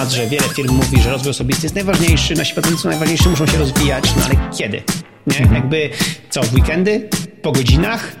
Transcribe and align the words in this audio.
temat, 0.00 0.12
że 0.12 0.26
wiele 0.26 0.48
firm 0.48 0.74
mówi, 0.74 1.02
że 1.02 1.10
rozwój 1.10 1.30
osobisty 1.30 1.62
jest 1.62 1.74
najważniejszy, 1.74 2.34
nasi 2.34 2.54
pracownicy 2.54 2.82
są 2.82 2.88
najważniejsi, 2.88 3.28
muszą 3.28 3.46
się 3.46 3.58
rozwijać, 3.58 4.04
no 4.16 4.24
ale 4.24 4.50
kiedy? 4.58 4.82
Nie? 5.26 5.38
Mhm. 5.38 5.54
Jakby 5.54 5.90
co, 6.30 6.42
w 6.42 6.54
weekendy? 6.54 7.08
Po 7.42 7.52
godzinach? 7.52 8.12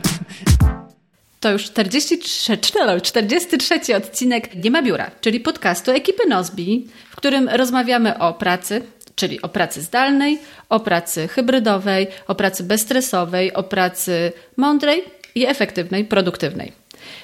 To 1.40 1.52
już 1.52 1.64
43, 1.64 2.58
43 3.02 3.96
odcinek 3.96 4.64
Nie 4.64 4.70
ma 4.70 4.82
biura, 4.82 5.10
czyli 5.20 5.40
podcastu 5.40 5.90
ekipy 5.90 6.28
Nozbi, 6.28 6.88
w 7.10 7.16
którym 7.16 7.48
rozmawiamy 7.48 8.18
o 8.18 8.34
pracy, 8.34 8.82
czyli 9.14 9.42
o 9.42 9.48
pracy 9.48 9.82
zdalnej, 9.82 10.38
o 10.68 10.80
pracy 10.80 11.28
hybrydowej, 11.28 12.06
o 12.26 12.34
pracy 12.34 12.62
bezstresowej, 12.62 13.52
o 13.52 13.62
pracy 13.62 14.32
mądrej 14.56 15.04
i 15.34 15.46
efektywnej, 15.46 16.04
produktywnej. 16.04 16.72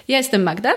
Ja 0.09 0.19
jestem 0.19 0.43
Magda, 0.43 0.73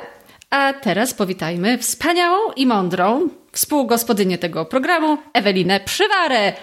a 0.50 0.74
teraz 0.74 1.14
powitajmy 1.14 1.78
wspaniałą 1.78 2.52
i 2.52 2.66
mądrą 2.66 3.30
współgospodynię 3.52 4.38
tego 4.38 4.66
programu, 4.66 5.18
Ewelinę 5.34 5.80
Przywarę. 5.80 6.54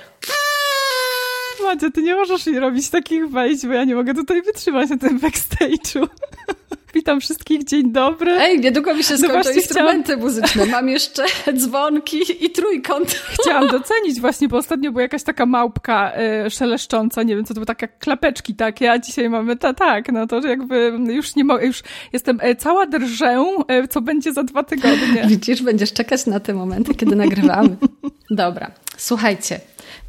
Madzia, 1.62 1.90
ty 1.90 2.02
nie 2.02 2.14
możesz 2.14 2.46
mi 2.46 2.58
robić 2.58 2.90
takich 2.90 3.28
wejść, 3.28 3.66
bo 3.66 3.72
ja 3.72 3.84
nie 3.84 3.94
mogę 3.94 4.14
tutaj 4.14 4.42
wytrzymać 4.42 4.90
na 4.90 4.98
tym 4.98 5.20
backstage'u. 5.20 6.08
Witam 6.96 7.20
wszystkich, 7.20 7.64
dzień 7.64 7.92
dobry. 7.92 8.30
Ej, 8.40 8.60
niedługo 8.60 8.94
mi 8.94 9.04
się 9.04 9.18
skończą 9.18 9.50
instrumenty 9.50 10.02
chciałam... 10.04 10.20
muzyczne. 10.20 10.66
Mam 10.66 10.88
jeszcze 10.88 11.24
dzwonki 11.58 12.18
i 12.40 12.50
trójkąt. 12.50 13.10
Chciałam 13.10 13.68
docenić 13.78 14.20
właśnie, 14.20 14.48
bo 14.48 14.56
ostatnio 14.56 14.92
była 14.92 15.02
jakaś 15.02 15.22
taka 15.22 15.46
małpka 15.46 16.12
y, 16.46 16.50
szeleszcząca, 16.50 17.22
nie 17.22 17.36
wiem 17.36 17.44
co 17.44 17.48
to 17.48 17.54
były, 17.54 17.66
takie 17.66 17.88
klapeczki 17.88 18.54
takie, 18.54 18.92
a 18.92 18.98
dzisiaj 18.98 19.30
mamy 19.30 19.56
ta, 19.56 19.74
tak, 19.74 20.12
no 20.12 20.26
to 20.26 20.46
jakby 20.46 20.92
już 21.08 21.36
nie 21.36 21.44
mogę, 21.44 21.66
już 21.66 21.82
jestem 22.12 22.40
y, 22.40 22.56
cała 22.56 22.86
drżę, 22.86 23.44
y, 23.84 23.88
co 23.88 24.00
będzie 24.00 24.32
za 24.32 24.42
dwa 24.42 24.62
tygodnie. 24.62 25.24
Widzisz, 25.26 25.62
będziesz 25.62 25.92
czekać 25.92 26.26
na 26.26 26.40
te 26.40 26.54
momenty, 26.54 26.94
kiedy 26.94 27.16
nagrywamy. 27.16 27.76
Dobra, 28.30 28.70
słuchajcie, 28.96 29.60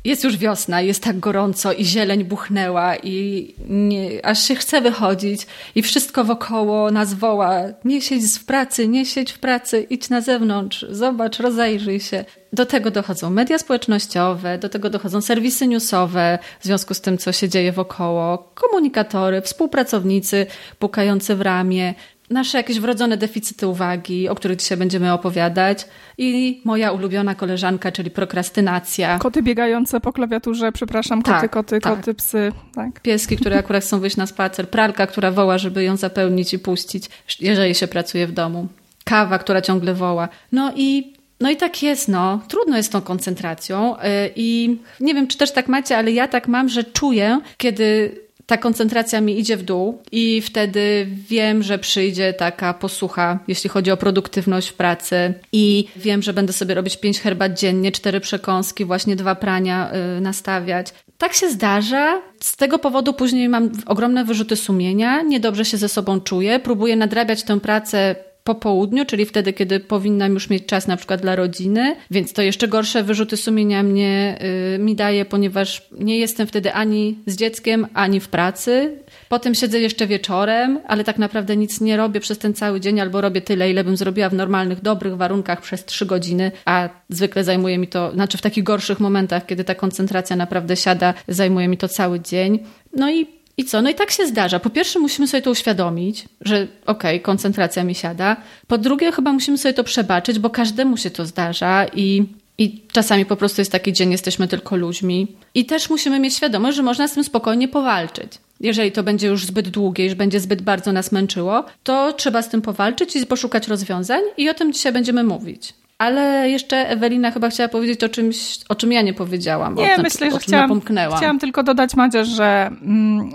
jest 0.08 0.24
już 0.24 0.38
wiosna, 0.38 0.82
jest 0.82 1.04
tak 1.04 1.20
gorąco 1.20 1.74
i 1.74 1.86
zieleń 1.86 2.24
buchnęła 2.24 2.96
i 2.96 3.54
nie, 3.70 4.26
aż 4.26 4.44
się 4.44 4.56
chce 4.56 4.82
wychodzić 4.82 5.48
i 5.76 5.82
wszystko 5.82 6.24
wokoło 6.24 6.92
nas 6.92 7.14
woła. 7.14 7.62
Nie 7.86 8.02
siedź 8.02 8.24
w 8.40 8.46
pracy, 8.46 8.88
nie 8.88 9.06
siedź 9.06 9.32
w 9.32 9.40
pracy, 9.40 9.88
idź 9.90 10.10
na 10.10 10.22
zewnątrz, 10.22 10.86
zobacz, 10.90 11.40
rozejrzyj 11.40 12.00
się. 12.00 12.26
Do 12.54 12.66
tego 12.66 12.92
dochodzą 12.92 13.30
media 13.30 13.58
społecznościowe, 13.58 14.58
do 14.58 14.70
tego 14.70 14.90
dochodzą 14.90 15.22
serwisy 15.22 15.68
newsowe 15.68 16.40
w 16.60 16.66
związku 16.66 16.94
z 16.94 17.02
tym, 17.02 17.18
co 17.18 17.32
się 17.32 17.50
dzieje 17.50 17.72
wokoło, 17.72 18.52
komunikatory, 18.54 19.42
współpracownicy 19.42 20.46
pukający 20.80 21.36
w 21.36 21.42
ramię, 21.42 21.96
nasze 22.30 22.58
jakieś 22.58 22.80
wrodzone 22.80 23.18
deficyty 23.18 23.68
uwagi, 23.68 24.30
o 24.30 24.36
których 24.36 24.58
dzisiaj 24.58 24.78
będziemy 24.78 25.14
opowiadać 25.14 25.88
i 26.18 26.62
moja 26.66 26.92
ulubiona 26.92 27.36
koleżanka, 27.36 27.92
czyli 27.92 28.12
prokrastynacja. 28.12 29.20
Koty 29.20 29.44
biegające 29.44 30.00
po 30.00 30.14
klawiaturze, 30.14 30.72
przepraszam, 30.72 31.22
koty, 31.22 31.42
tak, 31.42 31.52
koty, 31.52 31.80
tak. 31.80 31.96
koty, 31.96 32.14
psy. 32.14 32.52
Tak. 32.76 33.02
Pieski, 33.02 33.38
które 33.38 33.58
akurat 33.58 33.84
chcą 33.84 34.00
wyjść 34.00 34.18
na 34.18 34.26
spacer, 34.26 34.70
pralka, 34.70 35.08
która 35.08 35.32
woła, 35.32 35.58
żeby 35.58 35.84
ją 35.84 35.98
zapełnić 35.98 36.54
i 36.54 36.60
puścić, 36.60 37.10
jeżeli 37.40 37.76
się 37.76 37.88
pracuje 37.88 38.28
w 38.28 38.32
domu. 38.32 38.68
Kawa, 39.04 39.40
która 39.40 39.62
ciągle 39.62 39.94
woła. 39.94 40.30
No 40.52 40.74
i 40.76 41.18
no 41.40 41.50
i 41.50 41.56
tak 41.56 41.84
jest, 41.84 42.08
no. 42.08 42.42
Trudno 42.48 42.78
jest 42.78 42.90
z 42.90 42.92
tą 42.92 43.02
koncentracją 43.02 43.96
y, 43.96 44.00
i 44.36 44.78
nie 45.00 45.14
wiem, 45.14 45.28
czy 45.28 45.38
też 45.38 45.52
tak 45.52 45.68
macie, 45.68 45.98
ale 45.98 46.12
ja 46.12 46.28
tak 46.28 46.48
mam, 46.48 46.70
że 46.70 46.84
czuję, 46.84 47.40
kiedy 47.58 48.16
ta 48.48 48.58
koncentracja 48.58 49.22
mi 49.22 49.40
idzie 49.40 49.58
w 49.58 49.64
dół 49.64 50.02
i 50.12 50.42
wtedy 50.42 51.08
wiem, 51.30 51.64
że 51.64 51.80
przyjdzie 51.80 52.34
taka 52.34 52.74
posłucha, 52.74 53.40
jeśli 53.48 53.70
chodzi 53.70 53.92
o 53.92 53.98
produktywność 53.98 54.70
w 54.70 54.74
pracy 54.74 55.34
i 55.52 55.88
wiem, 55.96 56.22
że 56.22 56.34
będę 56.34 56.54
sobie 56.54 56.76
robić 56.76 56.98
pięć 56.98 57.20
herbat 57.20 57.60
dziennie, 57.60 57.92
cztery 57.92 58.20
przekąski, 58.20 58.86
właśnie 58.86 59.16
dwa 59.16 59.36
prania 59.36 59.92
yy, 60.16 60.22
nastawiać. 60.22 60.94
Tak 61.18 61.34
się 61.34 61.50
zdarza. 61.50 62.22
Z 62.40 62.56
tego 62.56 62.80
powodu 62.80 63.14
później 63.14 63.50
mam 63.50 63.72
ogromne 63.86 64.26
wyrzuty 64.26 64.56
sumienia, 64.56 65.22
niedobrze 65.22 65.66
się 65.66 65.78
ze 65.78 65.90
sobą 65.90 66.22
czuję, 66.22 66.60
próbuję 66.60 66.96
nadrabiać 66.96 67.44
tę 67.44 67.60
pracę 67.60 68.16
po 68.48 68.56
południu, 68.56 69.06
czyli 69.06 69.26
wtedy, 69.26 69.54
kiedy 69.54 69.80
powinnam 69.80 70.34
już 70.34 70.50
mieć 70.50 70.66
czas 70.66 70.88
na 70.88 70.98
przykład 70.98 71.22
dla 71.22 71.36
rodziny, 71.36 71.96
więc 72.12 72.34
to 72.34 72.42
jeszcze 72.42 72.68
gorsze 72.68 73.04
wyrzuty 73.04 73.38
sumienia 73.38 73.84
mnie 73.84 74.40
y, 74.76 74.80
mi 74.80 74.96
daje, 74.96 75.26
ponieważ 75.26 75.88
nie 75.92 76.18
jestem 76.20 76.48
wtedy 76.48 76.74
ani 76.74 77.18
z 77.26 77.36
dzieckiem, 77.36 77.88
ani 77.94 78.20
w 78.20 78.28
pracy. 78.28 78.98
Potem 79.30 79.56
siedzę 79.56 79.80
jeszcze 79.80 80.08
wieczorem, 80.08 80.80
ale 80.88 81.04
tak 81.04 81.18
naprawdę 81.18 81.58
nic 81.58 81.82
nie 81.82 81.98
robię 81.98 82.20
przez 82.20 82.38
ten 82.38 82.54
cały 82.54 82.80
dzień, 82.80 83.00
albo 83.00 83.22
robię 83.22 83.42
tyle, 83.42 83.72
ile 83.72 83.84
bym 83.84 83.98
zrobiła 83.98 84.30
w 84.30 84.34
normalnych, 84.34 84.82
dobrych 84.82 85.18
warunkach 85.18 85.62
przez 85.62 85.86
trzy 85.86 86.06
godziny, 86.06 86.52
a 86.66 86.90
zwykle 87.10 87.44
zajmuje 87.44 87.78
mi 87.78 87.88
to, 87.88 88.12
znaczy 88.12 88.38
w 88.38 88.42
takich 88.42 88.64
gorszych 88.64 89.00
momentach, 89.00 89.46
kiedy 89.46 89.64
ta 89.64 89.76
koncentracja 89.76 90.36
naprawdę 90.36 90.76
siada, 90.76 91.14
zajmuje 91.28 91.68
mi 91.68 91.78
to 91.78 91.88
cały 91.88 92.20
dzień. 92.20 92.60
No 92.94 93.12
i 93.12 93.37
i 93.58 93.66
co? 93.66 93.82
No 93.82 93.90
i 93.90 93.96
tak 93.96 94.12
się 94.12 94.28
zdarza. 94.28 94.60
Po 94.60 94.70
pierwsze, 94.70 95.00
musimy 95.00 95.28
sobie 95.28 95.42
to 95.42 95.52
uświadomić, 95.52 96.26
że 96.42 96.56
okej, 96.86 97.16
okay, 97.16 97.20
koncentracja 97.20 97.84
mi 97.84 97.96
siada. 97.96 98.38
Po 98.68 98.78
drugie, 98.78 99.12
chyba 99.12 99.34
musimy 99.34 99.58
sobie 99.58 99.74
to 99.74 99.84
przebaczyć, 99.84 100.40
bo 100.40 100.50
każdemu 100.50 100.98
się 100.98 101.10
to 101.10 101.26
zdarza 101.26 101.86
i, 101.94 102.26
i 102.58 102.82
czasami 102.92 103.26
po 103.26 103.36
prostu 103.36 103.62
jest 103.62 103.72
taki 103.72 103.94
dzień, 103.94 104.12
jesteśmy 104.12 104.48
tylko 104.48 104.76
ludźmi. 104.76 105.36
I 105.54 105.66
też 105.66 105.90
musimy 105.90 106.20
mieć 106.20 106.36
świadomość, 106.36 106.78
że 106.78 106.84
można 106.84 107.08
z 107.08 107.14
tym 107.14 107.24
spokojnie 107.24 107.68
powalczyć. 107.68 108.32
Jeżeli 108.60 108.92
to 108.92 109.04
będzie 109.04 109.28
już 109.28 109.46
zbyt 109.46 109.70
długie, 109.70 110.06
już 110.06 110.14
będzie 110.14 110.40
zbyt 110.40 110.62
bardzo 110.62 110.92
nas 110.92 111.12
męczyło, 111.12 111.66
to 111.84 112.14
trzeba 112.14 112.42
z 112.42 112.50
tym 112.50 112.62
powalczyć 112.62 113.16
i 113.16 113.26
poszukać 113.26 113.68
rozwiązań, 113.68 114.22
i 114.38 114.50
o 114.50 114.54
tym 114.54 114.74
dzisiaj 114.74 114.94
będziemy 114.94 115.24
mówić. 115.24 115.74
Ale 115.98 116.50
jeszcze 116.50 116.90
Ewelina 116.90 117.32
chyba 117.32 117.50
chciała 117.50 117.70
powiedzieć 117.70 118.04
o 118.04 118.10
czymś, 118.10 118.60
o 118.70 118.76
czym 118.76 118.92
ja 118.92 119.02
nie 119.02 119.14
powiedziałam. 119.14 119.76
Nie, 119.76 119.96
o 119.96 120.02
myślę, 120.02 120.32
że 120.32 120.40
chciałam, 120.40 120.82
chciałam 121.18 121.40
tylko 121.40 121.64
dodać, 121.64 121.96
Madzia, 121.96 122.24
że 122.24 122.70
mm, 122.82 123.30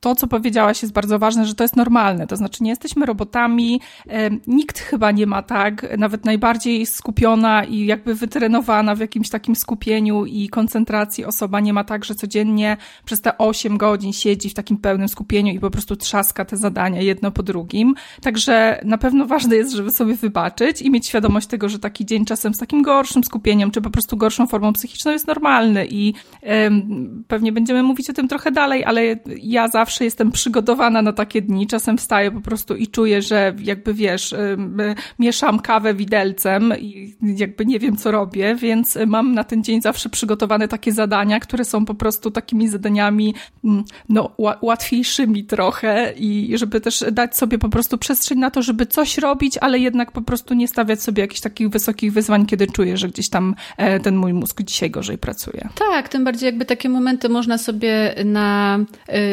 to, 0.00 0.14
co 0.14 0.26
powiedziałaś, 0.26 0.82
jest 0.82 0.94
bardzo 0.94 1.18
ważne, 1.18 1.46
że 1.46 1.54
to 1.54 1.64
jest 1.64 1.76
normalne. 1.76 2.26
To 2.26 2.36
znaczy, 2.36 2.62
nie 2.62 2.70
jesteśmy 2.70 3.06
robotami. 3.06 3.80
Nikt 4.46 4.78
chyba 4.78 5.10
nie 5.10 5.26
ma 5.26 5.42
tak, 5.42 5.98
nawet 5.98 6.24
najbardziej 6.24 6.86
skupiona 6.86 7.64
i 7.64 7.86
jakby 7.86 8.14
wytrenowana 8.14 8.94
w 8.94 9.00
jakimś 9.00 9.30
takim 9.30 9.56
skupieniu 9.56 10.24
i 10.26 10.48
koncentracji 10.48 11.24
osoba 11.24 11.60
nie 11.60 11.72
ma 11.72 11.84
tak, 11.84 12.04
że 12.04 12.14
codziennie 12.14 12.76
przez 13.04 13.20
te 13.20 13.38
8 13.38 13.78
godzin 13.78 14.12
siedzi 14.12 14.50
w 14.50 14.54
takim 14.54 14.76
pełnym 14.76 15.08
skupieniu 15.08 15.52
i 15.52 15.60
po 15.60 15.70
prostu 15.70 15.96
trzaska 15.96 16.44
te 16.44 16.56
zadania 16.56 17.00
jedno 17.00 17.30
po 17.30 17.42
drugim. 17.42 17.94
Także 18.22 18.80
na 18.84 18.98
pewno 18.98 19.26
ważne 19.26 19.56
jest, 19.56 19.72
żeby 19.72 19.90
sobie 19.90 20.14
wybaczyć 20.14 20.82
i 20.82 20.90
mieć 20.90 21.06
świadomość 21.06 21.46
tego, 21.46 21.68
że 21.68 21.78
taki 21.78 22.06
dzień 22.06 22.24
czasem 22.24 22.54
z 22.54 22.58
takim 22.58 22.82
gorszym 22.82 23.24
skupieniem, 23.24 23.70
czy 23.70 23.80
po 23.80 23.90
prostu 23.90 24.16
gorszą 24.16 24.46
formą 24.46 24.72
psychiczną 24.72 25.12
jest 25.12 25.26
normalny 25.26 25.86
i 25.90 26.14
pewnie 27.28 27.52
będziemy 27.52 27.82
mówić 27.82 28.10
o 28.10 28.12
tym 28.12 28.28
trochę 28.28 28.50
dalej, 28.50 28.84
ale 28.84 29.02
ja 29.42 29.68
zawsze 29.68 29.87
zawsze 29.88 30.04
jestem 30.04 30.32
przygotowana 30.32 31.02
na 31.02 31.12
takie 31.12 31.42
dni. 31.42 31.66
Czasem 31.66 31.98
wstaję 31.98 32.30
po 32.30 32.40
prostu 32.40 32.76
i 32.76 32.86
czuję, 32.86 33.22
że 33.22 33.54
jakby 33.62 33.94
wiesz, 33.94 34.34
mieszam 35.18 35.58
kawę 35.60 35.94
widelcem 35.94 36.74
i 36.80 37.16
jakby 37.22 37.66
nie 37.66 37.78
wiem, 37.78 37.96
co 37.96 38.10
robię, 38.10 38.54
więc 38.54 38.98
mam 39.06 39.34
na 39.34 39.44
ten 39.44 39.64
dzień 39.64 39.82
zawsze 39.82 40.08
przygotowane 40.08 40.68
takie 40.68 40.92
zadania, 40.92 41.40
które 41.40 41.64
są 41.64 41.84
po 41.84 41.94
prostu 41.94 42.30
takimi 42.30 42.68
zadaniami 42.68 43.34
mm, 43.64 43.84
no, 44.08 44.30
łatwiejszymi 44.62 45.44
trochę 45.44 46.12
i 46.16 46.52
żeby 46.58 46.80
też 46.80 47.04
dać 47.12 47.36
sobie 47.36 47.58
po 47.58 47.68
prostu 47.68 47.98
przestrzeń 47.98 48.38
na 48.38 48.50
to, 48.50 48.62
żeby 48.62 48.86
coś 48.86 49.18
robić, 49.18 49.58
ale 49.58 49.78
jednak 49.78 50.12
po 50.12 50.22
prostu 50.22 50.54
nie 50.54 50.68
stawiać 50.68 51.02
sobie 51.02 51.20
jakichś 51.20 51.40
takich 51.40 51.70
wysokich 51.70 52.12
wyzwań, 52.12 52.46
kiedy 52.46 52.66
czuję, 52.66 52.96
że 52.96 53.08
gdzieś 53.08 53.28
tam 53.28 53.54
e, 53.76 54.00
ten 54.00 54.16
mój 54.16 54.32
mózg 54.32 54.62
dzisiaj 54.62 54.90
gorzej 54.90 55.18
pracuje. 55.18 55.68
Tak, 55.74 56.08
tym 56.08 56.24
bardziej 56.24 56.46
jakby 56.46 56.64
takie 56.64 56.88
momenty 56.88 57.28
można 57.28 57.58
sobie 57.58 58.14
na, 58.24 58.78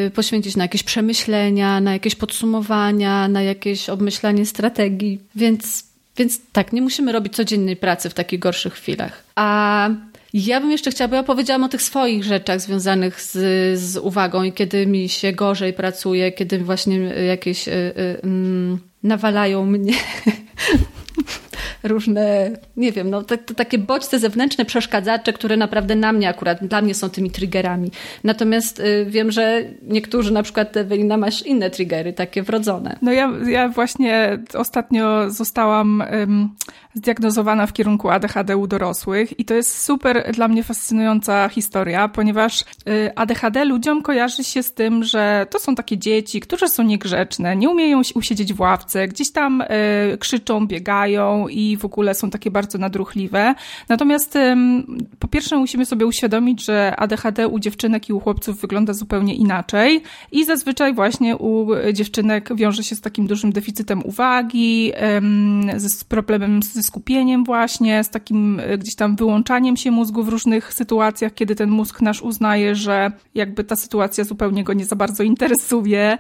y, 0.08 0.12
poświęcić 0.12 0.45
na 0.56 0.64
jakieś 0.64 0.84
przemyślenia, 0.84 1.82
na 1.82 1.94
jakieś 1.94 2.16
podsumowania, 2.16 3.28
na 3.28 3.42
jakieś 3.42 3.90
obmyślanie 3.90 4.46
strategii. 4.46 5.20
Więc, 5.36 5.84
więc 6.18 6.40
tak, 6.52 6.74
nie 6.74 6.82
musimy 6.82 7.12
robić 7.12 7.36
codziennej 7.36 7.76
pracy 7.76 8.10
w 8.10 8.14
takich 8.14 8.40
gorszych 8.40 8.74
chwilach. 8.74 9.24
A 9.36 9.90
ja 10.34 10.62
bym 10.62 10.72
jeszcze 10.72 10.92
chciała, 10.92 11.08
bo 11.08 11.16
ja 11.16 11.24
powiedziałam 11.24 11.64
o 11.64 11.70
tych 11.70 11.82
swoich 11.82 12.24
rzeczach 12.24 12.62
związanych 12.62 13.22
z, 13.22 13.32
z 13.80 13.98
uwagą 13.98 14.44
i 14.44 14.54
kiedy 14.54 14.88
mi 14.88 15.10
się 15.10 15.34
gorzej 15.34 15.74
pracuje, 15.74 16.32
kiedy 16.32 16.60
właśnie 16.60 16.98
jakieś 17.28 17.68
y, 17.68 17.72
y, 17.72 17.74
y, 17.74 18.78
nawalają 19.04 19.66
mnie 19.66 19.94
różne, 21.84 22.52
nie 22.78 22.92
wiem, 22.92 23.10
no 23.10 23.24
te, 23.24 23.38
te, 23.38 23.56
takie 23.56 23.78
bodźce 23.78 24.20
zewnętrzne, 24.20 24.66
przeszkadzacze, 24.66 25.34
które 25.34 25.58
naprawdę 25.58 25.96
na 25.96 26.12
mnie 26.12 26.30
akurat, 26.30 26.66
dla 26.66 26.82
mnie 26.82 26.94
są 26.94 27.10
tymi 27.10 27.32
triggerami. 27.32 27.92
Natomiast 28.24 28.80
y, 28.80 29.06
wiem, 29.10 29.32
że 29.32 29.62
niektórzy, 29.82 30.34
na 30.34 30.44
przykład 30.44 30.78
Ewelina, 30.78 31.18
masz 31.18 31.42
inne 31.42 31.70
triggery, 31.70 32.14
takie 32.14 32.44
wrodzone. 32.44 32.98
No 33.02 33.12
ja, 33.12 33.32
ja 33.48 33.70
właśnie 33.70 34.40
ostatnio 34.54 35.32
zostałam 35.32 36.04
zdiagnozowana 36.94 37.68
w 37.68 37.74
kierunku 37.74 38.10
ADHD 38.10 38.58
u 38.58 38.68
dorosłych 38.68 39.40
i 39.40 39.46
to 39.46 39.54
jest 39.54 39.84
super 39.84 40.32
dla 40.34 40.48
mnie 40.48 40.64
fascynująca 40.64 41.50
historia, 41.50 42.08
ponieważ 42.08 42.62
y, 42.62 42.66
ADHD 43.16 43.66
ludziom 43.66 44.02
kojarzy 44.02 44.44
się 44.44 44.64
z 44.64 44.74
tym, 44.74 45.04
że 45.04 45.48
to 45.50 45.60
są 45.60 45.76
takie 45.76 45.98
dzieci, 45.98 46.40
które 46.40 46.70
są 46.70 46.84
niegrzeczne, 46.84 47.56
nie 47.56 47.70
umieją 47.70 48.02
usiedzieć 48.16 48.54
w 48.54 48.60
ławce, 48.60 49.08
gdzieś 49.08 49.32
tam 49.32 49.62
y, 49.62 50.18
krzyczą, 50.20 50.68
biegają 50.68 51.05
i 51.50 51.78
w 51.78 51.86
ogóle 51.86 52.16
są 52.16 52.30
takie 52.30 52.52
bardzo 52.52 52.78
nadruchliwe. 52.78 53.56
Natomiast 53.90 54.38
po 55.20 55.28
pierwsze 55.28 55.58
musimy 55.58 55.86
sobie 55.86 56.06
uświadomić, 56.06 56.66
że 56.66 56.96
ADHD 56.98 57.48
u 57.48 57.60
dziewczynek 57.60 58.10
i 58.10 58.14
u 58.14 58.20
chłopców 58.20 58.62
wygląda 58.62 58.94
zupełnie 58.94 59.36
inaczej 59.36 60.02
i 60.32 60.46
zazwyczaj 60.46 60.94
właśnie 60.94 61.38
u 61.38 61.68
dziewczynek 61.94 62.56
wiąże 62.56 62.84
się 62.84 62.96
z 62.96 63.02
takim 63.02 63.28
dużym 63.28 63.52
deficytem 63.52 64.06
uwagi, 64.06 64.92
z 65.78 66.04
problemem 66.04 66.64
ze 66.64 66.84
skupieniem 66.84 67.44
właśnie, 67.44 68.04
z 68.04 68.10
takim 68.10 68.60
e, 68.60 68.78
gdzieś 68.78 68.96
tam 68.96 69.16
wyłączaniem 69.16 69.78
się 69.78 69.92
mózgu 69.92 70.24
w 70.24 70.30
różnych 70.30 70.74
sytuacjach, 70.74 71.34
kiedy 71.34 71.56
ten 71.56 71.70
mózg 71.70 72.02
nasz 72.02 72.22
uznaje, 72.22 72.76
że 72.76 73.12
jakby 73.36 73.64
ta 73.64 73.76
sytuacja 73.76 74.24
zupełnie 74.24 74.64
go 74.64 74.74
nie 74.74 74.86
za 74.86 74.96
bardzo 74.96 75.24
interesuje 75.24 76.18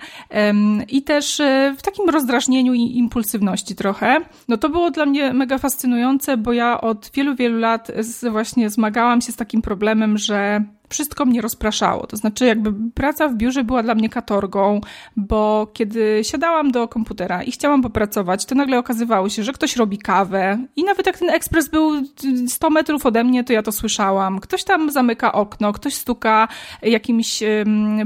i 0.87 1.01
też 1.01 1.39
e, 1.39 1.75
w 1.77 1.81
takim 1.81 2.09
rozdrażnieniu 2.09 2.73
i 2.73 2.97
impulsywności 2.97 3.75
trochę. 3.75 4.17
No 4.47 4.57
to 4.57 4.69
było 4.75 4.91
dla 4.91 5.05
mnie 5.05 5.33
mega 5.33 5.57
fascynujące, 5.57 6.37
bo 6.37 6.53
ja 6.53 6.81
od 6.81 7.11
wielu, 7.13 7.35
wielu 7.35 7.59
lat 7.59 7.91
właśnie 8.31 8.69
zmagałam 8.69 9.21
się 9.21 9.31
z 9.31 9.35
takim 9.35 9.61
problemem, 9.61 10.17
że 10.17 10.63
wszystko 10.89 11.25
mnie 11.25 11.41
rozpraszało. 11.41 12.07
To 12.07 12.17
znaczy, 12.17 12.45
jakby 12.45 12.73
praca 12.93 13.27
w 13.27 13.35
biurze 13.35 13.63
była 13.63 13.83
dla 13.83 13.95
mnie 13.95 14.09
katorgą, 14.09 14.81
bo 15.15 15.67
kiedy 15.73 16.21
siadałam 16.23 16.71
do 16.71 16.87
komputera 16.87 17.43
i 17.43 17.51
chciałam 17.51 17.81
popracować, 17.81 18.45
to 18.45 18.55
nagle 18.55 18.79
okazywało 18.79 19.29
się, 19.29 19.43
że 19.43 19.53
ktoś 19.53 19.75
robi 19.75 19.97
kawę 19.97 20.57
i 20.75 20.83
nawet 20.83 21.05
jak 21.05 21.17
ten 21.17 21.29
ekspres 21.29 21.69
był 21.69 21.91
100 22.47 22.69
metrów 22.69 23.05
ode 23.05 23.23
mnie, 23.23 23.43
to 23.43 23.53
ja 23.53 23.63
to 23.63 23.71
słyszałam. 23.71 24.39
Ktoś 24.39 24.63
tam 24.63 24.91
zamyka 24.91 25.33
okno, 25.33 25.73
ktoś 25.73 25.93
stuka 25.93 26.47
jakimś 26.81 27.43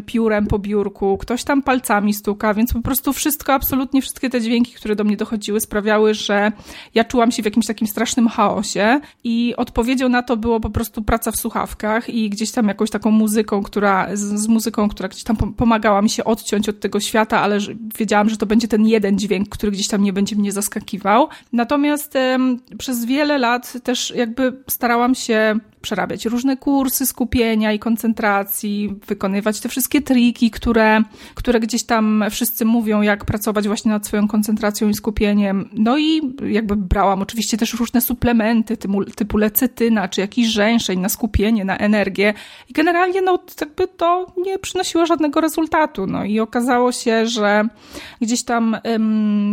piórem 0.06 0.48
po 0.48 0.60
biurku, 0.60 1.18
ktoś 1.18 1.44
tam 1.44 1.62
palcami 1.62 2.14
stuka, 2.14 2.54
więc 2.54 2.74
po 2.74 2.82
prostu 2.82 3.14
wszystko, 3.14 3.54
absolutnie 3.54 4.02
wszystkie 4.02 4.30
te 4.30 4.42
dźwięki, 4.42 4.74
które 4.74 4.96
do 4.96 5.04
mnie 5.04 5.18
dochodziły, 5.18 5.60
sprawiały, 5.60 6.14
że 6.14 6.52
ja 6.96 7.04
czułam 7.04 7.32
się 7.32 7.42
w 7.42 7.46
jakimś 7.46 7.66
takim 7.66 7.88
strasznym 7.88 8.28
chaosie 8.28 9.00
i 9.24 9.54
odpowiedzią 9.58 10.10
na 10.10 10.24
to 10.24 10.38
było 10.38 10.60
po 10.60 10.70
prostu 10.70 11.02
praca 11.02 11.32
w 11.32 11.36
słuchawkach 11.36 12.10
i 12.10 12.30
gdzieś 12.30 12.52
tam 12.52 12.68
jakąś 12.70 12.90
taką 12.90 13.12
muzyką, 13.12 13.64
która, 13.64 14.16
z, 14.16 14.20
z, 14.20 14.48
muzyką, 14.48 14.90
która 14.90 15.10
gdzieś 15.10 15.24
tam 15.24 15.38
pomagała 15.38 16.02
mi 16.02 16.10
się 16.10 16.24
odciąć 16.24 16.70
od 16.70 16.80
tego 16.80 17.00
świata, 17.00 17.42
ale 17.42 17.58
wiedziałam, 17.98 18.30
że 18.30 18.38
to 18.38 18.46
będzie 18.46 18.68
ten 18.68 18.88
jeden 18.88 19.20
dźwięk, 19.20 19.50
który 19.50 19.72
gdzieś 19.72 19.88
tam 19.88 20.04
nie 20.04 20.14
będzie 20.14 20.36
mnie 20.36 20.52
zaskakiwał. 20.52 21.28
Natomiast 21.54 22.14
przez 22.78 23.06
wiele 23.06 23.38
lat 23.38 23.74
też 23.84 24.14
jakby 24.16 24.64
starałam 24.68 25.16
się 25.16 25.60
przerabiać 25.82 26.26
różne 26.26 26.58
kursy 26.58 27.06
skupienia 27.06 27.74
i 27.74 27.80
koncentracji, 27.80 28.96
wykonywać 29.08 29.60
te 29.60 29.70
wszystkie 29.70 30.02
triki, 30.02 30.52
które, 30.52 31.04
które 31.36 31.60
gdzieś 31.60 31.84
tam 31.84 32.24
wszyscy 32.30 32.66
mówią, 32.66 33.02
jak 33.02 33.26
pracować 33.26 33.68
właśnie 33.68 33.92
nad 33.92 34.08
swoją 34.08 34.28
koncentracją 34.28 34.90
i 34.90 34.94
skupieniem. 34.94 35.70
No 35.74 35.98
i 35.98 36.22
jakby 36.48 36.76
brałam 36.76 37.22
oczywiście 37.22 37.58
też 37.58 37.74
różne 37.74 38.02
suplementy 38.02 38.78
typu, 38.78 39.06
typu 39.06 39.38
lecytyna, 39.38 40.08
czy 40.08 40.22
jakiś 40.22 40.48
żeńszeń 40.48 41.00
na 41.00 41.10
skupienie, 41.10 41.66
na 41.66 41.78
energię. 41.78 42.34
I 42.70 42.74
generalnie 42.74 43.22
no 43.22 43.40
jakby 43.62 43.88
to 43.88 44.34
nie 44.38 44.60
przynosiło 44.60 45.06
żadnego 45.06 45.42
rezultatu. 45.42 46.08
No 46.08 46.24
i 46.24 46.40
okazało 46.40 46.92
się, 46.92 47.28
że 47.28 47.68
gdzieś 48.22 48.44
tam 48.44 48.78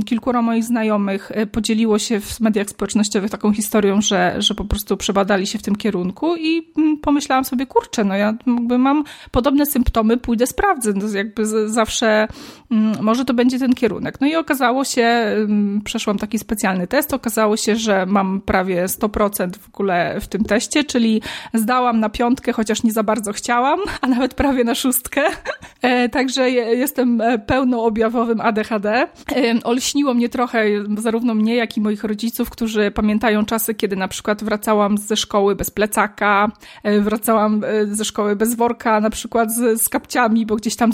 kilkoro 0.06 0.42
moich 0.42 0.64
znajomych 0.64 1.30
e, 1.34 1.46
podzieliło 1.46 1.98
się 1.98 2.20
w 2.20 2.40
mediach 2.40 2.70
społecznościowych 2.70 3.30
taką 3.30 3.52
historią, 3.52 4.00
że, 4.00 4.34
że 4.38 4.54
po 4.54 4.64
prostu 4.64 4.96
przebadali 4.96 5.46
się 5.46 5.58
w 5.58 5.62
tym 5.62 5.76
kierunku 5.76 6.15
kierunku 6.16 6.36
i 6.36 6.72
mm, 6.78 6.96
pomyślałam 6.96 7.44
sobie, 7.44 7.66
kurczę, 7.66 8.04
no 8.04 8.16
ja 8.16 8.34
jakby 8.46 8.78
mam 8.78 9.04
podobne 9.30 9.66
symptomy, 9.66 10.16
pójdę 10.16 10.46
sprawdzę, 10.46 10.92
no 10.92 11.08
jakby 11.08 11.46
zawsze 11.68 12.28
mm, 12.70 13.04
może 13.04 13.24
to 13.24 13.34
będzie 13.34 13.58
ten 13.58 13.74
kierunek. 13.74 14.20
No 14.20 14.26
i 14.26 14.36
okazało 14.36 14.84
się, 14.84 15.02
mm, 15.02 15.80
przeszłam 15.84 16.18
taki 16.18 16.38
specjalny 16.38 16.86
test, 16.86 17.14
okazało 17.14 17.56
się, 17.56 17.76
że 17.76 18.06
mam 18.06 18.40
prawie 18.40 18.88
100% 18.88 19.56
w 19.56 19.68
ogóle 19.68 20.20
w 20.20 20.28
tym 20.28 20.44
teście, 20.44 20.84
czyli 20.84 21.22
zdałam 21.54 22.00
na 22.00 22.08
piątkę, 22.08 22.52
chociaż 22.52 22.82
nie 22.82 22.92
za 22.92 23.02
bardzo 23.02 23.32
chciałam, 23.32 23.80
a 24.02 24.06
nawet 24.06 24.34
prawie 24.34 24.64
na 24.64 24.74
szóstkę. 24.74 25.22
E, 25.82 26.08
także 26.08 26.50
jestem 26.50 27.20
e, 27.20 27.38
pełnoobjawowym 27.38 28.40
ADHD. 28.40 28.88
E, 28.92 29.08
olśniło 29.64 30.14
mnie 30.14 30.28
trochę, 30.28 30.64
zarówno 30.98 31.34
mnie, 31.34 31.56
jak 31.56 31.76
i 31.76 31.80
moich 31.80 32.04
rodziców, 32.04 32.50
którzy 32.50 32.90
pamiętają 32.90 33.44
czasy, 33.44 33.74
kiedy 33.74 33.96
na 33.96 34.08
przykład 34.08 34.44
wracałam 34.44 34.98
ze 34.98 35.16
szkoły 35.16 35.56
bez 35.56 35.70
plecaka, 35.70 36.05
plecaka, 36.06 36.48
e, 36.82 37.00
wracałam 37.00 37.64
e, 37.64 37.86
ze 37.86 38.04
szkoły 38.04 38.36
bez 38.36 38.54
worka, 38.54 39.00
na 39.00 39.10
przykład 39.10 39.52
z, 39.52 39.82
z 39.82 39.88
kapciami, 39.88 40.46
bo 40.46 40.56
gdzieś 40.56 40.76
tam 40.76 40.92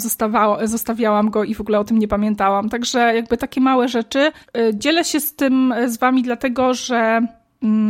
zostawiałam 0.63 1.29
go 1.29 1.43
i 1.43 1.53
w 1.53 1.61
ogóle 1.61 1.79
o 1.79 1.83
tym 1.83 1.99
nie 1.99 2.07
pamiętałam. 2.07 2.69
Także 2.69 3.15
jakby 3.15 3.37
takie 3.37 3.61
małe 3.61 3.87
rzeczy. 3.87 4.19
E, 4.19 4.31
dzielę 4.73 5.03
się 5.03 5.19
z 5.19 5.35
tym 5.35 5.73
z 5.87 5.97
wami 5.97 6.23
dlatego, 6.23 6.73
że 6.73 7.27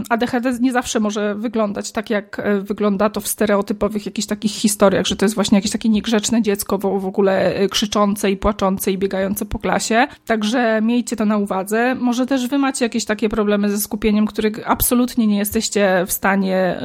ADHD 0.09 0.53
nie 0.59 0.71
zawsze 0.71 0.99
może 0.99 1.35
wyglądać 1.35 1.91
tak, 1.91 2.09
jak 2.09 2.39
e, 2.39 2.61
wygląda 2.61 3.09
to 3.09 3.21
w 3.21 3.27
stereotypowych 3.27 4.05
jakichś 4.05 4.27
takich 4.27 4.51
historiach, 4.51 5.05
że 5.05 5.15
to 5.15 5.25
jest 5.25 5.35
właśnie 5.35 5.57
jakieś 5.57 5.71
takie 5.71 5.89
niegrzeczne 5.89 6.41
dziecko 6.41 6.77
w, 6.77 7.05
ogóle 7.05 7.55
e, 7.55 7.67
krzyczące 7.67 8.31
i 8.31 8.37
płaczące 8.37 8.91
i 8.91 8.97
biegające 8.97 9.45
po 9.45 9.59
klasie. 9.59 10.07
Także 10.25 10.81
miejcie 10.81 11.15
to 11.15 11.25
na 11.25 11.37
uwadze. 11.37 11.95
Może 11.95 12.25
też 12.25 12.47
wy 12.47 12.57
macie 12.57 12.85
jakieś 12.85 13.05
takie 13.05 13.29
problemy 13.29 13.69
ze 13.69 13.77
skupieniem, 13.77 14.25
których 14.25 14.71
absolutnie 14.71 15.27
nie 15.27 15.37
jesteście 15.37 16.03
w 16.07 16.11
stanie 16.11 16.79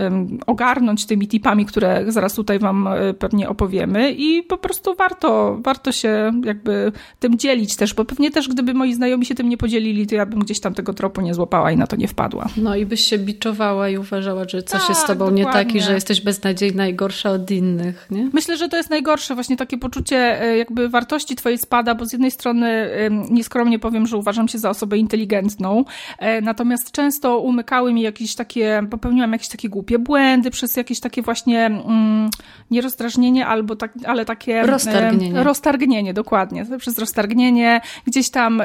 ogarnąć 0.46 1.06
tymi 1.06 1.28
tipami, 1.28 1.66
które 1.66 2.04
zaraz 2.08 2.34
tutaj 2.34 2.58
wam 2.58 2.86
e, 2.86 3.14
pewnie 3.14 3.48
opowiemy 3.48 4.12
i 4.12 4.42
po 4.42 4.58
prostu 4.58 4.94
warto, 4.94 5.58
warto 5.62 5.92
się 5.92 6.32
jakby 6.44 6.92
tym 7.18 7.38
dzielić 7.38 7.76
też, 7.76 7.94
bo 7.94 8.04
pewnie 8.04 8.30
też 8.30 8.48
gdyby 8.48 8.74
moi 8.74 8.94
znajomi 8.94 9.26
się 9.26 9.34
tym 9.34 9.48
nie 9.48 9.56
podzielili, 9.56 10.06
to 10.06 10.14
ja 10.14 10.26
bym 10.26 10.40
gdzieś 10.40 10.60
tam 10.60 10.74
tego 10.74 10.94
tropu 10.94 11.20
nie 11.20 11.34
złapała 11.34 11.72
i 11.72 11.76
na 11.76 11.86
to 11.86 11.96
nie 11.96 12.08
wpadła. 12.08 12.46
No 12.56 12.77
i 12.78 12.86
byś 12.86 13.00
się 13.00 13.18
biczowała 13.18 13.88
i 13.88 13.98
uważała, 13.98 14.44
że 14.48 14.62
coś 14.62 14.80
tak, 14.80 14.88
jest 14.88 15.00
z 15.00 15.06
tobą 15.06 15.24
dokładnie. 15.24 15.44
nie 15.44 15.52
tak 15.52 15.74
i 15.74 15.80
że 15.80 15.94
jesteś 15.94 16.20
beznadziejna 16.20 16.88
i 16.88 16.94
gorsza 16.94 17.30
od 17.30 17.50
innych, 17.50 18.06
nie? 18.10 18.30
Myślę, 18.32 18.56
że 18.56 18.68
to 18.68 18.76
jest 18.76 18.90
najgorsze, 18.90 19.34
właśnie 19.34 19.56
takie 19.56 19.78
poczucie 19.78 20.42
e, 20.42 20.56
jakby 20.58 20.88
wartości 20.88 21.36
twojej 21.36 21.58
spada, 21.58 21.94
bo 21.94 22.06
z 22.06 22.12
jednej 22.12 22.30
strony 22.30 22.90
nieskromnie 23.30 23.78
powiem, 23.78 24.06
że 24.06 24.16
uważam 24.16 24.48
się 24.48 24.58
za 24.58 24.70
osobę 24.70 24.98
inteligentną, 24.98 25.84
e, 26.18 26.40
natomiast 26.40 26.90
często 26.90 27.38
umykały 27.38 27.92
mi 27.92 28.02
jakieś 28.02 28.34
takie, 28.34 28.82
popełniłam 28.90 29.32
jakieś 29.32 29.48
takie 29.48 29.68
głupie 29.68 29.98
błędy 29.98 30.50
przez 30.50 30.76
jakieś 30.76 31.00
takie 31.00 31.22
właśnie 31.22 31.66
mm, 31.66 32.30
nie 32.70 32.80
rozdrażnienie, 32.80 33.46
albo 33.46 33.76
tak, 33.76 33.92
ale 34.06 34.24
takie... 34.24 34.62
Roztargnienie. 34.62 35.42
roztargnienie, 35.42 36.14
dokładnie. 36.14 36.66
Przez 36.78 36.98
roztargnienie 36.98 37.80
gdzieś 38.06 38.30
tam 38.30 38.62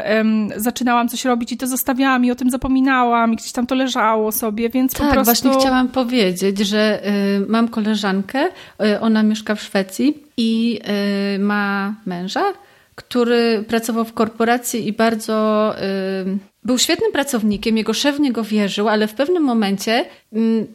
zaczynałam 0.56 1.10
coś 1.10 1.26
robić 1.26 1.52
i 1.52 1.58
to 1.58 1.68
zostawiałam 1.68 2.26
i 2.26 2.32
o 2.32 2.36
tym 2.36 2.50
zapominałam 2.50 3.34
i 3.34 3.36
gdzieś 3.36 3.52
tam 3.52 3.68
to 3.68 3.76
leżało 3.76 4.03
leżało 4.04 4.32
sobie, 4.32 4.70
więc 4.70 4.94
tak, 4.94 5.08
po 5.08 5.14
prostu... 5.14 5.26
właśnie 5.26 5.60
chciałam 5.60 5.88
powiedzieć, 5.88 6.60
że 6.60 7.08
y, 7.08 7.46
mam 7.48 7.68
koleżankę, 7.68 8.48
y, 8.86 9.00
ona 9.00 9.24
mieszka 9.24 9.56
w 9.56 9.62
Szwecji 9.62 10.24
i 10.38 10.80
y, 11.36 11.40
ma 11.40 11.96
męża, 12.06 12.44
który 12.96 13.64
pracował 13.68 14.06
w 14.06 14.14
korporacji 14.14 14.88
i 14.88 14.94
bardzo 14.94 15.76
y, 15.78 16.38
był 16.64 16.78
świetnym 16.78 17.12
pracownikiem, 17.12 17.78
jego 17.78 17.94
szef 17.94 18.16
w 18.16 18.20
niego 18.20 18.44
wierzył, 18.44 18.90
ale 18.90 19.08
w 19.08 19.14
pewnym 19.14 19.44
momencie 19.44 20.06
mm, 20.34 20.68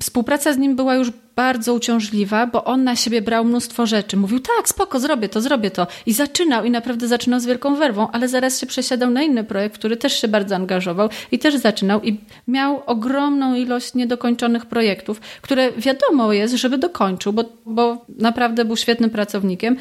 współpraca 0.00 0.52
z 0.52 0.58
nim 0.58 0.76
była 0.76 0.94
już 0.94 1.10
bardzo 1.36 1.74
uciążliwa, 1.74 2.46
bo 2.46 2.64
on 2.64 2.84
na 2.84 2.96
siebie 2.96 3.22
brał 3.22 3.44
mnóstwo 3.44 3.86
rzeczy. 3.86 4.16
Mówił, 4.16 4.40
tak, 4.40 4.68
spoko, 4.68 5.00
zrobię 5.00 5.28
to, 5.28 5.40
zrobię 5.40 5.70
to. 5.70 5.86
I 6.06 6.12
zaczynał, 6.12 6.64
i 6.64 6.70
naprawdę 6.70 7.08
zaczynał 7.08 7.40
z 7.40 7.46
wielką 7.46 7.76
werwą, 7.76 8.08
ale 8.10 8.28
zaraz 8.28 8.60
się 8.60 8.66
przesiadał 8.66 9.10
na 9.10 9.22
inny 9.22 9.44
projekt, 9.44 9.78
który 9.78 9.96
też 9.96 10.20
się 10.20 10.28
bardzo 10.28 10.54
angażował 10.54 11.08
i 11.32 11.38
też 11.38 11.56
zaczynał 11.56 12.02
i 12.02 12.20
miał 12.48 12.82
ogromną 12.86 13.54
ilość 13.54 13.94
niedokończonych 13.94 14.66
projektów, 14.66 15.20
które 15.20 15.72
wiadomo 15.72 16.32
jest, 16.32 16.54
żeby 16.54 16.78
dokończył, 16.78 17.32
bo, 17.32 17.44
bo 17.66 18.04
naprawdę 18.18 18.64
był 18.64 18.76
świetnym 18.76 19.10
pracownikiem, 19.10 19.76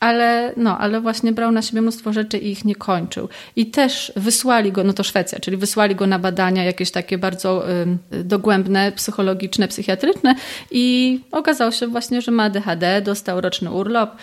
ale, 0.00 0.52
no, 0.56 0.78
ale 0.78 1.00
właśnie 1.00 1.32
brał 1.32 1.52
na 1.52 1.62
siebie 1.62 1.82
mnóstwo 1.82 2.12
rzeczy 2.12 2.38
i 2.38 2.50
ich 2.50 2.64
nie 2.64 2.74
kończył. 2.74 3.28
I 3.56 3.66
też 3.66 4.12
wysłali 4.16 4.72
go, 4.72 4.84
no 4.84 4.92
to 4.92 5.04
Szwecja, 5.04 5.40
czyli 5.40 5.56
wysłali 5.56 5.94
go 5.94 6.06
na 6.06 6.18
badania 6.18 6.64
jakieś 6.64 6.90
takie 6.90 7.18
bardzo 7.18 7.70
y, 8.12 8.24
dogłębne, 8.24 8.92
psychologiczne, 8.92 9.68
psychiatryczne 9.68 10.34
i 10.70 11.20
okazało 11.32 11.70
się 11.70 11.86
właśnie, 11.86 12.22
że 12.22 12.32
ma 12.32 12.44
ADHD, 12.44 13.02
dostał 13.02 13.40
roczny 13.40 13.70
urlop, 13.70 14.16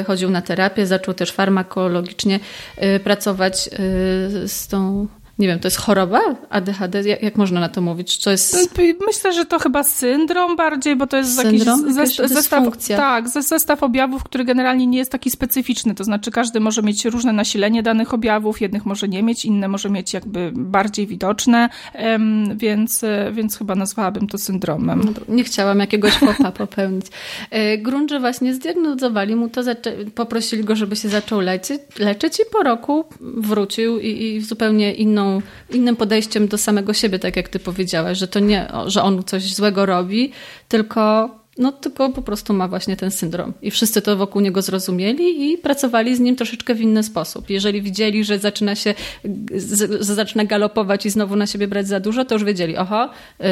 y, 0.00 0.04
chodził 0.04 0.30
na 0.30 0.42
terapię, 0.42 0.86
zaczął 0.86 1.14
też 1.14 1.32
farmakologicznie 1.32 2.40
y, 2.82 3.00
pracować 3.00 3.68
y, 3.68 4.48
z 4.48 4.68
tą 4.68 5.08
nie 5.38 5.46
wiem, 5.46 5.58
to 5.58 5.66
jest 5.66 5.76
choroba 5.76 6.20
ADHD? 6.50 7.02
Jak, 7.02 7.22
jak, 7.22 7.36
można 7.36 7.60
na 7.60 7.68
to 7.68 7.80
mówić? 7.80 8.16
Co 8.16 8.30
jest... 8.30 8.78
Myślę, 9.06 9.32
że 9.32 9.44
to 9.44 9.58
chyba 9.58 9.84
syndrom 9.84 10.56
bardziej, 10.56 10.96
bo 10.96 11.06
to 11.06 11.16
jest 11.16 11.36
syndrom? 11.36 11.96
jakiś 11.96 12.16
zestaw, 12.16 12.64
tak, 12.88 13.28
zestaw 13.28 13.82
objawów, 13.82 14.24
który 14.24 14.44
generalnie 14.44 14.86
nie 14.86 14.98
jest 14.98 15.12
taki 15.12 15.30
specyficzny. 15.30 15.94
To 15.94 16.04
znaczy 16.04 16.30
każdy 16.30 16.60
może 16.60 16.82
mieć 16.82 17.04
różne 17.04 17.32
nasilenie 17.32 17.82
danych 17.82 18.14
objawów, 18.14 18.60
jednych 18.60 18.86
może 18.86 19.08
nie 19.08 19.22
mieć, 19.22 19.44
inne 19.44 19.68
może 19.68 19.90
mieć 19.90 20.14
jakby 20.14 20.52
bardziej 20.54 21.06
widoczne, 21.06 21.68
więc, 22.54 23.04
więc 23.32 23.58
chyba 23.58 23.74
nazwałabym 23.74 24.26
to 24.26 24.38
syndromem. 24.38 25.02
No 25.04 25.34
nie 25.34 25.44
chciałam 25.44 25.78
jakiegoś 25.78 26.18
popa 26.18 26.52
popełnić. 26.66 27.06
E, 27.50 27.78
Grunże 27.78 28.20
właśnie 28.20 28.54
zdiagnozowali 28.54 29.36
mu 29.36 29.48
to, 29.48 29.62
poprosili 30.14 30.64
go, 30.64 30.76
żeby 30.76 30.96
się 30.96 31.08
zaczął 31.08 31.40
leczyć, 31.40 31.80
leczyć 31.98 32.40
i 32.40 32.42
po 32.52 32.62
roku 32.62 33.04
wrócił 33.20 33.98
i, 33.98 34.08
i 34.08 34.40
w 34.40 34.44
zupełnie 34.44 34.94
inną 34.94 35.21
inną, 35.22 35.42
innym 35.70 35.96
podejściem 35.96 36.48
do 36.48 36.58
samego 36.58 36.94
siebie, 36.94 37.18
tak 37.18 37.36
jak 37.36 37.48
ty 37.48 37.58
powiedziałaś, 37.58 38.18
że 38.18 38.28
to 38.28 38.40
nie, 38.40 38.72
że 38.86 39.02
on 39.02 39.24
coś 39.24 39.54
złego 39.54 39.86
robi, 39.86 40.32
tylko 40.68 41.30
no 41.58 41.72
tylko 41.72 42.10
po 42.10 42.22
prostu 42.22 42.54
ma 42.54 42.68
właśnie 42.68 42.96
ten 42.96 43.10
syndrom. 43.10 43.52
I 43.62 43.70
wszyscy 43.70 44.02
to 44.02 44.16
wokół 44.16 44.42
niego 44.42 44.62
zrozumieli 44.62 45.52
i 45.52 45.58
pracowali 45.58 46.16
z 46.16 46.20
nim 46.20 46.36
troszeczkę 46.36 46.74
w 46.74 46.80
inny 46.80 47.02
sposób. 47.02 47.50
Jeżeli 47.50 47.82
widzieli, 47.82 48.24
że 48.24 48.38
zaczyna 48.38 48.74
się, 48.74 48.94
że 50.00 50.14
zaczyna 50.14 50.44
galopować 50.44 51.06
i 51.06 51.10
znowu 51.10 51.36
na 51.36 51.46
siebie 51.46 51.68
brać 51.68 51.88
za 51.88 52.00
dużo, 52.00 52.24
to 52.24 52.34
już 52.34 52.44
wiedzieli, 52.44 52.76
oho, 52.76 53.04
y, 53.04 53.44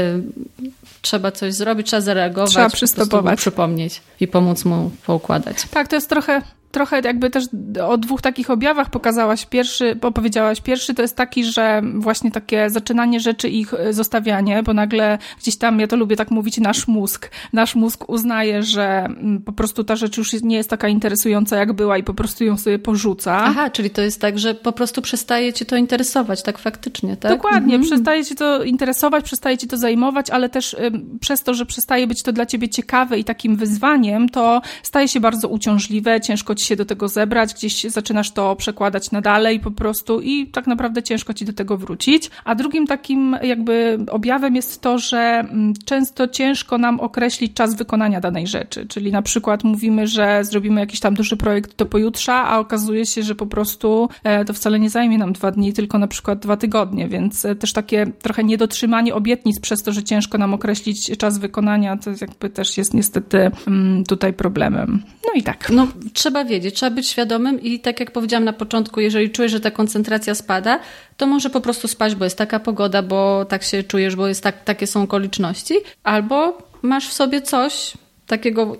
trzeba 1.03 1.33
coś 1.33 1.55
zrobić, 1.55 1.87
trzeba 1.87 2.00
zareagować. 2.00 2.50
Trzeba 2.50 2.71
przystopować. 2.71 3.39
przypomnieć 3.39 4.03
i 4.21 4.29
pomóc 4.29 4.65
mu 4.65 4.91
poukładać. 5.07 5.57
Tak, 5.71 5.89
to 5.89 5.97
jest 5.97 6.09
trochę 6.09 6.43
trochę 6.71 7.00
jakby 7.05 7.31
też 7.31 7.45
o 7.85 7.99
dwóch 7.99 8.23
takich 8.23 8.50
objawach 8.50 8.91
pokazałaś. 8.91 9.47
Pierwszy, 9.47 9.97
opowiedziałaś. 10.03 10.61
Pierwszy 10.61 10.95
to 10.95 11.03
jest 11.03 11.17
taki, 11.17 11.45
że 11.45 11.83
właśnie 11.95 12.31
takie 12.31 12.71
zaczynanie 12.71 13.21
rzeczy 13.21 13.49
i 13.49 13.61
ich 13.61 13.75
e, 13.75 13.93
zostawianie, 13.93 14.62
bo 14.62 14.75
nagle 14.75 15.19
gdzieś 15.41 15.57
tam, 15.57 15.81
ja 15.81 15.87
to 15.87 15.97
lubię 15.97 16.17
tak 16.17 16.31
mówić, 16.31 16.59
nasz 16.59 16.89
mózg. 16.89 17.31
Nasz 17.53 17.75
mózg 17.75 18.09
uznaje, 18.09 18.62
że 18.62 19.05
mm, 19.05 19.43
po 19.43 19.53
prostu 19.53 19.85
ta 19.85 19.97
rzecz 19.97 20.17
już 20.17 20.43
nie 20.43 20.57
jest 20.57 20.71
taka 20.71 20.89
interesująca, 20.89 21.57
jak 21.57 21.73
była 21.73 21.99
i 21.99 22.03
po 22.03 22.15
prostu 22.15 22.45
ją 22.45 22.57
sobie 22.57 22.79
porzuca. 22.79 23.37
Aha, 23.45 23.71
czyli 23.71 23.91
to 23.91 24.03
jest 24.03 24.21
tak, 24.21 24.39
że 24.39 24.55
po 24.55 24.73
prostu 24.73 25.03
przestaje 25.03 25.53
cię 25.53 25.65
to 25.65 25.77
interesować, 25.77 26.43
tak 26.43 26.59
faktycznie, 26.59 27.17
tak? 27.17 27.33
Dokładnie, 27.33 27.75
mhm. 27.75 27.83
przestaje 27.83 28.25
cię 28.25 28.35
to 28.35 28.65
interesować, 28.65 29.25
przestaje 29.25 29.59
cię 29.59 29.67
to 29.67 29.77
zajmować, 29.77 30.31
ale 30.31 30.49
też 30.49 30.77
przez 31.21 31.43
to, 31.43 31.55
że 31.55 31.67
przestaje 31.67 32.07
być 32.07 32.23
to 32.23 32.33
dla 32.33 32.47
ciebie 32.47 32.69
ciekawe 32.69 33.19
i 33.19 33.25
takim 33.25 33.57
wyzwaniem, 33.57 34.29
to 34.29 34.62
staje 34.83 35.09
się 35.09 35.21
bardzo 35.21 35.49
uciążliwe, 35.49 36.21
ciężko 36.21 36.55
ci 36.61 36.67
się 36.67 36.76
do 36.76 36.85
tego 36.85 37.09
zebrać, 37.09 37.55
gdzieś 37.55 37.83
zaczynasz 37.85 38.31
to 38.31 38.57
przekładać 38.57 39.11
na 39.11 39.21
dalej 39.21 39.61
po 39.61 39.71
prostu 39.71 40.21
i 40.21 40.47
tak 40.47 40.67
naprawdę 40.67 41.02
ciężko 41.02 41.35
ci 41.35 41.45
do 41.45 41.52
tego 41.52 41.76
wrócić. 41.76 42.31
A 42.45 42.55
drugim 42.55 42.87
takim 42.87 43.37
jakby 43.43 43.99
objawem 44.11 44.57
jest 44.57 44.81
to, 44.81 44.99
że 44.99 45.19
mm, 45.19 45.75
często 45.85 46.29
ciężko 46.29 46.79
nam 46.79 47.00
określić 47.00 47.55
czas 47.55 47.75
wykonania 47.75 48.21
danej 48.21 48.47
rzeczy, 48.47 48.87
czyli 48.87 49.12
na 49.12 49.23
przykład 49.23 49.64
mówimy, 49.64 50.07
że 50.07 50.45
zrobimy 50.45 50.81
jakiś 50.81 51.00
tam 51.00 51.14
duży 51.14 51.37
projekt 51.37 51.76
do 51.76 51.87
pojutrza, 51.87 52.35
a 52.35 52.59
okazuje 52.59 53.07
się, 53.07 53.23
że 53.23 53.35
po 53.35 53.47
prostu 53.47 54.09
e, 54.25 54.45
to 54.45 54.52
wcale 54.52 54.81
nie 54.81 54.90
zajmie 54.90 55.19
nam 55.19 55.33
dwa 55.33 55.50
dni, 55.50 55.73
tylko 55.73 55.99
na 55.99 56.09
przykład 56.09 56.38
dwa 56.38 56.57
tygodnie, 56.57 57.09
więc 57.09 57.45
e, 57.45 57.55
też 57.55 57.73
takie 57.73 58.07
trochę 58.23 58.45
niedotrzymanie 58.45 59.14
obietnic 59.14 59.61
przez 59.61 59.83
to, 59.83 59.93
że 59.93 60.02
ciężko 60.02 60.38
nam 60.38 60.55
określić 60.55 61.19
czas 61.19 61.38
wykonania, 61.38 61.97
to 61.97 62.11
jakby 62.21 62.50
też 62.50 62.79
jest 62.79 62.95
niestety 62.95 63.50
mm, 63.67 64.05
tutaj 64.05 64.33
problemem. 64.33 65.02
No 65.26 65.33
i 65.35 65.43
tak. 65.43 65.71
No, 65.71 65.87
trzeba 66.12 66.45
wiedzieć, 66.50 66.75
trzeba 66.75 66.90
być 66.90 67.09
świadomym 67.09 67.61
i 67.61 67.80
tak 67.80 68.00
jak 68.00 68.11
powiedziałam 68.11 68.45
na 68.45 68.52
początku, 68.52 69.00
jeżeli 69.00 69.30
czujesz, 69.30 69.52
że 69.52 69.61
ta 69.61 69.71
koncentracja 69.71 70.35
spada, 70.35 70.80
to 71.16 71.26
może 71.26 71.50
po 71.50 71.61
prostu 71.61 71.88
spać, 71.88 72.14
bo 72.14 72.25
jest 72.25 72.38
taka 72.38 72.61
pogoda, 72.61 73.02
bo 73.02 73.45
tak 73.45 73.62
się 73.62 73.83
czujesz, 73.83 74.16
bo 74.16 74.26
jest 74.26 74.42
tak, 74.42 74.64
takie 74.64 74.87
są 74.87 75.02
okoliczności, 75.02 75.75
albo 76.04 76.59
masz 76.83 77.09
w 77.09 77.12
sobie 77.12 77.42
coś 77.42 77.92
takiego 78.26 78.76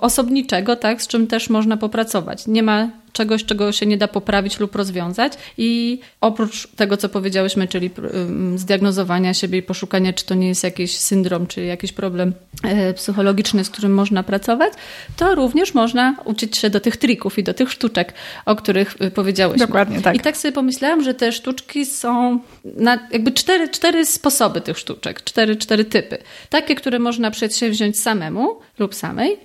osobniczego, 0.00 0.76
tak, 0.76 1.02
z 1.02 1.06
czym 1.06 1.26
też 1.26 1.50
można 1.50 1.76
popracować. 1.76 2.46
Nie 2.46 2.62
ma 2.62 3.03
czegoś, 3.14 3.44
czego 3.44 3.72
się 3.72 3.86
nie 3.86 3.96
da 3.96 4.08
poprawić 4.08 4.60
lub 4.60 4.76
rozwiązać. 4.76 5.32
I 5.58 6.00
oprócz 6.20 6.68
tego, 6.76 6.96
co 6.96 7.08
powiedziałyśmy, 7.08 7.68
czyli 7.68 7.90
zdiagnozowania 8.56 9.34
siebie 9.34 9.58
i 9.58 9.62
poszukania, 9.62 10.12
czy 10.12 10.24
to 10.24 10.34
nie 10.34 10.48
jest 10.48 10.64
jakiś 10.64 10.96
syndrom, 10.96 11.46
czy 11.46 11.64
jakiś 11.64 11.92
problem 11.92 12.32
e, 12.64 12.94
psychologiczny, 12.94 13.64
z 13.64 13.70
którym 13.70 13.94
można 13.94 14.22
pracować, 14.22 14.72
to 15.16 15.34
również 15.34 15.74
można 15.74 16.16
uczyć 16.24 16.56
się 16.56 16.70
do 16.70 16.80
tych 16.80 16.96
trików 16.96 17.38
i 17.38 17.42
do 17.42 17.54
tych 17.54 17.72
sztuczek, 17.72 18.14
o 18.46 18.56
których 18.56 18.96
e, 19.00 19.10
powiedziałyśmy. 19.10 19.66
Dokładnie, 19.66 20.00
tak. 20.00 20.16
I 20.16 20.20
tak 20.20 20.36
sobie 20.36 20.52
pomyślałam, 20.52 21.02
że 21.02 21.14
te 21.14 21.32
sztuczki 21.32 21.86
są 21.86 22.40
na 22.64 23.08
jakby 23.12 23.32
cztery, 23.32 23.68
cztery 23.68 24.06
sposoby 24.06 24.60
tych 24.60 24.78
sztuczek, 24.78 25.24
cztery, 25.24 25.56
cztery 25.56 25.84
typy. 25.84 26.18
Takie, 26.50 26.74
które 26.74 26.98
można 26.98 27.30
przedsięwziąć 27.30 28.00
samemu 28.00 28.58
lub 28.78 28.94
samej, 28.94 29.36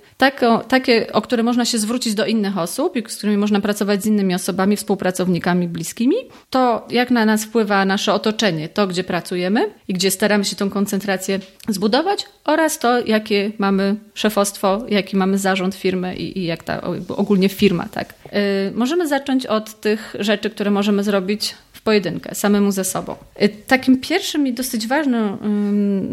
takie, 0.68 1.14
o 1.14 1.22
które 1.22 1.44
można 1.44 1.66
się 1.66 1.78
zwrócić 1.78 2.14
do 2.14 2.26
innych 2.26 2.58
osób 2.58 2.96
i 2.96 3.04
z 3.08 3.18
którymi 3.18 3.38
można 3.38 3.62
pracować 3.62 4.04
z 4.04 4.06
innymi 4.06 4.36
osobami, 4.36 4.76
współpracownikami 4.76 5.68
bliskimi, 5.68 6.16
to 6.50 6.88
jak 6.90 7.12
na 7.12 7.26
nas 7.26 7.46
wpływa 7.46 7.86
nasze 7.86 8.14
otoczenie, 8.14 8.70
to 8.70 8.88
gdzie 8.88 9.04
pracujemy 9.04 9.70
i 9.88 9.94
gdzie 9.94 10.12
staramy 10.12 10.46
się 10.46 10.56
tą 10.56 10.70
koncentrację 10.70 11.40
zbudować 11.68 12.26
oraz 12.46 12.80
to, 12.80 13.00
jakie 13.00 13.52
mamy 13.58 13.96
szefostwo, 14.14 14.86
jaki 14.90 15.18
mamy 15.18 15.38
zarząd 15.38 15.76
firmy 15.76 16.16
i, 16.16 16.40
i 16.40 16.46
jak 16.46 16.64
ta 16.64 16.82
ogólnie 17.18 17.50
firma, 17.50 17.86
tak. 17.92 18.14
Yy, 18.26 18.40
możemy 18.76 19.08
zacząć 19.08 19.46
od 19.46 19.82
tych 19.82 20.16
rzeczy, 20.20 20.50
które 20.50 20.72
możemy 20.72 21.04
zrobić 21.04 21.56
pojedynkę, 21.90 22.36
samemu 22.36 22.72
ze 22.72 22.84
sobą. 22.84 23.16
Y, 23.42 23.50
takim 23.68 23.98
pierwszym 23.98 24.48
i 24.48 24.54
dosyć 24.54 24.88
ważnym 24.88 25.38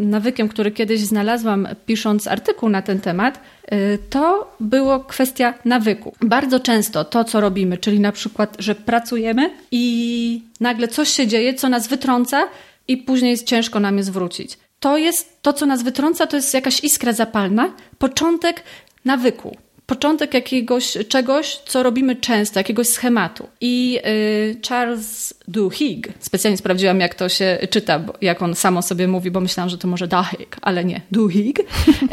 nawykiem, 0.09 0.49
który 0.49 0.71
kiedyś 0.71 0.99
znalazłam 0.99 1.67
pisząc 1.85 2.27
artykuł 2.27 2.69
na 2.69 2.81
ten 2.81 2.99
temat, 2.99 3.39
y, 3.71 3.97
to 4.09 4.55
było 4.59 4.99
kwestia 4.99 5.53
nawyku. 5.65 6.13
Bardzo 6.21 6.59
często 6.59 7.05
to, 7.05 7.23
co 7.23 7.41
robimy, 7.41 7.77
czyli 7.77 7.99
na 7.99 8.11
przykład, 8.11 8.55
że 8.59 8.75
pracujemy 8.75 9.49
i 9.71 10.41
nagle 10.59 10.87
coś 10.87 11.09
się 11.09 11.27
dzieje, 11.27 11.53
co 11.53 11.69
nas 11.69 11.87
wytrąca 11.87 12.47
i 12.87 12.97
później 12.97 13.31
jest 13.31 13.45
ciężko 13.45 13.79
nam 13.79 13.97
je 13.97 14.03
zwrócić. 14.03 14.57
To 14.79 14.97
jest 14.97 15.41
to, 15.41 15.53
co 15.53 15.65
nas 15.65 15.83
wytrąca, 15.83 16.27
to 16.27 16.35
jest 16.35 16.53
jakaś 16.53 16.83
iskra 16.83 17.13
zapalna, 17.13 17.73
początek 17.97 18.63
nawyku 19.05 19.57
początek 19.87 20.33
jakiegoś 20.33 20.97
czegoś, 21.09 21.59
co 21.65 21.83
robimy 21.83 22.15
często, 22.15 22.59
jakiegoś 22.59 22.87
schematu. 22.87 23.47
I 23.61 23.99
y, 24.07 24.57
Charles 24.69 25.33
Duhigg, 25.47 26.09
specjalnie 26.19 26.57
sprawdziłam, 26.57 26.99
jak 26.99 27.15
to 27.15 27.29
się 27.29 27.57
czyta, 27.69 28.03
jak 28.21 28.41
on 28.41 28.55
samo 28.55 28.81
sobie 28.81 29.07
mówi, 29.07 29.31
bo 29.31 29.39
myślałam, 29.39 29.69
że 29.69 29.77
to 29.77 29.87
może 29.87 30.07
Duhigg, 30.07 30.57
ale 30.61 30.85
nie, 30.85 31.01
Duhigg, 31.11 31.59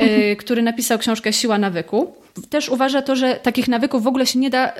y, 0.02 0.36
który 0.36 0.62
napisał 0.62 0.98
książkę 0.98 1.32
Siła 1.32 1.58
nawyku. 1.58 2.14
Też 2.50 2.68
uważa 2.68 3.02
to, 3.02 3.16
że 3.16 3.34
takich 3.42 3.68
nawyków 3.68 4.02
w 4.02 4.06
ogóle 4.06 4.26
się 4.26 4.38
nie 4.38 4.50
da 4.50 4.72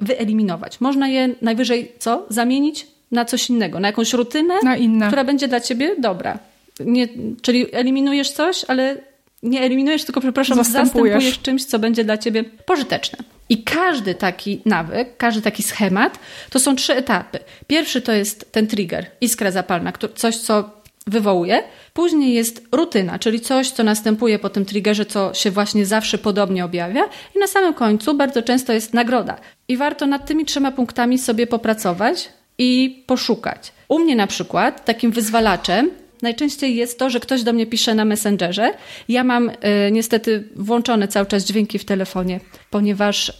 wyeliminować. 0.00 0.80
Można 0.80 1.08
je 1.08 1.34
najwyżej 1.42 1.92
co? 1.98 2.26
Zamienić 2.28 2.86
na 3.12 3.24
coś 3.24 3.50
innego, 3.50 3.80
na 3.80 3.88
jakąś 3.88 4.12
rutynę, 4.12 4.54
na 4.88 5.06
która 5.06 5.24
będzie 5.24 5.48
dla 5.48 5.60
ciebie 5.60 5.96
dobra. 5.98 6.38
Nie, 6.80 7.08
czyli 7.42 7.74
eliminujesz 7.74 8.30
coś, 8.30 8.64
ale 8.68 8.96
nie 9.44 9.60
eliminujesz, 9.60 10.04
tylko 10.04 10.20
przepraszam, 10.20 10.56
zastępujesz. 10.56 11.14
zastępujesz 11.14 11.38
czymś, 11.42 11.64
co 11.64 11.78
będzie 11.78 12.04
dla 12.04 12.18
ciebie 12.18 12.44
pożyteczne. 12.44 13.18
I 13.48 13.62
każdy 13.62 14.14
taki 14.14 14.60
nawyk, 14.64 15.16
każdy 15.16 15.42
taki 15.42 15.62
schemat 15.62 16.18
to 16.50 16.60
są 16.60 16.76
trzy 16.76 16.94
etapy. 16.94 17.38
Pierwszy 17.66 18.02
to 18.02 18.12
jest 18.12 18.52
ten 18.52 18.66
trigger, 18.66 19.06
iskra 19.20 19.50
zapalna, 19.50 19.92
coś, 20.14 20.36
co 20.36 20.70
wywołuje. 21.06 21.62
Później 21.92 22.34
jest 22.34 22.66
rutyna, 22.72 23.18
czyli 23.18 23.40
coś, 23.40 23.70
co 23.70 23.82
następuje 23.82 24.38
po 24.38 24.50
tym 24.50 24.64
triggerze, 24.64 25.06
co 25.06 25.34
się 25.34 25.50
właśnie 25.50 25.86
zawsze 25.86 26.18
podobnie 26.18 26.64
objawia. 26.64 27.04
I 27.36 27.38
na 27.38 27.46
samym 27.46 27.74
końcu 27.74 28.14
bardzo 28.14 28.42
często 28.42 28.72
jest 28.72 28.94
nagroda. 28.94 29.36
I 29.68 29.76
warto 29.76 30.06
nad 30.06 30.26
tymi 30.26 30.44
trzema 30.44 30.72
punktami 30.72 31.18
sobie 31.18 31.46
popracować 31.46 32.28
i 32.58 33.02
poszukać. 33.06 33.72
U 33.88 33.98
mnie 33.98 34.16
na 34.16 34.26
przykład 34.26 34.84
takim 34.84 35.10
wyzwalaczem 35.10 35.90
najczęściej 36.22 36.76
jest 36.76 36.98
to, 36.98 37.10
że 37.10 37.20
ktoś 37.20 37.42
do 37.42 37.52
mnie 37.52 37.66
pisze 37.66 37.94
na 37.94 38.04
Messengerze. 38.04 38.74
Ja 39.08 39.24
mam 39.24 39.48
y, 39.48 39.54
niestety 39.92 40.48
włączone 40.56 41.08
cały 41.08 41.26
czas 41.26 41.44
dźwięki 41.44 41.78
w 41.78 41.84
telefonie, 41.84 42.40
ponieważ, 42.70 43.28
y, 43.28 43.32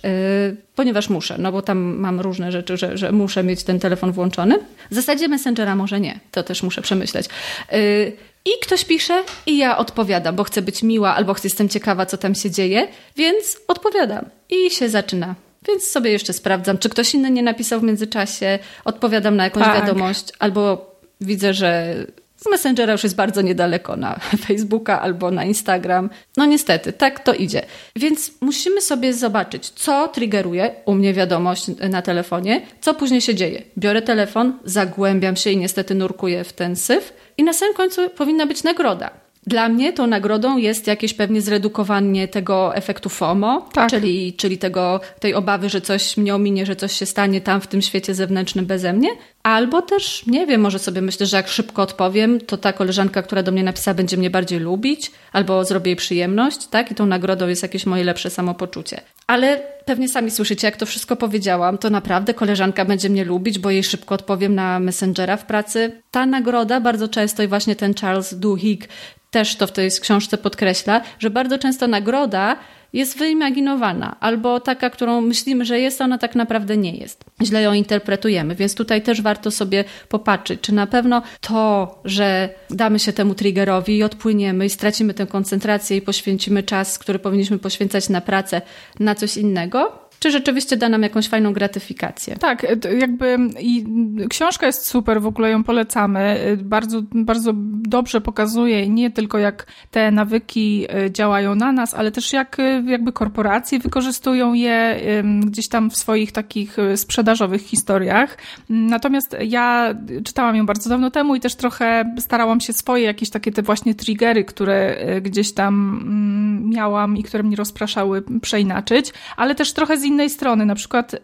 ponieważ 0.74 1.08
muszę, 1.08 1.36
no 1.38 1.52
bo 1.52 1.62
tam 1.62 1.78
mam 1.78 2.20
różne 2.20 2.52
rzeczy, 2.52 2.76
że, 2.76 2.98
że 2.98 3.12
muszę 3.12 3.44
mieć 3.44 3.62
ten 3.62 3.78
telefon 3.78 4.12
włączony. 4.12 4.58
W 4.90 4.94
zasadzie 4.94 5.28
Messengera 5.28 5.76
może 5.76 6.00
nie, 6.00 6.20
to 6.30 6.42
też 6.42 6.62
muszę 6.62 6.82
przemyśleć. 6.82 7.26
Y, 7.72 8.12
i 8.44 8.50
ktoś 8.62 8.84
pisze 8.84 9.22
i 9.46 9.58
ja 9.58 9.78
odpowiadam, 9.78 10.36
bo 10.36 10.44
chcę 10.44 10.62
być 10.62 10.82
miła 10.82 11.14
albo 11.14 11.34
jestem 11.44 11.68
ciekawa, 11.68 12.06
co 12.06 12.16
tam 12.16 12.34
się 12.34 12.50
dzieje, 12.50 12.88
więc 13.16 13.56
odpowiadam. 13.68 14.24
I 14.50 14.70
się 14.70 14.88
zaczyna 14.88 15.34
więc 15.68 15.84
sobie 15.84 16.10
jeszcze 16.10 16.32
sprawdzam, 16.32 16.78
czy 16.78 16.88
ktoś 16.88 17.14
inny 17.14 17.30
nie 17.30 17.42
napisał 17.42 17.80
w 17.80 17.82
międzyczasie, 17.82 18.58
odpowiadam 18.84 19.36
na 19.36 19.44
jakąś 19.44 19.64
tak. 19.64 19.80
wiadomość, 19.80 20.32
albo 20.38 20.90
widzę, 21.20 21.54
że 21.54 21.94
z 22.36 22.50
Messengera 22.50 22.92
już 22.92 23.02
jest 23.02 23.16
bardzo 23.16 23.42
niedaleko 23.42 23.96
na 23.96 24.18
Facebooka 24.46 25.00
albo 25.00 25.30
na 25.30 25.44
Instagram. 25.44 26.10
No 26.36 26.46
niestety, 26.46 26.92
tak 26.92 27.20
to 27.20 27.34
idzie. 27.34 27.62
Więc 27.96 28.30
musimy 28.40 28.80
sobie 28.80 29.12
zobaczyć, 29.12 29.70
co 29.70 30.08
triggeruje 30.08 30.74
u 30.84 30.94
mnie 30.94 31.14
wiadomość 31.14 31.66
na 31.90 32.02
telefonie, 32.02 32.66
co 32.80 32.94
później 32.94 33.20
się 33.20 33.34
dzieje. 33.34 33.62
Biorę 33.78 34.02
telefon, 34.02 34.58
zagłębiam 34.64 35.36
się 35.36 35.50
i 35.50 35.56
niestety 35.56 35.94
nurkuję 35.94 36.44
w 36.44 36.52
ten 36.52 36.76
syf 36.76 37.12
i 37.36 37.44
na 37.44 37.52
samym 37.52 37.74
końcu 37.74 38.10
powinna 38.10 38.46
być 38.46 38.62
nagroda. 38.62 39.23
Dla 39.46 39.68
mnie 39.68 39.92
tą 39.92 40.06
nagrodą 40.06 40.56
jest 40.56 40.86
jakieś 40.86 41.14
pewnie 41.14 41.40
zredukowanie 41.40 42.28
tego 42.28 42.76
efektu 42.76 43.08
FOMO, 43.08 43.68
tak. 43.72 43.90
czyli, 43.90 44.32
czyli 44.32 44.58
tego, 44.58 45.00
tej 45.20 45.34
obawy, 45.34 45.68
że 45.68 45.80
coś 45.80 46.16
mnie 46.16 46.34
ominie, 46.34 46.66
że 46.66 46.76
coś 46.76 46.92
się 46.92 47.06
stanie 47.06 47.40
tam 47.40 47.60
w 47.60 47.66
tym 47.66 47.82
świecie 47.82 48.14
zewnętrznym 48.14 48.66
beze 48.66 48.92
mnie. 48.92 49.08
Albo 49.42 49.82
też, 49.82 50.26
nie 50.26 50.46
wiem, 50.46 50.60
może 50.60 50.78
sobie 50.78 51.02
myślę, 51.02 51.26
że 51.26 51.36
jak 51.36 51.48
szybko 51.48 51.82
odpowiem, 51.82 52.40
to 52.40 52.56
ta 52.56 52.72
koleżanka, 52.72 53.22
która 53.22 53.42
do 53.42 53.52
mnie 53.52 53.62
napisała, 53.62 53.94
będzie 53.94 54.16
mnie 54.16 54.30
bardziej 54.30 54.58
lubić, 54.60 55.12
albo 55.32 55.64
zrobię 55.64 55.90
jej 55.90 55.96
przyjemność, 55.96 56.66
tak? 56.66 56.90
I 56.90 56.94
tą 56.94 57.06
nagrodą 57.06 57.48
jest 57.48 57.62
jakieś 57.62 57.86
moje 57.86 58.04
lepsze 58.04 58.30
samopoczucie. 58.30 59.00
ale 59.26 59.74
pewnie 59.84 60.08
sami 60.08 60.30
słyszycie, 60.30 60.66
jak 60.66 60.76
to 60.76 60.86
wszystko 60.86 61.16
powiedziałam, 61.16 61.78
to 61.78 61.90
naprawdę 61.90 62.34
koleżanka 62.34 62.84
będzie 62.84 63.10
mnie 63.10 63.24
lubić, 63.24 63.58
bo 63.58 63.70
jej 63.70 63.84
szybko 63.84 64.14
odpowiem 64.14 64.54
na 64.54 64.80
Messengera 64.80 65.36
w 65.36 65.46
pracy. 65.46 66.02
Ta 66.10 66.26
nagroda 66.26 66.80
bardzo 66.80 67.08
często 67.08 67.42
i 67.42 67.48
właśnie 67.48 67.76
ten 67.76 67.94
Charles 67.94 68.34
Duhigg 68.34 68.88
też 69.34 69.56
to 69.56 69.66
w 69.66 69.72
tej 69.72 69.90
książce 70.00 70.38
podkreśla, 70.38 71.00
że 71.18 71.30
bardzo 71.30 71.58
często 71.58 71.86
nagroda 71.86 72.56
jest 72.92 73.18
wyimaginowana, 73.18 74.16
albo 74.20 74.60
taka, 74.60 74.90
którą 74.90 75.20
myślimy, 75.20 75.64
że 75.64 75.80
jest, 75.80 76.00
ona 76.00 76.18
tak 76.18 76.34
naprawdę 76.34 76.76
nie 76.76 76.96
jest. 76.96 77.24
Źle 77.42 77.62
ją 77.62 77.72
interpretujemy, 77.72 78.54
więc 78.54 78.74
tutaj 78.74 79.02
też 79.02 79.22
warto 79.22 79.50
sobie 79.50 79.84
popatrzeć, 80.08 80.60
czy 80.60 80.74
na 80.74 80.86
pewno 80.86 81.22
to, 81.40 81.98
że 82.04 82.48
damy 82.70 82.98
się 82.98 83.12
temu 83.12 83.34
triggerowi 83.34 83.96
i 83.96 84.02
odpłyniemy 84.02 84.66
i 84.66 84.70
stracimy 84.70 85.14
tę 85.14 85.26
koncentrację 85.26 85.96
i 85.96 86.02
poświęcimy 86.02 86.62
czas, 86.62 86.98
który 86.98 87.18
powinniśmy 87.18 87.58
poświęcać 87.58 88.08
na 88.08 88.20
pracę, 88.20 88.62
na 89.00 89.14
coś 89.14 89.36
innego, 89.36 90.03
czy 90.24 90.30
rzeczywiście 90.30 90.76
da 90.76 90.88
nam 90.88 91.02
jakąś 91.02 91.28
fajną 91.28 91.52
gratyfikację. 91.52 92.36
Tak, 92.36 92.66
jakby 92.98 93.38
i 93.60 93.84
książka 94.28 94.66
jest 94.66 94.86
super, 94.86 95.22
w 95.22 95.26
ogóle 95.26 95.50
ją 95.50 95.64
polecamy. 95.64 96.56
Bardzo, 96.62 97.02
bardzo 97.14 97.52
dobrze 97.88 98.20
pokazuje 98.20 98.88
nie 98.88 99.10
tylko 99.10 99.38
jak 99.38 99.66
te 99.90 100.10
nawyki 100.10 100.86
e, 100.88 101.10
działają 101.10 101.54
na 101.54 101.72
nas, 101.72 101.94
ale 101.94 102.12
też 102.12 102.32
jak 102.32 102.60
e, 102.60 102.82
jakby 102.86 103.12
korporacje 103.12 103.78
wykorzystują 103.78 104.54
je 104.54 105.00
gdzieś 105.46 105.68
tam 105.68 105.90
w 105.90 105.96
swoich 105.96 106.32
takich 106.32 106.78
e, 106.78 106.96
sprzedażowych 106.96 107.62
historiach. 107.62 108.38
Natomiast 108.68 109.36
ja 109.40 109.94
czytałam 110.24 110.56
ją 110.56 110.66
bardzo 110.66 110.90
dawno 110.90 111.10
temu 111.10 111.34
i 111.34 111.40
też 111.40 111.54
trochę 111.54 112.14
starałam 112.18 112.60
się 112.60 112.72
swoje 112.72 113.04
jakieś 113.04 113.30
takie 113.30 113.52
te 113.52 113.62
właśnie 113.62 113.94
triggery, 113.94 114.44
które 114.44 114.96
gdzieś 115.22 115.52
tam 115.52 116.00
mm, 116.02 116.70
miałam 116.70 117.16
i 117.16 117.22
które 117.22 117.42
mnie 117.42 117.56
rozpraszały, 117.56 118.22
przeinaczyć, 118.40 119.12
ale 119.36 119.54
też 119.54 119.72
trochę 119.72 119.98
z 119.98 120.04
innej 120.14 120.30
strony, 120.30 120.66
na 120.66 120.74
przykład 120.74 121.16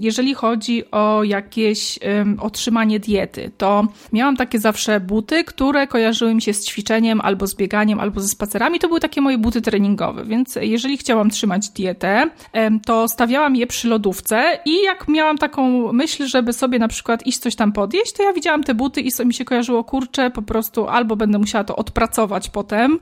jeżeli 0.00 0.34
chodzi 0.34 0.90
o 0.90 1.24
jakieś 1.24 1.98
otrzymanie 2.40 3.00
diety, 3.00 3.50
to 3.58 3.86
miałam 4.12 4.36
takie 4.36 4.58
zawsze 4.58 5.00
buty, 5.00 5.44
które 5.44 5.86
kojarzyły 5.86 6.34
mi 6.34 6.42
się 6.42 6.52
z 6.54 6.64
ćwiczeniem 6.66 7.20
albo 7.20 7.46
z 7.46 7.54
bieganiem, 7.54 8.00
albo 8.00 8.20
ze 8.20 8.28
spacerami. 8.28 8.78
To 8.78 8.88
były 8.88 9.00
takie 9.00 9.20
moje 9.20 9.38
buty 9.38 9.62
treningowe, 9.62 10.24
więc 10.24 10.58
jeżeli 10.60 10.96
chciałam 10.96 11.30
trzymać 11.30 11.68
dietę, 11.68 12.30
to 12.86 13.08
stawiałam 13.08 13.56
je 13.56 13.66
przy 13.66 13.88
lodówce 13.88 14.58
i 14.64 14.82
jak 14.82 15.08
miałam 15.08 15.38
taką 15.38 15.92
myśl, 15.92 16.26
żeby 16.26 16.52
sobie 16.52 16.78
na 16.78 16.88
przykład 16.88 17.26
iść 17.26 17.38
coś 17.38 17.56
tam 17.56 17.72
podjeść, 17.72 18.12
to 18.12 18.22
ja 18.22 18.32
widziałam 18.32 18.64
te 18.64 18.74
buty 18.74 19.00
i 19.00 19.10
mi 19.24 19.34
się 19.34 19.44
kojarzyło, 19.44 19.84
kurczę, 19.84 20.30
po 20.30 20.42
prostu 20.42 20.88
albo 20.88 21.16
będę 21.16 21.38
musiała 21.38 21.64
to 21.64 21.76
odpracować 21.76 22.48
potem, 22.48 22.98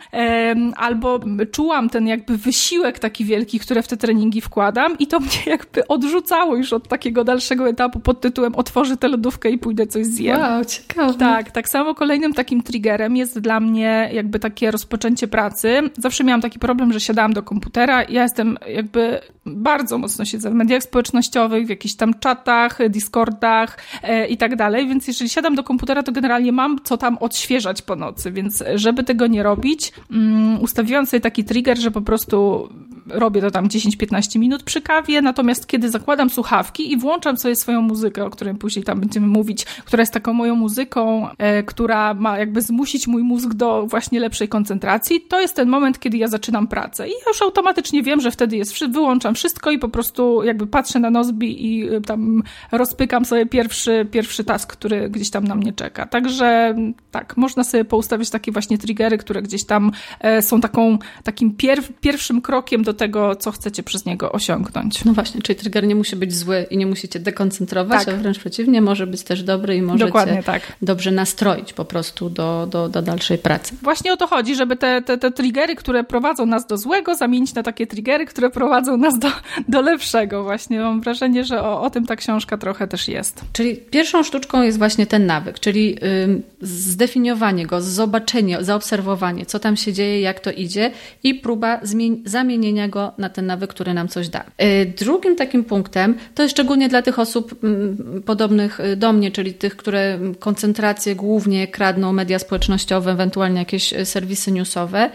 albo 0.76 1.20
czułam 1.52 1.90
ten 1.90 2.06
jakby 2.06 2.38
wysiłek 2.38 2.98
taki 2.98 3.24
wielki, 3.24 3.58
który 3.58 3.82
w 3.82 3.88
te 3.88 3.96
treningi 3.96 4.40
wkładam 4.40 4.98
i 4.98 5.06
to 5.06 5.15
mnie 5.20 5.42
jakby 5.46 5.88
odrzucało 5.88 6.56
już 6.56 6.73
od 6.73 6.88
takiego 6.88 7.25
dalszego 7.25 7.68
etapu 7.68 8.00
pod 8.00 8.20
tytułem 8.20 8.54
otworzę 8.54 8.96
tę 8.96 9.08
lodówkę 9.08 9.50
i 9.50 9.58
pójdę 9.58 9.87
coś 9.87 10.06
zjem. 10.06 10.40
Wow, 10.40 10.64
ciekawe. 10.64 11.14
Tak, 11.18 11.50
tak 11.50 11.68
samo 11.68 11.94
kolejnym 11.94 12.32
takim 12.32 12.62
triggerem 12.62 13.16
jest 13.16 13.38
dla 13.38 13.61
mnie 13.61 14.11
jakby 14.12 14.38
takie 14.38 14.70
rozpoczęcie 14.70 15.28
pracy. 15.28 15.90
Zawsze 15.99 16.25
miałam 16.25 16.40
taki 16.40 16.58
problem, 16.58 16.92
że 16.92 17.00
siadałam 17.00 17.32
do 17.32 17.42
komputera 17.42 17.96
ja 18.08 18.23
jestem 18.23 18.58
jakby 18.68 19.20
bardzo 19.46 19.99
mocno 19.99 20.25
siedzę 20.25 20.50
w 20.50 20.54
mediach 20.54 20.82
społecznościowych, 20.82 21.66
w 21.66 21.68
jakichś 21.68 21.94
tam 21.94 22.14
czatach, 22.14 22.78
discordach 22.88 23.78
e, 24.02 24.26
i 24.26 24.37
tak 24.37 24.56
dalej, 24.56 24.88
więc 24.88 25.08
jeżeli 25.08 25.30
siadam 25.30 25.54
do 25.54 25.64
komputera, 25.64 26.02
to 26.02 26.12
generalnie 26.12 26.52
mam 26.52 26.78
co 26.85 26.96
tam 26.96 27.18
odświeżać 27.18 27.82
po 27.82 27.96
nocy, 27.96 28.32
więc 28.32 28.64
żeby 28.75 29.04
tego 29.04 29.26
nie 29.26 29.42
robić, 29.42 29.92
um, 30.11 30.61
ustawiłam 30.61 31.06
sobie 31.06 31.20
taki 31.20 31.44
trigger, 31.44 31.78
że 31.78 31.90
po 31.90 32.00
prostu 32.00 32.68
robię 33.08 33.40
to 33.40 33.50
tam 33.50 33.68
10-15 33.68 34.38
minut 34.38 34.62
przy 34.62 34.80
kawie, 34.80 35.05
natomiast 35.22 35.66
kiedy 35.66 35.90
zakładam 35.90 36.30
słuchawki 36.30 36.92
i 36.92 36.96
włączam 36.96 37.36
sobie 37.36 37.56
swoją 37.56 37.82
muzykę, 37.82 38.25
o 38.25 38.30
której 38.30 38.54
później 38.54 38.84
tam 38.84 39.00
będziemy 39.00 39.26
mówić, 39.26 39.64
która 39.64 40.00
jest 40.02 40.12
taką 40.12 40.32
moją 40.32 40.54
muzyką, 40.54 41.28
e, 41.38 41.62
która 41.62 42.14
ma 42.14 42.38
jakby 42.38 42.62
zmusić 42.62 43.06
mój 43.06 43.22
mózg 43.22 43.54
do 43.54 43.86
właśnie 43.86 44.20
lepszej 44.20 44.48
koncentracji, 44.48 45.20
to 45.20 45.40
jest 45.40 45.56
ten 45.56 45.68
moment, 45.68 45.98
kiedy 45.98 46.16
ja 46.16 46.28
zaczynam 46.28 46.68
pracę 46.68 47.08
i 47.08 47.12
już 47.28 47.42
automatycznie 47.42 48.02
wiem, 48.02 48.20
że 48.20 48.30
wtedy 48.30 48.56
jest, 48.56 48.84
wyłączam 48.88 49.34
wszystko 49.34 49.71
i 49.71 49.78
po 49.78 49.88
prostu 49.88 50.42
jakby 50.42 50.66
patrzę 50.66 51.00
na 51.00 51.10
Nozbi 51.10 51.66
i 51.66 51.88
e, 51.88 52.00
tam 52.00 52.42
rozpykam 52.73 53.25
sobie 53.25 53.47
pierwszy, 53.47 54.06
pierwszy 54.10 54.45
task, 54.45 54.73
który 54.73 55.10
gdzieś 55.10 55.30
tam 55.30 55.45
na 55.45 55.54
mnie 55.54 55.73
czeka. 55.73 56.06
Także 56.06 56.75
tak, 57.10 57.36
można 57.36 57.64
sobie 57.64 57.84
poustawiać 57.84 58.30
takie 58.30 58.52
właśnie 58.52 58.78
triggery, 58.78 59.19
które 59.19 59.42
gdzieś 59.42 59.64
tam 59.64 59.92
e, 60.21 60.42
są 60.42 60.60
taką, 60.60 60.99
takim 61.25 61.56
pierw, 61.56 61.92
pierwszym 62.00 62.42
krokiem 62.42 62.82
do 62.82 62.95
tego, 62.95 63.36
co 63.36 63.52
chcecie 63.52 63.82
przez 63.82 64.04
niego 64.04 64.32
osiągnąć. 64.32 64.96
No 65.04 65.13
właśnie, 65.13 65.43
czyli 65.43 65.59
trigger 65.59 65.87
nie 65.87 65.95
musi 65.95 66.17
być 66.17 66.35
zły 66.35 66.67
i 66.71 66.76
nie 66.76 66.87
musicie 66.87 67.21
dekoncentrować, 67.21 68.04
tak. 68.04 68.15
a 68.15 68.19
wręcz 68.19 68.39
przeciwnie, 68.39 68.80
może 68.80 69.06
być 69.06 69.23
też 69.23 69.43
dobry 69.43 69.76
i 69.76 69.82
może 69.82 70.04
tak. 70.43 70.63
dobrze 70.82 71.11
nastroić 71.11 71.73
po 71.73 71.85
prostu 71.85 72.30
do, 72.30 72.67
do, 72.71 72.89
do 72.89 73.02
dalszej 73.02 73.39
pracy. 73.39 73.75
Właśnie 73.82 74.13
o 74.13 74.17
to 74.17 74.26
chodzi, 74.26 74.54
żeby 74.54 74.76
te, 74.76 75.02
te, 75.02 75.19
te 75.19 75.30
triggery, 75.30 75.76
które 75.76 76.04
prowadzą 76.04 76.47
nas 76.47 76.67
do 76.67 76.78
złego, 76.78 77.15
zamienić 77.15 77.54
na 77.54 77.63
takie 77.63 77.87
triggery, 77.87 78.26
które 78.26 78.50
prowadzą 78.50 78.97
nas 78.97 79.19
do, 79.19 79.28
do 79.69 79.80
lepszego. 79.80 80.45
Właśnie 80.45 80.80
mam 80.80 81.00
wrażenie, 81.00 81.45
że 81.45 81.63
o, 81.63 81.82
o 81.82 81.91
tym 81.91 82.06
ta 82.06 82.17
książka 82.17 82.56
trochę 82.56 82.89
też 82.89 83.09
jest. 83.09 83.41
Czyli 83.52 83.76
pierwszą 83.76 84.23
sztuczką 84.23 84.63
jest 84.63 84.78
właśnie 84.78 85.06
ten 85.06 85.26
nawyk, 85.26 85.61
czyli 85.61 85.97
ym, 86.25 86.43
zdefiniowanie 86.61 87.67
go, 87.67 87.80
zobaczenie, 87.80 88.65
zaobserwowanie, 88.65 89.47
co 89.47 89.59
tam 89.59 89.76
się 89.76 89.93
dzieje, 89.93 90.21
jak 90.21 90.41
to 90.41 90.52
idzie 90.52 90.91
i 91.23 91.35
próba 91.35 91.80
zamienienia 92.25 92.89
go 92.89 93.13
na 93.19 93.28
ten 93.28 93.47
nawyk, 93.47 93.71
który 93.71 93.95
nam 93.95 94.09
coś 94.09 94.28
da. 94.28 94.45
Y, 94.86 95.04
drugim 95.04 95.36
takim 95.36 95.64
punktem, 95.64 96.14
to 96.34 96.42
jest 96.42 96.54
szczególnie 96.54 96.88
dla 96.88 97.02
tych 97.02 97.18
osób 97.18 97.64
mm, 97.64 98.22
podobnych 98.26 98.80
y, 98.80 98.96
do 98.96 99.12
mnie, 99.12 99.30
czyli 99.30 99.54
tych, 99.54 99.76
które 99.76 100.18
koncentrację 100.38 101.14
głównie 101.14 101.68
kradną 101.68 102.12
media 102.12 102.38
społecznościowe, 102.38 103.12
ewentualnie 103.12 103.58
jakieś 103.58 103.92
y, 103.92 104.04
serwisy 104.04 104.52
newsowe, 104.52 105.10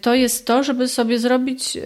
to 0.00 0.14
jest 0.14 0.46
to, 0.46 0.62
żeby 0.62 0.88
sobie 0.88 1.18
zrobić 1.18 1.78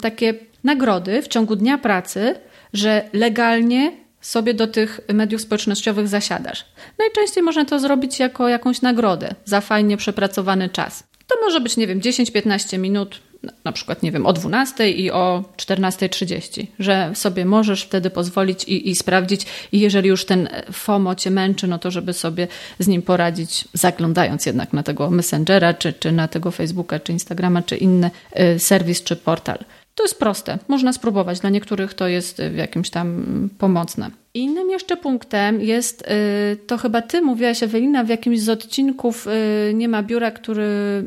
takie 0.00 0.34
nagrody 0.64 1.22
w 1.22 1.28
ciągu 1.28 1.56
dnia 1.56 1.78
pracy, 1.78 2.34
że 2.72 3.08
legalnie 3.12 3.92
sobie 4.20 4.54
do 4.54 4.66
tych 4.66 5.00
mediów 5.12 5.40
społecznościowych 5.40 6.08
zasiadasz. 6.08 6.64
Najczęściej 6.98 7.42
można 7.42 7.64
to 7.64 7.78
zrobić 7.78 8.18
jako 8.18 8.48
jakąś 8.48 8.82
nagrodę 8.82 9.34
za 9.44 9.60
fajnie 9.60 9.96
przepracowany 9.96 10.68
czas. 10.68 11.04
To 11.26 11.34
może 11.40 11.60
być, 11.60 11.76
nie 11.76 11.86
wiem, 11.86 12.00
10-15 12.00 12.78
minut, 12.78 13.20
na 13.64 13.72
przykład, 13.72 14.02
nie 14.02 14.12
wiem, 14.12 14.26
o 14.26 14.32
12 14.32 14.90
i 14.90 15.10
o 15.10 15.44
14.30, 15.56 16.66
że 16.78 17.10
sobie 17.14 17.44
możesz 17.44 17.82
wtedy 17.82 18.10
pozwolić 18.10 18.64
i, 18.64 18.90
i 18.90 18.96
sprawdzić 18.96 19.46
i 19.72 19.80
jeżeli 19.80 20.08
już 20.08 20.24
ten 20.24 20.48
FOMO 20.72 21.14
cię 21.14 21.30
męczy, 21.30 21.66
no 21.66 21.78
to 21.78 21.90
żeby 21.90 22.12
sobie 22.12 22.48
z 22.78 22.88
nim 22.88 23.02
poradzić, 23.02 23.68
zaglądając 23.72 24.46
jednak 24.46 24.72
na 24.72 24.82
tego 24.82 25.10
Messengera, 25.10 25.74
czy, 25.74 25.92
czy 25.92 26.12
na 26.12 26.28
tego 26.28 26.50
Facebooka, 26.50 27.00
czy 27.00 27.12
Instagrama, 27.12 27.62
czy 27.62 27.76
inny 27.76 28.10
y, 28.40 28.58
serwis, 28.58 29.02
czy 29.02 29.16
portal. 29.16 29.58
To 29.94 30.04
jest 30.04 30.18
proste, 30.18 30.58
można 30.68 30.92
spróbować. 30.92 31.40
Dla 31.40 31.50
niektórych 31.50 31.94
to 31.94 32.08
jest 32.08 32.42
w 32.42 32.56
jakimś 32.56 32.90
tam 32.90 33.48
pomocne. 33.58 34.10
Innym 34.34 34.70
jeszcze 34.70 34.96
punktem 34.96 35.60
jest, 35.60 36.02
y, 36.02 36.56
to 36.66 36.78
chyba 36.78 37.02
ty 37.02 37.20
mówiłaś, 37.20 37.62
Ewelina, 37.62 38.04
w 38.04 38.08
jakimś 38.08 38.40
z 38.40 38.48
odcinków 38.48 39.26
y, 39.26 39.74
Nie 39.74 39.88
ma 39.88 40.02
biura, 40.02 40.30
który, 40.30 40.64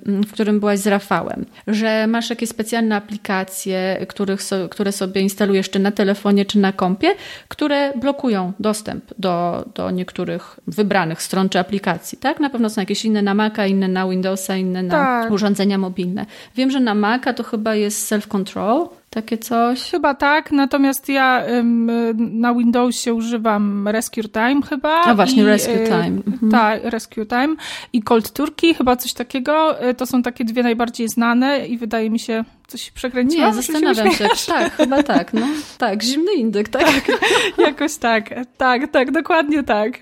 mm, 0.08 0.24
w 0.24 0.32
którym 0.32 0.60
byłaś 0.60 0.80
z 0.80 0.88
Rafałem, 0.88 1.46
że 1.68 2.08
masz 2.08 2.30
jakieś 2.30 2.50
specjalne 2.50 2.96
aplikacje, 2.96 4.06
których 4.10 4.44
so, 4.44 4.70
które 4.70 4.92
sobie 4.92 5.22
instalujesz 5.22 5.70
czy 5.70 5.80
na 5.80 5.92
telefonie, 5.92 6.46
czy 6.46 6.60
na 6.60 6.74
kompie, 6.74 7.16
które 7.48 7.94
blokują 7.96 8.54
dostęp 8.60 9.04
do, 9.20 9.66
do 9.76 9.92
niektórych 9.92 10.60
wybranych 10.68 11.22
stron 11.22 11.50
czy 11.50 11.60
aplikacji, 11.60 12.18
tak? 12.18 12.40
Na 12.40 12.50
pewno 12.50 12.70
są 12.70 12.82
jakieś 12.82 13.06
inne 13.06 13.22
na 13.22 13.34
Maca, 13.34 13.68
inne 13.68 13.88
na 13.88 14.08
Windowsa, 14.10 14.56
inne 14.56 14.84
na 14.84 14.94
tak. 14.94 15.32
urządzenia 15.32 15.78
mobilne. 15.78 16.26
Wiem, 16.56 16.72
że 16.72 16.80
na 16.80 16.96
Maca 16.96 17.34
to 17.34 17.44
chyba 17.44 17.76
jest 17.76 18.12
self-control, 18.12 18.88
takie 19.16 19.38
coś? 19.38 19.92
Chyba 19.92 20.14
tak, 20.14 20.52
natomiast 20.52 21.10
ja 21.10 21.46
ym, 21.48 21.92
na 22.40 22.54
Windowsie 22.54 23.14
używam 23.14 23.88
Rescue 23.88 24.30
Time 24.34 24.62
chyba. 24.70 25.02
A 25.02 25.16
właśnie, 25.16 25.44
i, 25.44 25.46
Rescue 25.46 25.72
y, 25.72 25.86
Time. 25.86 26.22
Mhm. 26.28 26.52
Tak, 26.52 26.84
Rescue 26.84 27.26
Time 27.26 27.56
i 27.94 28.02
Cold 28.02 28.32
Turkey, 28.32 28.74
chyba 28.74 28.96
coś 28.96 29.14
takiego. 29.14 29.86
Y, 29.90 29.94
to 29.94 30.06
są 30.06 30.22
takie 30.22 30.46
dwie 30.46 30.64
najbardziej 30.64 31.10
znane 31.10 31.68
i 31.68 31.78
wydaje 31.78 32.10
mi 32.10 32.20
się, 32.20 32.44
coś 32.68 32.92
przekręciłam? 32.92 33.48
Nie, 33.48 33.54
zastanawiam 33.54 34.12
się. 34.12 34.28
Tak, 34.48 34.76
chyba 34.76 35.04
tak. 35.04 35.34
No. 35.34 35.48
Tak, 35.78 36.04
zimny 36.04 36.34
indyk, 36.34 36.70
tak? 36.70 36.84
tak 36.84 37.20
jakoś 37.68 37.96
tak. 37.96 38.30
Tak, 38.58 38.92
tak, 38.92 39.12
dokładnie 39.12 39.64
tak. 39.64 40.00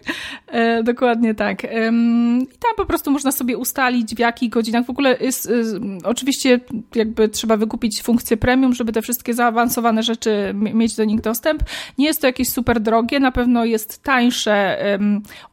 E, 0.47 0.83
dokładnie 0.83 1.35
tak. 1.35 1.63
Ym, 1.63 2.41
I 2.41 2.47
tam 2.47 2.75
po 2.77 2.85
prostu 2.85 3.11
można 3.11 3.31
sobie 3.31 3.57
ustalić 3.57 4.15
w 4.15 4.19
jakich 4.19 4.49
godzinach. 4.49 4.85
W 4.85 4.89
ogóle 4.89 5.17
jest, 5.21 5.45
y, 5.45 5.79
oczywiście 6.03 6.59
jakby 6.95 7.29
trzeba 7.29 7.57
wykupić 7.57 8.01
funkcję 8.01 8.37
premium, 8.37 8.73
żeby 8.73 8.91
te 8.91 9.01
wszystkie 9.03 9.33
zaawansowane 9.33 10.03
rzeczy 10.03 10.53
mieć 10.53 10.95
do 10.95 11.03
nich 11.03 11.21
dostęp. 11.21 11.63
Nie 11.97 12.05
jest 12.05 12.21
to 12.21 12.27
jakieś 12.27 12.49
super 12.49 12.79
drogie, 12.79 13.19
na 13.19 13.31
pewno 13.31 13.65
jest 13.65 14.03
tańsze 14.03 14.77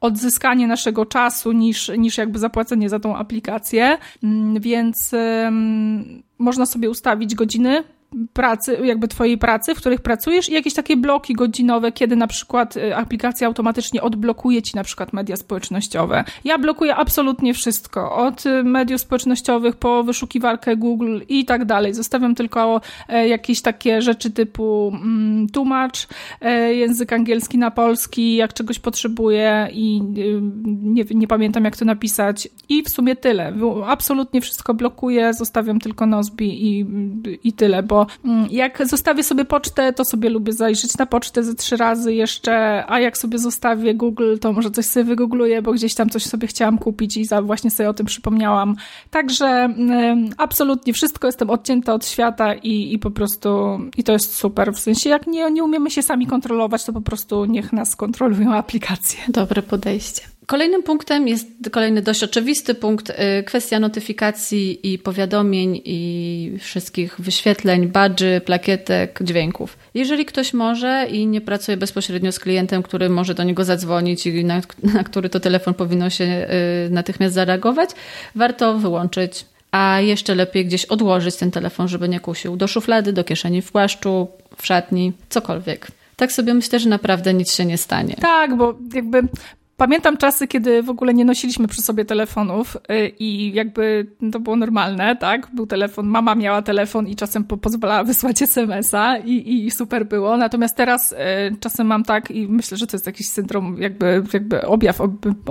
odzyskanie 0.01 0.67
naszego 0.67 1.07
czasu 1.07 1.53
niż, 1.53 1.91
niż 1.99 2.19
jakby 2.19 2.39
zapłacenie 2.39 2.89
za 2.89 3.01
tą 3.01 3.17
aplikację, 3.17 3.99
ym, 4.25 4.61
więc 4.61 5.11
można 6.39 6.67
sobie 6.67 6.91
ustawić 6.91 7.35
godziny 7.35 7.85
pracy, 8.33 8.79
jakby 8.85 9.09
twojej 9.09 9.39
pracy, 9.39 9.75
w 9.75 9.79
których 9.79 10.01
pracujesz 10.01 10.49
i 10.49 10.53
jakieś 10.53 10.75
takie 10.75 10.97
bloki 10.97 11.35
godzinowe, 11.35 11.93
kiedy 11.93 12.17
na 12.17 12.27
przykład 12.27 12.77
y, 12.77 12.97
aplikacja 12.97 13.47
automatycznie 13.47 14.03
odblokuje 14.03 14.63
ci 14.63 14.77
na 14.77 14.85
przykład 14.85 15.13
media 15.13 15.37
społecznościowe. 15.37 16.25
Ja 16.45 16.59
blokuję 16.59 16.97
absolutnie 16.97 17.55
wszystko, 17.55 18.17
od 18.17 18.47
y, 18.47 18.65
mediów 18.65 19.01
społecznościowych 19.01 19.77
po 19.77 20.05
wyszukiwarkę 20.05 20.77
Google 20.77 21.21
i 21.29 21.45
tak 21.45 21.65
dalej. 21.65 21.95
Zostawiam 21.95 22.35
tylko 22.35 22.81
e, 23.09 23.29
jakieś 23.29 23.63
takie 23.63 24.03
rzeczy 24.03 24.31
typu 24.31 24.93
mm, 24.95 25.49
tłumacz, 25.49 26.09
e, 26.41 26.75
język 26.75 27.13
angielski 27.13 27.59
na 27.59 27.71
polski, 27.71 28.37
jak 28.37 28.55
czegoś 28.55 28.79
potrzebuję 28.79 29.69
i 29.73 30.03
y, 30.19 30.41
nie, 30.67 31.05
nie 31.11 31.27
pamiętam 31.27 31.65
jak 31.65 31.77
to 31.77 31.85
napisać 31.85 32.49
i 32.69 32.83
w 32.83 32.89
sumie 32.89 33.17
tyle. 33.17 33.53
Absolutnie 33.87 34.41
wszystko 34.41 34.75
blokuję, 34.75 35.35
zostawiam 35.35 35.81
tylko 35.81 36.07
Nozbi 36.07 36.67
i, 36.67 36.87
i 37.45 37.53
tyle, 37.53 37.83
bo 37.83 38.00
mm, 38.25 38.47
jak 38.51 38.87
zostawię 38.89 39.23
sobie 39.23 39.45
pocztę, 39.45 39.93
to 39.93 40.05
sobie 40.05 40.31
lubię 40.31 40.53
zajrzeć 40.53 40.99
na 40.99 41.07
pocztę 41.07 41.43
ze 41.43 41.55
trzy 41.55 41.77
razy 41.77 42.15
jeszcze, 42.15 42.85
a 42.89 43.01
jak 43.01 43.19
sobie 43.19 43.39
zostawię 43.39 43.95
Google, 43.95 44.39
to 44.41 44.53
może 44.53 44.71
coś 44.71 44.87
sobie 44.87 45.05
wygoogluję, 45.05 45.63
bo 45.63 45.73
gdzieś 45.73 45.95
tam 45.95 46.11
coś 46.11 46.25
sobie 46.25 46.47
chciałam 46.47 46.79
kupić 46.79 47.17
i 47.17 47.25
za, 47.25 47.43
właśnie 47.43 47.71
sobie 47.71 47.89
o 47.91 47.95
tym 47.95 48.07
przypomniałam. 48.07 48.77
Także 49.11 49.69
y, 50.31 50.35
absolutnie 50.37 50.93
wszystko 50.93 51.29
jestem 51.29 51.51
odcięta 51.51 51.95
od 51.95 52.07
świata 52.07 52.55
i, 52.55 52.93
i 52.95 52.99
po 52.99 53.11
prostu 53.11 53.81
i 53.97 54.05
to 54.05 54.13
jest 54.13 54.35
super. 54.35 54.73
W 54.73 54.79
sensie 54.79 55.11
jak 55.11 55.27
nie, 55.27 55.51
nie 55.51 55.65
umiemy 55.65 55.91
się 55.91 56.03
sami 56.03 56.27
kontrolować, 56.27 56.85
to 56.85 56.93
po 56.93 57.01
prostu 57.01 57.45
niech 57.45 57.73
nas 57.73 57.97
kontrolują 57.97 58.55
aplikacje. 58.55 59.19
Dobre 59.29 59.63
podejście. 59.63 60.30
Kolejnym 60.51 60.83
punktem 60.83 61.29
jest 61.29 61.47
kolejny 61.71 62.03
dość 62.03 62.23
oczywisty 62.23 62.75
punkt, 62.75 63.11
y, 63.11 63.43
kwestia 63.45 63.81
notyfikacji 63.81 64.93
i 64.93 64.99
powiadomień 64.99 65.81
i 65.85 66.53
wszystkich 66.61 67.21
wyświetleń, 67.21 67.87
badży, 67.87 68.41
plakietek, 68.45 69.19
dźwięków. 69.23 69.79
Jeżeli 69.95 70.25
ktoś 70.25 70.55
może 70.55 71.07
i 71.11 71.27
nie 71.27 71.41
pracuje 71.41 71.77
bezpośrednio 71.77 72.33
z 72.33 72.39
klientem, 72.39 72.83
który 72.83 73.09
może 73.09 73.35
do 73.35 73.43
niego 73.43 73.65
zadzwonić 73.65 74.27
i 74.27 74.45
na, 74.45 74.61
na 74.95 75.05
który 75.05 75.29
to 75.29 75.41
telefon 75.41 75.75
powinno 75.75 76.11
się 76.11 76.25
y, 76.25 76.91
natychmiast 76.91 77.35
zareagować, 77.35 77.91
warto 78.35 78.79
wyłączyć 78.79 79.47
a 79.73 80.01
jeszcze 80.01 80.35
lepiej 80.35 80.67
gdzieś 80.67 80.85
odłożyć 80.85 81.37
ten 81.37 81.51
telefon, 81.51 81.89
żeby 81.89 82.09
nie 82.09 82.21
kusił 82.21 82.57
do 82.57 82.67
szuflady, 82.67 83.13
do 83.13 83.25
kieszeni 83.25 83.63
w 83.63 83.73
płaszczu, 83.73 84.29
w 84.57 84.67
szatni, 84.67 85.13
cokolwiek. 85.29 85.87
Tak 86.17 86.33
sobie 86.33 86.55
myślę, 86.55 86.81
że 86.81 86.89
naprawdę 86.89 87.35
nic 87.35 87.55
się 87.55 87.65
nie 87.65 87.79
stanie. 87.79 88.17
Tak, 88.21 88.57
bo 88.57 88.75
jakby 88.95 89.23
Pamiętam 89.81 90.17
czasy, 90.17 90.49
kiedy 90.49 90.83
w 90.83 90.91
ogóle 90.91 91.15
nie 91.15 91.25
nosiliśmy 91.25 91.69
przy 91.69 91.83
sobie 91.83 92.05
telefonów 92.05 92.77
y, 92.77 93.09
i 93.19 93.53
jakby 93.55 94.07
to 94.33 94.41
było 94.41 94.57
normalne, 94.57 95.17
tak? 95.17 95.49
Był 95.55 95.67
telefon, 95.67 96.07
mama 96.07 96.35
miała 96.35 96.63
telefon 96.63 97.09
i 97.09 97.17
czasem 97.17 97.45
po 97.45 97.57
pozwalała 97.57 98.05
wysłać 98.05 98.43
SMS-a 98.53 99.19
i, 99.19 99.65
i 99.67 99.71
super 99.71 100.07
było. 100.07 100.37
Natomiast 100.37 100.77
teraz 100.77 101.13
y, 101.13 101.17
czasem 101.61 101.87
mam 101.87 102.05
tak 102.05 102.31
i 102.31 102.49
myślę, 102.49 102.77
że 102.77 102.87
to 102.87 102.97
jest 102.97 103.07
jakiś 103.07 103.29
syndrom, 103.29 103.77
jakby, 103.79 104.23
jakby 104.33 104.67
objaw 104.67 105.01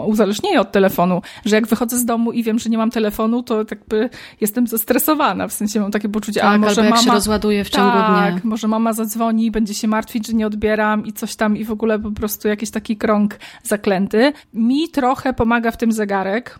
uzależnienia 0.05 0.61
od 0.61 0.71
telefonu, 0.71 1.21
że 1.45 1.55
jak 1.55 1.67
wychodzę 1.67 1.97
z 1.97 2.05
domu 2.05 2.31
i 2.31 2.43
wiem, 2.43 2.59
że 2.59 2.69
nie 2.69 2.77
mam 2.77 2.91
telefonu, 2.91 3.43
to 3.43 3.57
jakby 3.57 4.09
jestem 4.41 4.67
zestresowana. 4.67 5.47
W 5.47 5.53
sensie 5.53 5.79
mam 5.79 5.91
takie 5.91 6.09
poczucie, 6.09 6.41
tak, 6.41 6.55
a 6.55 6.57
może 6.57 6.83
mama... 6.83 6.97
się 6.97 7.11
rozładuje 7.11 7.63
w 7.63 7.69
ciągu 7.69 7.97
tak, 7.97 8.33
dnia. 8.33 8.41
może 8.43 8.67
mama 8.67 8.93
zadzwoni 8.93 9.45
i 9.45 9.51
będzie 9.51 9.73
się 9.73 9.87
martwić, 9.87 10.27
że 10.27 10.33
nie 10.33 10.47
odbieram 10.47 11.05
i 11.05 11.13
coś 11.13 11.35
tam 11.35 11.57
i 11.57 11.65
w 11.65 11.71
ogóle 11.71 11.99
po 11.99 12.11
prostu 12.11 12.47
jakiś 12.47 12.71
taki 12.71 12.97
krąg 12.97 13.39
zaklęty. 13.63 14.18
Mi 14.53 14.89
trochę 14.89 15.33
pomaga 15.33 15.71
w 15.71 15.77
tym 15.77 15.91
zegarek, 15.91 16.59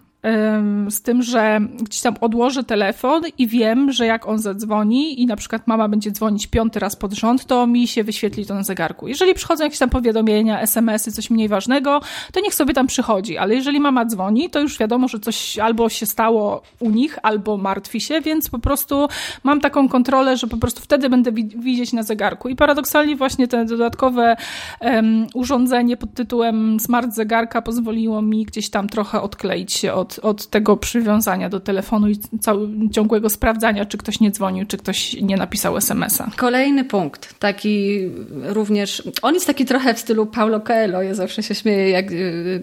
z 0.89 1.01
tym, 1.01 1.21
że 1.21 1.59
gdzieś 1.81 2.01
tam 2.01 2.15
odłożę 2.21 2.63
telefon 2.63 3.23
i 3.37 3.47
wiem, 3.47 3.91
że 3.91 4.05
jak 4.05 4.27
on 4.27 4.39
zadzwoni 4.39 5.21
i 5.21 5.25
na 5.25 5.35
przykład 5.35 5.67
mama 5.67 5.87
będzie 5.87 6.11
dzwonić 6.11 6.47
piąty 6.47 6.79
raz 6.79 6.95
pod 6.95 7.13
rząd, 7.13 7.45
to 7.45 7.67
mi 7.67 7.87
się 7.87 8.03
wyświetli 8.03 8.45
to 8.45 8.53
na 8.53 8.63
zegarku. 8.63 9.07
Jeżeli 9.07 9.33
przychodzą 9.33 9.63
jakieś 9.63 9.79
tam 9.79 9.89
powiadomienia, 9.89 10.61
SMS-y, 10.61 11.11
coś 11.11 11.29
mniej 11.29 11.47
ważnego, 11.47 12.01
to 12.33 12.39
niech 12.39 12.55
sobie 12.55 12.73
tam 12.73 12.87
przychodzi, 12.87 13.37
ale 13.37 13.55
jeżeli 13.55 13.79
mama 13.79 14.05
dzwoni, 14.05 14.49
to 14.49 14.59
już 14.59 14.77
wiadomo, 14.77 15.07
że 15.07 15.19
coś 15.19 15.59
albo 15.59 15.89
się 15.89 16.05
stało 16.05 16.61
u 16.79 16.89
nich, 16.89 17.19
albo 17.23 17.57
martwi 17.57 18.01
się, 18.01 18.21
więc 18.21 18.49
po 18.49 18.59
prostu 18.59 19.07
mam 19.43 19.61
taką 19.61 19.89
kontrolę, 19.89 20.37
że 20.37 20.47
po 20.47 20.57
prostu 20.57 20.81
wtedy 20.81 21.09
będę 21.09 21.31
widzieć 21.55 21.93
na 21.93 22.03
zegarku. 22.03 22.49
I 22.49 22.55
paradoksalnie 22.55 23.15
właśnie 23.15 23.47
te 23.47 23.65
dodatkowe 23.65 24.35
um, 24.81 25.27
urządzenie 25.33 25.97
pod 25.97 26.13
tytułem 26.13 26.79
smart 26.79 27.13
zegarka 27.13 27.61
pozwoliło 27.61 28.21
mi 28.21 28.45
gdzieś 28.45 28.69
tam 28.69 28.89
trochę 28.89 29.21
odkleić 29.21 29.73
się 29.73 29.93
od 29.93 30.08
od, 30.09 30.19
od 30.25 30.47
tego 30.47 30.77
przywiązania 30.77 31.49
do 31.49 31.59
telefonu 31.59 32.07
i 32.07 32.19
całego 32.41 32.67
ciągłego 32.91 33.29
sprawdzania, 33.29 33.85
czy 33.85 33.97
ktoś 33.97 34.19
nie 34.19 34.31
dzwonił, 34.31 34.65
czy 34.65 34.77
ktoś 34.77 35.13
nie 35.13 35.37
napisał 35.37 35.77
SMS-a. 35.77 36.31
Kolejny 36.37 36.85
punkt, 36.85 37.39
taki 37.39 37.99
również, 38.43 39.03
on 39.21 39.33
jest 39.33 39.47
taki 39.47 39.65
trochę 39.65 39.93
w 39.93 39.99
stylu 39.99 40.25
Paulo 40.25 40.59
Coelho, 40.59 41.01
ja 41.01 41.13
zawsze 41.13 41.43
się 41.43 41.55
śmieję, 41.55 41.89
jak 41.89 42.11
y, 42.11 42.61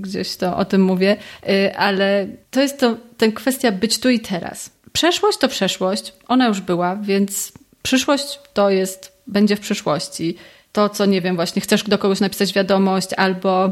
gdzieś 0.00 0.36
to 0.36 0.56
o 0.56 0.64
tym 0.64 0.84
mówię, 0.84 1.16
y, 1.48 1.76
ale 1.76 2.26
to 2.50 2.60
jest 2.60 2.80
to, 2.80 2.96
ten 3.16 3.32
kwestia 3.32 3.72
być 3.72 3.98
tu 3.98 4.10
i 4.10 4.20
teraz. 4.20 4.70
Przeszłość 4.92 5.38
to 5.38 5.48
przeszłość, 5.48 6.12
ona 6.28 6.48
już 6.48 6.60
była, 6.60 6.96
więc 6.96 7.52
przyszłość 7.82 8.38
to 8.54 8.70
jest, 8.70 9.12
będzie 9.26 9.56
w 9.56 9.60
przyszłości 9.60 10.36
to, 10.76 10.88
co 10.88 11.06
nie 11.06 11.20
wiem, 11.20 11.36
właśnie 11.36 11.62
chcesz 11.62 11.82
do 11.82 11.98
kogoś 11.98 12.20
napisać 12.20 12.52
wiadomość 12.52 13.08
albo 13.16 13.66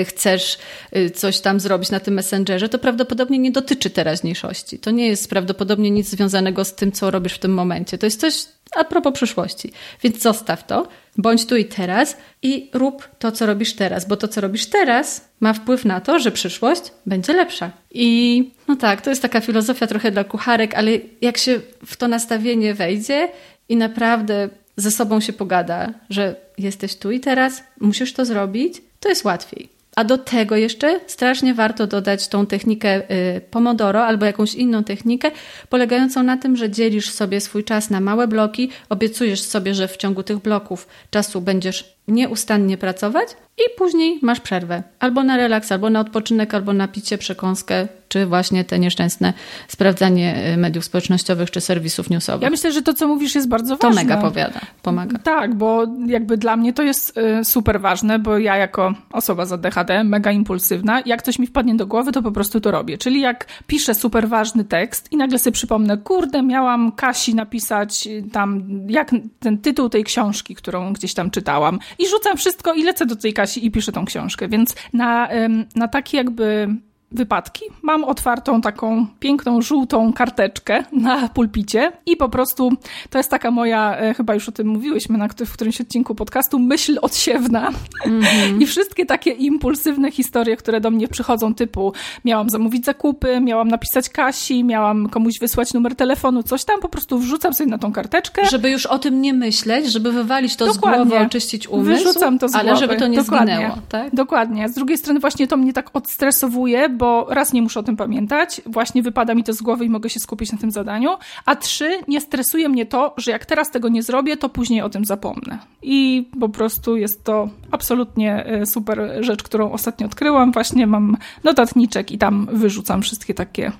y, 0.00 0.04
chcesz 0.04 0.58
y, 0.96 1.10
coś 1.10 1.40
tam 1.40 1.60
zrobić 1.60 1.90
na 1.90 2.00
tym 2.00 2.14
messengerze, 2.14 2.68
to 2.68 2.78
prawdopodobnie 2.78 3.38
nie 3.38 3.50
dotyczy 3.50 3.90
teraźniejszości. 3.90 4.78
To 4.78 4.90
nie 4.90 5.08
jest 5.08 5.30
prawdopodobnie 5.30 5.90
nic 5.90 6.08
związanego 6.08 6.64
z 6.64 6.74
tym, 6.74 6.92
co 6.92 7.10
robisz 7.10 7.32
w 7.32 7.38
tym 7.38 7.54
momencie. 7.54 7.98
To 7.98 8.06
jest 8.06 8.20
coś 8.20 8.34
a 8.76 8.84
propos 8.84 9.12
przyszłości. 9.12 9.72
Więc 10.02 10.22
zostaw 10.22 10.66
to, 10.66 10.88
bądź 11.18 11.46
tu 11.46 11.56
i 11.56 11.64
teraz 11.64 12.16
i 12.42 12.70
rób 12.72 13.08
to, 13.18 13.32
co 13.32 13.46
robisz 13.46 13.74
teraz, 13.74 14.08
bo 14.08 14.16
to, 14.16 14.28
co 14.28 14.40
robisz 14.40 14.66
teraz, 14.66 15.28
ma 15.40 15.52
wpływ 15.52 15.84
na 15.84 16.00
to, 16.00 16.18
że 16.18 16.30
przyszłość 16.30 16.82
będzie 17.06 17.32
lepsza. 17.32 17.70
I 17.90 18.50
no 18.68 18.76
tak, 18.76 19.00
to 19.00 19.10
jest 19.10 19.22
taka 19.22 19.40
filozofia 19.40 19.86
trochę 19.86 20.10
dla 20.10 20.24
kucharek, 20.24 20.74
ale 20.74 20.90
jak 21.20 21.38
się 21.38 21.60
w 21.86 21.96
to 21.96 22.08
nastawienie 22.08 22.74
wejdzie 22.74 23.28
i 23.68 23.76
naprawdę 23.76 24.48
ze 24.76 24.90
sobą 24.90 25.20
się 25.20 25.32
pogada, 25.32 25.92
że 26.10 26.36
jesteś 26.58 26.96
tu 26.96 27.10
i 27.10 27.20
teraz, 27.20 27.62
musisz 27.80 28.12
to 28.12 28.24
zrobić, 28.24 28.82
to 29.00 29.08
jest 29.08 29.24
łatwiej. 29.24 29.68
A 29.96 30.04
do 30.04 30.18
tego 30.18 30.56
jeszcze 30.56 31.00
strasznie 31.06 31.54
warto 31.54 31.86
dodać 31.86 32.28
tą 32.28 32.46
technikę 32.46 33.10
y, 33.10 33.40
Pomodoro 33.50 34.06
albo 34.06 34.26
jakąś 34.26 34.54
inną 34.54 34.84
technikę, 34.84 35.30
polegającą 35.68 36.22
na 36.22 36.36
tym, 36.36 36.56
że 36.56 36.70
dzielisz 36.70 37.10
sobie 37.10 37.40
swój 37.40 37.64
czas 37.64 37.90
na 37.90 38.00
małe 38.00 38.28
bloki, 38.28 38.70
obiecujesz 38.88 39.42
sobie, 39.42 39.74
że 39.74 39.88
w 39.88 39.96
ciągu 39.96 40.22
tych 40.22 40.38
bloków 40.38 40.88
czasu 41.10 41.40
będziesz 41.40 41.95
nieustannie 42.08 42.78
pracować 42.78 43.28
i 43.58 43.62
później 43.78 44.18
masz 44.22 44.40
przerwę. 44.40 44.82
Albo 44.98 45.24
na 45.24 45.36
relaks, 45.36 45.72
albo 45.72 45.90
na 45.90 46.00
odpoczynek, 46.00 46.54
albo 46.54 46.72
na 46.72 46.88
picie, 46.88 47.18
przekąskę, 47.18 47.88
czy 48.08 48.26
właśnie 48.26 48.64
te 48.64 48.78
nieszczęsne 48.78 49.32
sprawdzanie 49.68 50.52
y, 50.54 50.56
mediów 50.56 50.84
społecznościowych, 50.84 51.50
czy 51.50 51.60
serwisów 51.60 52.10
newsowych. 52.10 52.42
Ja 52.42 52.50
myślę, 52.50 52.72
że 52.72 52.82
to, 52.82 52.94
co 52.94 53.08
mówisz, 53.08 53.34
jest 53.34 53.48
bardzo 53.48 53.76
ważne. 53.76 53.88
To 53.88 53.94
mega 53.94 54.16
powiada, 54.16 54.60
pomaga. 54.82 55.18
Tak, 55.18 55.54
bo 55.54 55.86
jakby 56.06 56.36
dla 56.36 56.56
mnie 56.56 56.72
to 56.72 56.82
jest 56.82 57.18
y, 57.18 57.44
super 57.44 57.80
ważne, 57.80 58.18
bo 58.18 58.38
ja 58.38 58.56
jako 58.56 58.94
osoba 59.12 59.46
z 59.46 59.52
ADHD, 59.52 60.04
mega 60.04 60.32
impulsywna, 60.32 61.02
jak 61.06 61.22
coś 61.22 61.38
mi 61.38 61.46
wpadnie 61.46 61.74
do 61.74 61.86
głowy, 61.86 62.12
to 62.12 62.22
po 62.22 62.32
prostu 62.32 62.60
to 62.60 62.70
robię. 62.70 62.98
Czyli 62.98 63.20
jak 63.20 63.46
piszę 63.66 63.94
super 63.94 64.28
ważny 64.28 64.64
tekst 64.64 65.12
i 65.12 65.16
nagle 65.16 65.38
sobie 65.38 65.52
przypomnę, 65.52 65.96
kurde, 65.96 66.42
miałam 66.42 66.92
Kasi 66.92 67.34
napisać 67.34 68.06
y, 68.06 68.24
tam, 68.32 68.62
jak 68.88 69.10
ten 69.40 69.58
tytuł 69.58 69.88
tej 69.88 70.04
książki, 70.04 70.54
którą 70.54 70.92
gdzieś 70.92 71.14
tam 71.14 71.30
czytałam 71.30 71.78
i 71.98 72.08
rzucam 72.08 72.36
wszystko 72.36 72.74
i 72.74 72.82
lecę 72.82 73.06
do 73.06 73.16
tej 73.16 73.32
Kasi 73.32 73.66
i 73.66 73.70
piszę 73.70 73.92
tą 73.92 74.04
książkę. 74.04 74.48
Więc 74.48 74.74
na, 74.92 75.28
na 75.74 75.88
taki 75.88 76.16
jakby 76.16 76.68
wypadki. 77.12 77.64
Mam 77.82 78.04
otwartą 78.04 78.60
taką 78.60 79.06
piękną, 79.20 79.62
żółtą 79.62 80.12
karteczkę 80.12 80.84
na 80.92 81.28
pulpicie 81.28 81.92
i 82.06 82.16
po 82.16 82.28
prostu 82.28 82.70
to 83.10 83.18
jest 83.18 83.30
taka 83.30 83.50
moja, 83.50 83.96
e, 83.96 84.14
chyba 84.14 84.34
już 84.34 84.48
o 84.48 84.52
tym 84.52 84.66
mówiłyśmy 84.66 85.18
na, 85.18 85.28
w 85.28 85.52
którymś 85.52 85.80
odcinku 85.80 86.14
podcastu, 86.14 86.58
myśl 86.58 86.98
odsiewna. 87.02 87.70
Mm 88.06 88.20
-hmm. 88.20 88.26
I 88.62 88.66
wszystkie 88.66 89.06
takie 89.06 89.30
impulsywne 89.30 90.10
historie, 90.10 90.56
które 90.56 90.80
do 90.80 90.90
mnie 90.90 91.08
przychodzą, 91.08 91.54
typu 91.54 91.92
miałam 92.24 92.50
zamówić 92.50 92.84
zakupy, 92.84 93.40
miałam 93.40 93.68
napisać 93.68 94.08
Kasi, 94.08 94.64
miałam 94.64 95.08
komuś 95.08 95.38
wysłać 95.38 95.74
numer 95.74 95.96
telefonu, 95.96 96.42
coś 96.42 96.64
tam, 96.64 96.80
po 96.80 96.88
prostu 96.88 97.18
wrzucam 97.18 97.54
sobie 97.54 97.70
na 97.70 97.78
tą 97.78 97.92
karteczkę. 97.92 98.46
Żeby 98.46 98.70
już 98.70 98.86
o 98.86 98.98
tym 98.98 99.20
nie 99.22 99.34
myśleć, 99.34 99.92
żeby 99.92 100.12
wywalić 100.12 100.56
to 100.56 100.66
Dokładnie. 100.66 101.04
z 101.04 101.08
głowy, 101.08 101.26
oczyścić 101.26 101.68
umysł, 101.68 102.04
Wyrzucam 102.04 102.38
to 102.38 102.48
z 102.48 102.54
ale 102.54 102.64
głowy. 102.64 102.80
żeby 102.80 102.96
to 102.96 103.06
nie 103.06 103.18
Dokładnie. 103.18 103.54
zginęło. 103.54 103.78
Tak? 103.88 104.14
Dokładnie. 104.14 104.68
Z 104.68 104.74
drugiej 104.74 104.98
strony 104.98 105.20
właśnie 105.20 105.46
to 105.46 105.56
mnie 105.56 105.72
tak 105.72 105.90
odstresowuje, 105.92 106.88
bo 106.96 107.26
raz 107.30 107.52
nie 107.52 107.62
muszę 107.62 107.80
o 107.80 107.82
tym 107.82 107.96
pamiętać, 107.96 108.60
właśnie 108.66 109.02
wypada 109.02 109.34
mi 109.34 109.44
to 109.44 109.52
z 109.52 109.62
głowy 109.62 109.84
i 109.84 109.88
mogę 109.88 110.10
się 110.10 110.20
skupić 110.20 110.52
na 110.52 110.58
tym 110.58 110.70
zadaniu, 110.70 111.10
a 111.44 111.56
trzy, 111.56 111.90
nie 112.08 112.20
stresuje 112.20 112.68
mnie 112.68 112.86
to, 112.86 113.14
że 113.16 113.30
jak 113.30 113.46
teraz 113.46 113.70
tego 113.70 113.88
nie 113.88 114.02
zrobię, 114.02 114.36
to 114.36 114.48
później 114.48 114.82
o 114.82 114.88
tym 114.88 115.04
zapomnę. 115.04 115.58
I 115.82 116.28
po 116.40 116.48
prostu 116.48 116.96
jest 116.96 117.24
to 117.24 117.48
absolutnie 117.70 118.44
e, 118.44 118.66
super 118.66 119.10
rzecz, 119.20 119.42
którą 119.42 119.72
ostatnio 119.72 120.06
odkryłam. 120.06 120.52
Właśnie 120.52 120.86
mam 120.86 121.16
notatniczek 121.44 122.12
i 122.12 122.18
tam 122.18 122.48
wyrzucam 122.52 123.02
wszystkie 123.02 123.34
takie 123.34 123.72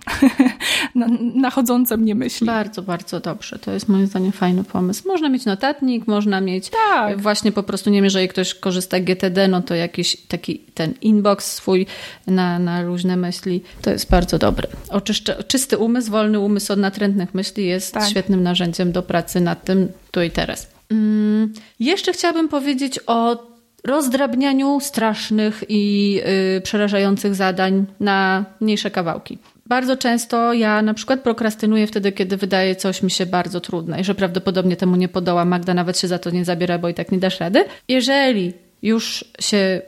nachodzące 1.34 1.96
mnie 1.96 2.14
myśli. 2.14 2.46
Bardzo, 2.46 2.82
bardzo 2.82 3.20
dobrze. 3.20 3.58
To 3.58 3.72
jest 3.72 3.88
moim 3.88 4.06
zdaniem 4.06 4.32
fajny 4.32 4.64
pomysł. 4.64 5.08
Można 5.08 5.28
mieć 5.28 5.44
notatnik, 5.44 6.06
można 6.06 6.40
mieć 6.40 6.70
tak. 6.70 7.20
właśnie 7.20 7.52
po 7.52 7.62
prostu, 7.62 7.90
nie 7.90 7.96
wiem, 7.96 8.04
jeżeli 8.04 8.28
ktoś 8.28 8.54
korzysta 8.54 9.00
GTD, 9.00 9.48
no 9.48 9.62
to 9.62 9.74
jakiś 9.74 10.16
taki 10.16 10.58
ten 10.58 10.94
inbox 11.00 11.52
swój 11.52 11.86
na, 12.26 12.58
na 12.58 12.82
luźne 13.06 13.16
myśli. 13.16 13.62
To 13.82 13.90
jest 13.90 14.10
bardzo 14.10 14.38
dobre. 14.38 14.68
Oczyszcza, 14.90 15.42
czysty 15.42 15.78
umysł, 15.78 16.10
wolny 16.10 16.38
umysł 16.40 16.72
od 16.72 16.78
natrętnych 16.78 17.34
myśli 17.34 17.66
jest 17.66 17.94
tak. 17.94 18.08
świetnym 18.08 18.42
narzędziem 18.42 18.92
do 18.92 19.02
pracy 19.02 19.40
nad 19.40 19.64
tym 19.64 19.88
tu 20.10 20.22
i 20.22 20.30
teraz. 20.30 20.68
Mm, 20.90 21.52
jeszcze 21.80 22.12
chciałabym 22.12 22.48
powiedzieć 22.48 23.00
o 23.06 23.46
rozdrabnianiu 23.84 24.80
strasznych 24.80 25.64
i 25.68 26.12
yy, 26.54 26.60
przerażających 26.60 27.34
zadań 27.34 27.86
na 28.00 28.44
mniejsze 28.60 28.90
kawałki. 28.90 29.38
Bardzo 29.66 29.96
często 29.96 30.52
ja 30.52 30.82
na 30.82 30.94
przykład 30.94 31.20
prokrastynuję 31.20 31.86
wtedy, 31.86 32.12
kiedy 32.12 32.36
wydaje 32.36 32.76
coś 32.76 33.02
mi 33.02 33.10
się 33.10 33.26
bardzo 33.26 33.60
trudne 33.60 34.00
i 34.00 34.04
że 34.04 34.14
prawdopodobnie 34.14 34.76
temu 34.76 34.96
nie 34.96 35.08
podoła. 35.08 35.44
Magda 35.44 35.74
nawet 35.74 35.98
się 35.98 36.08
za 36.08 36.18
to 36.18 36.30
nie 36.30 36.44
zabiera, 36.44 36.78
bo 36.78 36.88
i 36.88 36.94
tak 36.94 37.12
nie 37.12 37.18
dasz 37.18 37.40
rady. 37.40 37.64
Jeżeli 37.88 38.52
już 38.82 39.24
się 39.40 39.82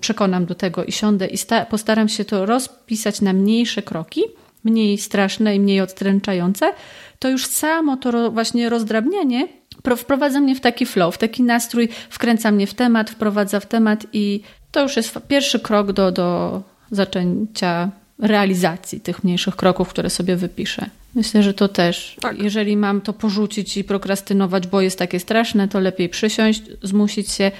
przekonam 0.00 0.46
do 0.46 0.54
tego 0.54 0.84
i 0.84 0.92
siądę 0.92 1.26
i 1.26 1.36
postaram 1.70 2.08
się 2.08 2.24
to 2.24 2.46
rozpisać 2.46 3.20
na 3.20 3.32
mniejsze 3.32 3.82
kroki, 3.82 4.22
mniej 4.64 4.98
straszne 4.98 5.56
i 5.56 5.60
mniej 5.60 5.80
odtręczające, 5.80 6.72
to 7.18 7.28
już 7.28 7.46
samo 7.46 7.96
to 7.96 8.30
właśnie 8.30 8.68
rozdrabnianie 8.68 9.48
wprowadza 9.96 10.40
mnie 10.40 10.54
w 10.54 10.60
taki 10.60 10.86
flow, 10.86 11.14
w 11.14 11.18
taki 11.18 11.42
nastrój, 11.42 11.88
wkręca 12.10 12.50
mnie 12.50 12.66
w 12.66 12.74
temat, 12.74 13.10
wprowadza 13.10 13.60
w 13.60 13.66
temat 13.66 14.06
i 14.12 14.40
to 14.70 14.82
już 14.82 14.96
jest 14.96 15.18
pierwszy 15.28 15.60
krok 15.60 15.92
do, 15.92 16.12
do 16.12 16.62
zaczęcia 16.90 17.90
realizacji 18.18 19.00
tych 19.00 19.24
mniejszych 19.24 19.56
kroków, 19.56 19.88
które 19.88 20.10
sobie 20.10 20.36
wypiszę. 20.36 20.86
Myślę, 21.14 21.42
że 21.42 21.54
to 21.54 21.68
też, 21.68 22.16
tak. 22.20 22.38
jeżeli 22.38 22.76
mam 22.76 23.00
to 23.00 23.12
porzucić 23.12 23.76
i 23.76 23.84
prokrastynować, 23.84 24.66
bo 24.66 24.80
jest 24.80 24.98
takie 24.98 25.20
straszne, 25.20 25.68
to 25.68 25.80
lepiej 25.80 26.08
przysiąść, 26.08 26.62
zmusić 26.82 27.30
się, 27.30 27.50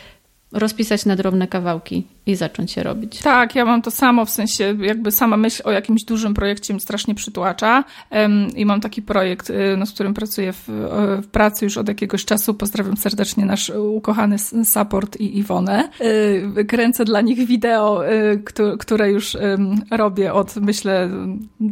rozpisać 0.53 1.07
na 1.07 1.17
drobne 1.17 1.49
kawałki 1.49 2.07
i 2.27 2.35
zacząć 2.35 2.77
je 2.77 2.83
robić. 2.83 3.19
Tak, 3.19 3.55
ja 3.55 3.65
mam 3.65 3.83
to 3.83 3.91
samo, 3.91 4.25
w 4.25 4.31
sensie 4.31 4.77
jakby 4.81 5.11
sama 5.11 5.37
myśl 5.37 5.63
o 5.65 5.71
jakimś 5.71 6.05
dużym 6.05 6.35
projekcie 6.35 6.75
mnie 6.75 6.81
strasznie 6.81 7.15
przytłacza 7.15 7.85
i 8.57 8.67
mam 8.67 8.81
taki 8.81 9.03
projekt, 9.03 9.51
y, 9.51 9.77
no, 9.79 9.87
z 9.87 9.93
którym 9.93 10.15
pracuję 10.15 10.53
w, 10.53 10.65
w, 11.23 11.27
pracy 11.27 11.65
już 11.65 11.79
od 11.79 11.89
jakiegoś 11.89 12.25
czasu. 12.25 12.55
Pozdrawiam 12.55 12.97
serdecznie 12.97 13.45
nasz 13.45 13.71
ukochany 13.71 14.37
support 14.65 15.17
i 15.17 15.39
Iwonę. 15.39 15.89
Y, 16.59 16.65
kręcę 16.65 17.05
dla 17.05 17.21
nich 17.21 17.47
wideo, 17.47 18.13
y, 18.13 18.43
które 18.79 19.11
już 19.11 19.37
robię 19.91 20.33
od 20.33 20.57
myślę 20.57 21.11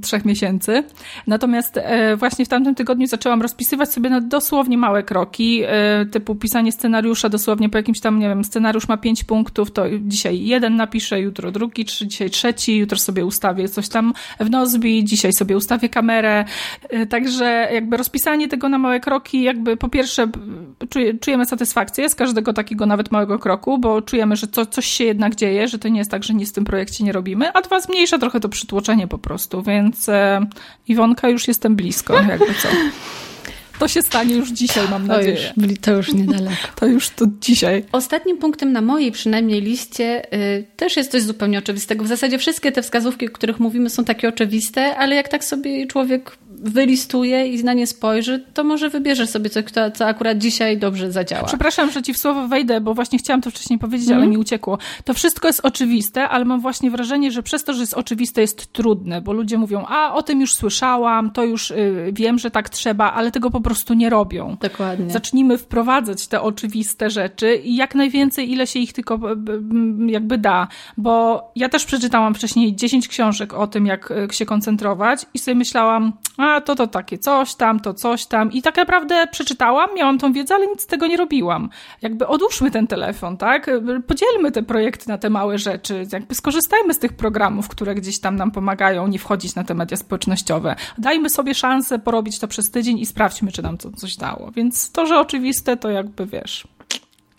trzech 0.02 0.24
miesięcy. 0.24 0.84
Natomiast 1.26 1.76
e, 1.76 2.16
właśnie 2.16 2.44
w 2.44 2.48
tamtym 2.48 2.74
tygodniu 2.74 3.06
zaczęłam 3.06 3.42
rozpisywać 3.42 3.92
sobie 3.92 4.10
na 4.10 4.20
dosłownie 4.20 4.78
małe 4.78 5.02
kroki, 5.02 5.62
e, 5.66 6.06
typu 6.06 6.34
pisanie 6.34 6.72
scenariusza 6.72 7.28
dosłownie 7.28 7.68
po 7.68 7.78
jakimś 7.78 8.00
tam, 8.00 8.18
nie 8.18 8.28
wiem, 8.28 8.44
scenariusz 8.70 8.88
ma 8.88 8.96
pięć 8.96 9.24
punktów, 9.24 9.70
to 9.70 9.84
dzisiaj 10.00 10.44
jeden 10.44 10.76
napiszę, 10.76 11.20
jutro 11.20 11.50
drugi, 11.50 11.84
dzisiaj 11.84 12.30
trzeci, 12.30 12.76
jutro 12.76 12.98
sobie 12.98 13.24
ustawię 13.24 13.68
coś 13.68 13.88
tam 13.88 14.12
w 14.40 14.50
Nozbi, 14.50 15.04
dzisiaj 15.04 15.32
sobie 15.32 15.56
ustawię 15.56 15.88
kamerę. 15.88 16.44
Y, 16.92 17.06
także 17.06 17.68
jakby 17.72 17.96
rozpisanie 17.96 18.48
tego 18.48 18.68
na 18.68 18.78
małe 18.78 19.00
kroki, 19.00 19.42
jakby 19.42 19.76
po 19.76 19.88
pierwsze 19.88 20.28
czujemy 21.20 21.46
satysfakcję 21.46 22.08
z 22.08 22.14
każdego 22.14 22.52
takiego 22.52 22.86
nawet 22.86 23.10
małego 23.10 23.38
kroku, 23.38 23.78
bo 23.78 24.02
czujemy, 24.02 24.36
że 24.36 24.46
co, 24.46 24.66
coś 24.66 24.86
się 24.86 25.04
jednak 25.04 25.34
dzieje, 25.34 25.68
że 25.68 25.78
to 25.78 25.88
nie 25.88 25.98
jest 25.98 26.10
tak, 26.10 26.24
że 26.24 26.34
nic 26.34 26.50
w 26.50 26.52
tym 26.52 26.64
projekcie 26.64 27.04
nie 27.04 27.12
robimy, 27.12 27.52
a 27.52 27.60
dwa 27.60 27.80
zmniejsza 27.80 28.18
trochę 28.18 28.40
to 28.40 28.48
przytłoczenie 28.48 29.08
po 29.08 29.18
prostu, 29.18 29.62
więc 29.62 30.08
e, 30.08 30.46
Iwonka 30.88 31.28
już 31.28 31.48
jestem 31.48 31.76
blisko, 31.76 32.14
jakby 32.14 32.54
co. 32.54 32.68
To 33.80 33.88
się 33.88 34.02
stanie 34.02 34.34
już 34.34 34.50
dzisiaj, 34.50 34.88
mam 34.90 35.06
nadzieję. 35.06 35.36
To 35.36 35.66
już, 35.66 35.78
to 35.80 35.92
już 35.92 36.12
niedaleko. 36.12 36.68
To 36.80 36.86
już 36.86 37.10
to 37.10 37.26
dzisiaj. 37.40 37.84
Ostatnim 37.92 38.38
punktem 38.38 38.72
na 38.72 38.80
mojej 38.80 39.12
przynajmniej 39.12 39.60
liście 39.60 40.34
y, 40.34 40.64
też 40.76 40.96
jest 40.96 41.10
coś 41.10 41.22
zupełnie 41.22 41.58
oczywistego. 41.58 42.04
W 42.04 42.08
zasadzie 42.08 42.38
wszystkie 42.38 42.72
te 42.72 42.82
wskazówki, 42.82 43.28
o 43.28 43.30
których 43.30 43.60
mówimy, 43.60 43.90
są 43.90 44.04
takie 44.04 44.28
oczywiste, 44.28 44.96
ale 44.96 45.16
jak 45.16 45.28
tak 45.28 45.44
sobie 45.44 45.86
człowiek 45.86 46.38
wylistuje 46.60 47.46
i 47.46 47.64
na 47.64 47.72
nie 47.72 47.86
spojrzy, 47.86 48.44
to 48.54 48.64
może 48.64 48.88
wybierze 48.88 49.26
sobie 49.26 49.50
coś, 49.50 49.64
co, 49.64 49.90
co 49.90 50.06
akurat 50.06 50.38
dzisiaj 50.38 50.78
dobrze 50.78 51.12
zadziała. 51.12 51.44
Przepraszam, 51.44 51.90
że 51.90 52.02
ci 52.02 52.14
w 52.14 52.18
słowo 52.18 52.48
wejdę, 52.48 52.80
bo 52.80 52.94
właśnie 52.94 53.18
chciałam 53.18 53.40
to 53.40 53.50
wcześniej 53.50 53.78
powiedzieć, 53.78 54.08
mm. 54.08 54.16
ale 54.16 54.24
mhm. 54.24 54.30
mi 54.30 54.38
uciekło. 54.38 54.78
To 55.04 55.14
wszystko 55.14 55.46
jest 55.46 55.60
oczywiste, 55.62 56.28
ale 56.28 56.44
mam 56.44 56.60
właśnie 56.60 56.90
wrażenie, 56.90 57.30
że 57.30 57.42
przez 57.42 57.64
to, 57.64 57.72
że 57.72 57.80
jest 57.80 57.94
oczywiste, 57.94 58.40
jest 58.40 58.72
trudne, 58.72 59.20
bo 59.20 59.32
ludzie 59.32 59.58
mówią, 59.58 59.84
a 59.88 60.14
o 60.14 60.22
tym 60.22 60.40
już 60.40 60.54
słyszałam, 60.54 61.30
to 61.30 61.44
już 61.44 61.70
y, 61.70 62.10
wiem, 62.12 62.38
że 62.38 62.50
tak 62.50 62.68
trzeba, 62.68 63.12
ale 63.12 63.30
tego 63.30 63.50
po 63.50 63.60
prostu 63.60 63.94
nie 63.94 64.10
robią. 64.10 64.56
Dokładnie. 64.60 65.10
Zacznijmy 65.10 65.58
wprowadzać 65.58 66.26
te 66.26 66.42
oczywiste 66.42 67.10
rzeczy 67.10 67.56
i 67.56 67.76
jak 67.76 67.94
najwięcej, 67.94 68.52
ile 68.52 68.66
się 68.66 68.78
ich 68.78 68.92
tylko 68.92 69.20
jakby 70.06 70.38
da, 70.38 70.68
bo 70.96 71.42
ja 71.56 71.68
też 71.68 71.84
przeczytałam 71.84 72.34
wcześniej 72.34 72.76
10 72.76 73.08
książek 73.08 73.54
o 73.54 73.66
tym, 73.66 73.86
jak 73.86 74.10
y, 74.10 74.28
się 74.34 74.46
koncentrować 74.46 75.26
i 75.34 75.38
sobie 75.38 75.54
myślałam, 75.54 76.12
a 76.36 76.49
to 76.60 76.74
to 76.74 76.86
takie 76.86 77.18
coś 77.18 77.54
tam, 77.54 77.80
to 77.80 77.94
coś 77.94 78.26
tam. 78.26 78.52
I 78.52 78.62
tak 78.62 78.76
naprawdę 78.76 79.26
przeczytałam, 79.26 79.90
miałam 79.96 80.18
tą 80.18 80.32
wiedzę, 80.32 80.54
ale 80.54 80.66
nic 80.66 80.82
z 80.82 80.86
tego 80.86 81.06
nie 81.06 81.16
robiłam. 81.16 81.70
Jakby 82.02 82.26
odłóżmy 82.26 82.70
ten 82.70 82.86
telefon, 82.86 83.36
tak? 83.36 83.70
Podzielmy 84.06 84.52
te 84.52 84.62
projekty 84.62 85.08
na 85.08 85.18
te 85.18 85.30
małe 85.30 85.58
rzeczy. 85.58 86.06
Jakby 86.12 86.34
skorzystajmy 86.34 86.94
z 86.94 86.98
tych 86.98 87.12
programów, 87.12 87.68
które 87.68 87.94
gdzieś 87.94 88.20
tam 88.20 88.36
nam 88.36 88.50
pomagają 88.50 89.06
nie 89.06 89.18
wchodzić 89.18 89.54
na 89.54 89.64
te 89.64 89.74
media 89.74 89.96
społecznościowe. 89.96 90.76
Dajmy 90.98 91.30
sobie 91.30 91.54
szansę 91.54 91.98
porobić 91.98 92.38
to 92.38 92.48
przez 92.48 92.70
tydzień 92.70 92.98
i 92.98 93.06
sprawdźmy, 93.06 93.52
czy 93.52 93.62
nam 93.62 93.78
to 93.78 93.90
coś 93.90 94.16
dało. 94.16 94.50
Więc 94.50 94.92
to, 94.92 95.06
że 95.06 95.18
oczywiste, 95.18 95.76
to 95.76 95.90
jakby 95.90 96.26
wiesz 96.26 96.66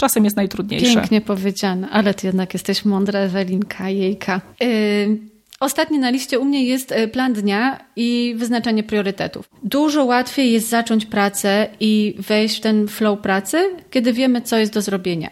czasem 0.02 0.24
jest 0.24 0.36
najtrudniejsze. 0.36 0.94
Pięknie 0.94 1.22
powiedziane, 1.22 1.90
ale 1.90 2.14
ty 2.14 2.28
jednak 2.28 2.54
jesteś 2.54 2.86
mądra, 2.86 3.20
Ewelinka, 3.20 3.90
jejka. 3.90 4.42
Yy, 4.60 5.32
Ostatni 5.62 6.00
na 6.00 6.10
liście 6.10 6.40
u 6.40 6.46
mnie 6.46 6.66
jest 6.66 6.92
e, 6.92 7.08
plan 7.08 7.34
dnia 7.34 7.80
i 7.96 8.34
wyznaczanie 8.38 8.84
priorytetów. 8.84 9.50
Dużo 9.64 10.06
łatwiej 10.06 10.52
jest 10.52 10.70
zacząć 10.70 11.06
pracę 11.06 11.68
i 11.80 12.16
wejść 12.20 12.58
w 12.58 12.62
ten 12.62 12.88
flow 12.88 13.20
pracy, 13.20 13.58
kiedy 13.92 14.14
wiemy, 14.14 14.42
co 14.42 14.58
jest 14.58 14.74
do 14.74 14.82
zrobienia. 14.82 15.30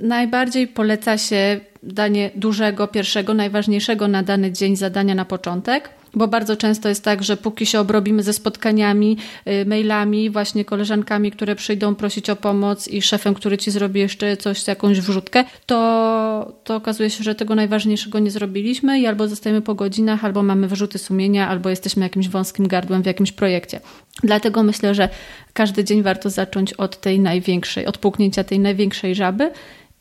Najbardziej 0.00 0.68
poleca 0.68 1.18
się 1.18 1.60
danie 1.82 2.30
dużego, 2.36 2.88
pierwszego, 2.88 3.34
najważniejszego 3.34 4.08
na 4.08 4.22
dany 4.22 4.52
dzień 4.52 4.76
zadania 4.76 5.14
na 5.14 5.24
początek 5.24 5.90
bo 6.14 6.28
bardzo 6.28 6.56
często 6.56 6.88
jest 6.88 7.04
tak, 7.04 7.22
że 7.22 7.36
póki 7.36 7.66
się 7.66 7.80
obrobimy 7.80 8.22
ze 8.22 8.32
spotkaniami, 8.32 9.16
y, 9.48 9.66
mailami, 9.66 10.30
właśnie 10.30 10.64
koleżankami, 10.64 11.30
które 11.30 11.54
przyjdą 11.54 11.94
prosić 11.94 12.30
o 12.30 12.36
pomoc 12.36 12.88
i 12.88 13.02
szefem, 13.02 13.34
który 13.34 13.58
ci 13.58 13.70
zrobi 13.70 14.00
jeszcze 14.00 14.36
coś, 14.36 14.66
jakąś 14.66 15.00
wrzutkę, 15.00 15.44
to, 15.66 16.52
to 16.64 16.76
okazuje 16.76 17.10
się, 17.10 17.24
że 17.24 17.34
tego 17.34 17.54
najważniejszego 17.54 18.18
nie 18.18 18.30
zrobiliśmy 18.30 19.00
i 19.00 19.06
albo 19.06 19.28
zostajemy 19.28 19.62
po 19.62 19.74
godzinach, 19.74 20.24
albo 20.24 20.42
mamy 20.42 20.68
wyrzuty 20.68 20.98
sumienia, 20.98 21.48
albo 21.48 21.70
jesteśmy 21.70 22.02
jakimś 22.02 22.28
wąskim 22.28 22.68
gardłem 22.68 23.02
w 23.02 23.06
jakimś 23.06 23.32
projekcie. 23.32 23.80
Dlatego 24.22 24.62
myślę, 24.62 24.94
że 24.94 25.08
każdy 25.52 25.84
dzień 25.84 26.02
warto 26.02 26.30
zacząć 26.30 26.72
od 26.72 27.00
tej 27.00 27.20
największej, 27.20 27.86
od 27.86 27.98
puknięcia 27.98 28.44
tej 28.44 28.58
największej 28.58 29.14
żaby 29.14 29.50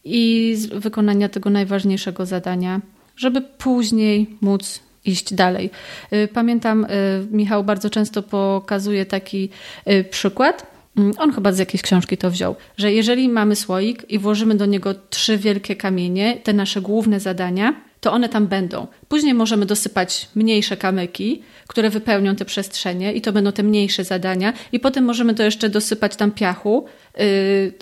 i 0.03 0.55
wykonania 0.75 1.29
tego 1.29 1.49
najważniejszego 1.49 2.25
zadania, 2.25 2.81
żeby 3.15 3.41
później 3.41 4.37
móc 4.41 4.90
iść 5.05 5.33
dalej. 5.33 5.69
Y, 6.13 6.27
pamiętam, 6.33 6.85
y, 6.85 6.87
Michał 7.31 7.63
bardzo 7.63 7.89
często 7.89 8.23
pokazuje 8.23 9.05
taki 9.05 9.49
y, 9.87 10.03
przykład. 10.03 10.71
Mm, 10.97 11.13
on 11.17 11.33
chyba 11.33 11.51
z 11.51 11.59
jakiejś 11.59 11.81
książki 11.81 12.17
to 12.17 12.31
wziął, 12.31 12.55
że 12.77 12.93
jeżeli 12.93 13.29
mamy 13.29 13.55
słoik 13.55 14.05
i 14.09 14.19
włożymy 14.19 14.55
do 14.55 14.65
niego 14.65 14.95
trzy 15.09 15.37
wielkie 15.37 15.75
kamienie, 15.75 16.37
te 16.43 16.53
nasze 16.53 16.81
główne 16.81 17.19
zadania, 17.19 17.73
to 18.01 18.11
one 18.11 18.29
tam 18.29 18.47
będą. 18.47 18.87
Później 19.07 19.33
możemy 19.33 19.65
dosypać 19.65 20.29
mniejsze 20.35 20.77
kamyki, 20.77 21.41
które 21.67 21.89
wypełnią 21.89 22.35
te 22.35 22.45
przestrzenie 22.45 23.13
i 23.13 23.21
to 23.21 23.31
będą 23.31 23.51
te 23.51 23.63
mniejsze 23.63 24.03
zadania. 24.03 24.53
I 24.71 24.79
potem 24.79 25.03
możemy 25.03 25.33
to 25.33 25.43
jeszcze 25.43 25.69
dosypać 25.69 26.15
tam 26.15 26.31
piachu. 26.31 26.85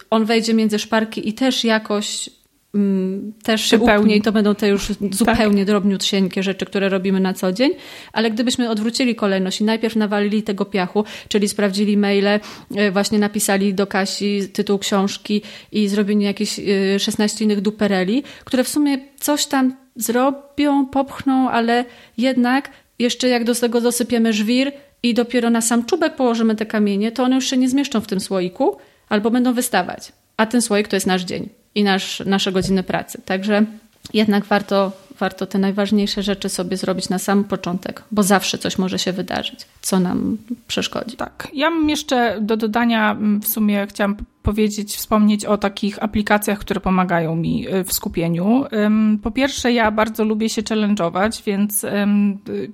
On 0.09 0.25
wejdzie 0.25 0.53
między 0.53 0.79
szparki 0.79 1.29
i 1.29 1.33
też 1.33 1.63
jakoś 1.63 2.29
też 3.43 3.61
się 3.61 3.79
upnie 3.79 4.15
i 4.15 4.21
to 4.21 4.31
będą 4.31 4.55
te 4.55 4.67
już 4.67 4.87
zupełnie 5.11 5.61
tak. 5.61 5.67
drobniutsieńkie 5.67 6.43
rzeczy, 6.43 6.65
które 6.65 6.89
robimy 6.89 7.19
na 7.19 7.33
co 7.33 7.51
dzień, 7.51 7.71
ale 8.13 8.31
gdybyśmy 8.31 8.69
odwrócili 8.69 9.15
kolejność 9.15 9.61
i 9.61 9.63
najpierw 9.63 9.95
nawalili 9.95 10.43
tego 10.43 10.65
piachu, 10.65 11.03
czyli 11.27 11.47
sprawdzili 11.47 11.97
maile, 11.97 12.39
e, 12.75 12.91
właśnie 12.91 13.19
napisali 13.19 13.73
do 13.73 13.87
Kasi 13.87 14.49
tytuł 14.53 14.79
książki 14.79 15.41
i 15.71 15.87
zrobili 15.87 16.23
jakieś 16.23 16.59
16 16.99 17.39
e, 17.39 17.43
innych 17.43 17.61
dupereli, 17.61 18.23
które 18.45 18.63
w 18.63 18.69
sumie 18.69 18.97
coś 19.19 19.45
tam 19.45 19.75
zrobią, 19.95 20.85
popchną, 20.85 21.49
ale 21.49 21.85
jednak 22.17 22.69
jeszcze 22.99 23.29
jak 23.29 23.43
do 23.43 23.55
tego 23.55 23.81
dosypiemy 23.81 24.33
żwir 24.33 24.71
i 25.03 25.13
dopiero 25.13 25.49
na 25.49 25.61
sam 25.61 25.85
czubek 25.85 26.15
położymy 26.15 26.55
te 26.55 26.65
kamienie, 26.65 27.11
to 27.11 27.23
one 27.23 27.35
już 27.35 27.45
się 27.45 27.57
nie 27.57 27.69
zmieszczą 27.69 28.01
w 28.01 28.07
tym 28.07 28.19
słoiku 28.19 28.77
albo 29.09 29.31
będą 29.31 29.53
wystawać. 29.53 30.11
A 30.37 30.45
ten 30.45 30.61
słoik 30.61 30.87
to 30.87 30.95
jest 30.95 31.07
nasz 31.07 31.23
dzień 31.23 31.58
i 31.79 31.83
nasz, 31.83 32.21
nasze 32.25 32.51
godziny 32.51 32.83
pracy. 32.83 33.21
Także 33.25 33.65
jednak 34.13 34.45
warto, 34.45 34.91
warto 35.19 35.45
te 35.45 35.59
najważniejsze 35.59 36.23
rzeczy 36.23 36.49
sobie 36.49 36.77
zrobić 36.77 37.09
na 37.09 37.19
sam 37.19 37.43
początek, 37.43 38.03
bo 38.11 38.23
zawsze 38.23 38.57
coś 38.57 38.77
może 38.77 38.99
się 38.99 39.11
wydarzyć, 39.13 39.59
co 39.81 39.99
nam 39.99 40.37
przeszkodzi. 40.67 41.17
Tak. 41.17 41.47
Ja 41.53 41.69
mam 41.69 41.89
jeszcze 41.89 42.37
do 42.41 42.57
dodania, 42.57 43.11
mm, 43.11 43.41
w 43.41 43.47
sumie 43.47 43.87
chciałam 43.89 44.15
powiedzieć, 44.49 44.95
wspomnieć 44.95 45.45
o 45.45 45.57
takich 45.57 46.03
aplikacjach, 46.03 46.59
które 46.59 46.79
pomagają 46.79 47.35
mi 47.35 47.67
y, 47.67 47.83
w 47.83 47.93
skupieniu. 47.93 48.65
Po 49.23 49.31
pierwsze, 49.31 49.71
ja 49.71 49.91
bardzo 49.91 50.25
lubię 50.25 50.49
się 50.49 50.61
challenge'ować, 50.61 51.43
więc 51.45 51.85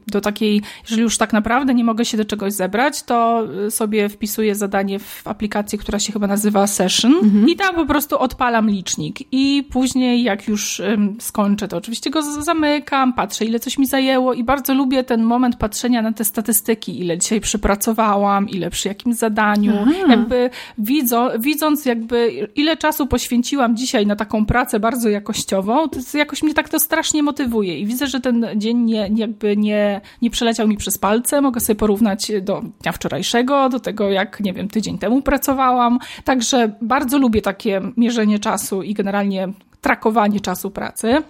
do 0.08 0.22
takiej, 0.22 0.62
jeżeli 0.82 1.02
już 1.02 1.18
tak 1.18 1.34
naprawdę 1.34 1.74
nie 1.74 1.84
mogę 1.84 2.06
się 2.06 2.18
do 2.18 2.26
czegoś 2.26 2.54
zebrać, 2.54 3.04
to 3.04 3.48
y, 3.68 3.72
sobie 3.72 4.10
wpisuję 4.10 4.56
zadanie 4.56 5.00
w 5.00 5.28
aplikacji, 5.28 5.78
która 5.78 6.00
się 6.00 6.14
chyba 6.14 6.28
nazywa 6.28 6.68
Session 6.68 7.14
mhm. 7.14 7.50
i 7.50 7.56
tam 7.56 7.76
po 7.76 7.86
prostu 7.86 8.20
odpalam 8.20 8.70
licznik 8.70 9.20
i 9.32 9.68
później 9.72 10.24
jak 10.24 10.48
już 10.48 10.82
skończę, 11.20 11.68
to 11.68 11.78
oczywiście 11.78 12.10
go 12.10 12.22
zamykam, 12.22 13.14
patrzę 13.14 13.46
ile 13.46 13.60
coś 13.60 13.78
mi 13.78 13.86
zajęło 13.86 14.34
i 14.34 14.44
bardzo 14.44 14.74
lubię 14.74 15.04
ten 15.04 15.24
moment 15.24 15.56
patrzenia 15.56 16.02
na 16.02 16.14
te 16.14 16.24
statystyki, 16.24 17.00
ile 17.00 17.18
dzisiaj 17.18 17.42
przypracowałam, 17.42 18.50
ile 18.50 18.70
przy 18.70 18.88
jakim 18.88 19.14
zadaniu, 19.14 19.74
Aha. 19.82 19.92
jakby 20.10 20.50
widzą, 20.78 21.30
widzą 21.40 21.65
widząc 21.66 21.86
jakby 21.86 22.50
ile 22.56 22.78
czasu 22.78 23.08
poświęciłam 23.08 23.76
dzisiaj 23.78 24.08
na 24.08 24.16
taką 24.16 24.46
pracę 24.46 24.80
bardzo 24.80 25.10
jakościową, 25.10 25.90
to 25.90 26.18
jakoś 26.18 26.44
mnie 26.44 26.54
tak 26.54 26.70
to 26.70 26.80
strasznie 26.80 27.24
motywuje 27.24 27.80
i 27.80 27.86
widzę, 27.86 28.08
że 28.08 28.20
ten 28.20 28.48
dzień 28.56 28.78
nie, 28.78 29.10
jakby 29.16 29.58
nie, 29.58 30.02
nie 30.22 30.30
przeleciał 30.30 30.68
mi 30.68 30.78
przez 30.78 30.98
palce, 30.98 31.42
mogę 31.42 31.60
sobie 31.60 31.78
porównać 31.78 32.32
do 32.42 32.64
dnia 32.82 32.92
wczorajszego, 32.92 33.70
do 33.70 33.80
tego 33.80 34.10
jak, 34.10 34.40
nie 34.40 34.54
wiem, 34.54 34.68
tydzień 34.68 34.98
temu 34.98 35.22
pracowałam, 35.22 36.00
także 36.24 36.76
bardzo 36.82 37.18
lubię 37.18 37.42
takie 37.42 37.82
mierzenie 37.98 38.40
czasu 38.40 38.84
i 38.84 38.94
generalnie 38.94 39.48
trakowanie 39.86 40.40
czasu 40.40 40.72
pracy. 40.72 41.22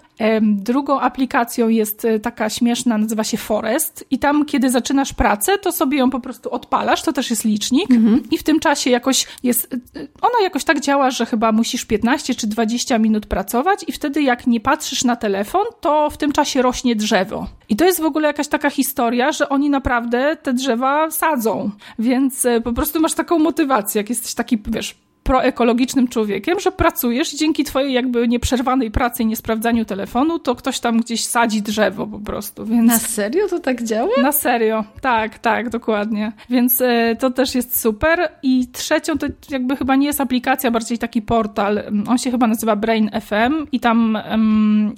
Drugą 0.42 1.00
aplikacją 1.00 1.70
jest 1.70 2.06
e, 2.06 2.20
taka 2.20 2.50
śmieszna, 2.50 2.98
nazywa 2.98 3.24
się 3.24 3.38
Forest 3.38 4.06
i 4.12 4.20
tam, 4.20 4.46
kiedy 4.46 4.70
zaczynasz 4.70 5.14
pracę, 5.14 5.58
to 5.58 5.72
sobie 5.72 5.98
ją 5.98 6.10
po 6.10 6.20
prostu 6.20 6.50
odpalasz, 6.52 7.02
to 7.02 7.14
też 7.14 7.30
jest 7.30 7.46
licznik 7.46 7.92
mhm. 7.92 8.24
i 8.32 8.38
w 8.38 8.44
tym 8.44 8.60
czasie 8.60 8.90
jakoś 8.90 9.28
jest, 9.44 9.74
e, 9.74 9.78
ona 10.22 10.44
jakoś 10.44 10.64
tak 10.64 10.80
działa, 10.80 11.12
że 11.12 11.26
chyba 11.26 11.52
musisz 11.52 11.86
15 11.86 12.36
czy 12.36 12.48
20 12.48 12.98
minut 12.98 13.26
pracować 13.26 13.80
i 13.88 13.92
wtedy 13.92 14.22
jak 14.22 14.48
nie 14.48 14.60
patrzysz 14.60 15.04
na 15.04 15.16
telefon, 15.16 15.66
to 15.82 16.10
w 16.10 16.18
tym 16.18 16.32
czasie 16.32 16.62
rośnie 16.62 16.96
drzewo. 16.96 17.48
I 17.70 17.76
to 17.76 17.86
jest 17.86 18.02
w 18.02 18.06
ogóle 18.06 18.28
jakaś 18.28 18.48
taka 18.48 18.70
historia, 18.70 19.32
że 19.32 19.50
oni 19.50 19.70
naprawdę 19.70 20.38
te 20.44 20.54
drzewa 20.54 21.12
sadzą, 21.12 21.72
więc 22.00 22.46
e, 22.46 22.62
po 22.62 22.74
prostu 22.74 23.00
masz 23.00 23.14
taką 23.14 23.40
motywację, 23.40 24.00
jak 24.00 24.10
jesteś 24.10 24.34
taki, 24.34 24.58
wiesz, 24.68 24.96
proekologicznym 25.26 26.08
człowiekiem, 26.08 26.60
że 26.60 26.72
pracujesz 26.72 27.34
i 27.34 27.38
dzięki 27.38 27.64
twojej 27.64 27.94
jakby 27.94 28.28
nieprzerwanej 28.28 28.92
pracy 28.92 29.24
i 29.24 29.26
niesprawdzaniu 29.26 29.86
telefonu, 29.86 30.40
to 30.40 30.56
ktoś 30.56 30.80
tam 30.80 31.00
gdzieś 31.00 31.26
sadzi 31.26 31.62
drzewo 31.62 32.08
po 32.08 32.20
prostu. 32.20 32.66
Więc... 32.66 32.88
Na 32.88 33.00
serio 33.00 33.48
to 33.48 33.60
tak 33.60 33.84
działa? 33.84 34.22
Na 34.22 34.32
serio, 34.32 34.84
tak, 35.02 35.40
tak, 35.40 35.70
dokładnie. 35.70 36.32
Więc 36.50 36.82
y, 36.82 37.18
to 37.20 37.30
też 37.30 37.56
jest 37.56 37.80
super. 37.82 38.30
I 38.44 38.68
trzecią 38.68 39.18
to 39.18 39.28
jakby 39.50 39.76
chyba 39.76 39.96
nie 39.96 40.08
jest 40.08 40.22
aplikacja, 40.22 40.72
bardziej 40.72 40.98
taki 40.98 41.22
portal. 41.22 41.84
On 42.08 42.18
się 42.18 42.32
chyba 42.32 42.48
nazywa 42.48 42.76
Brain 42.76 43.10
FM 43.22 43.68
i 43.72 43.80
tam 43.80 44.18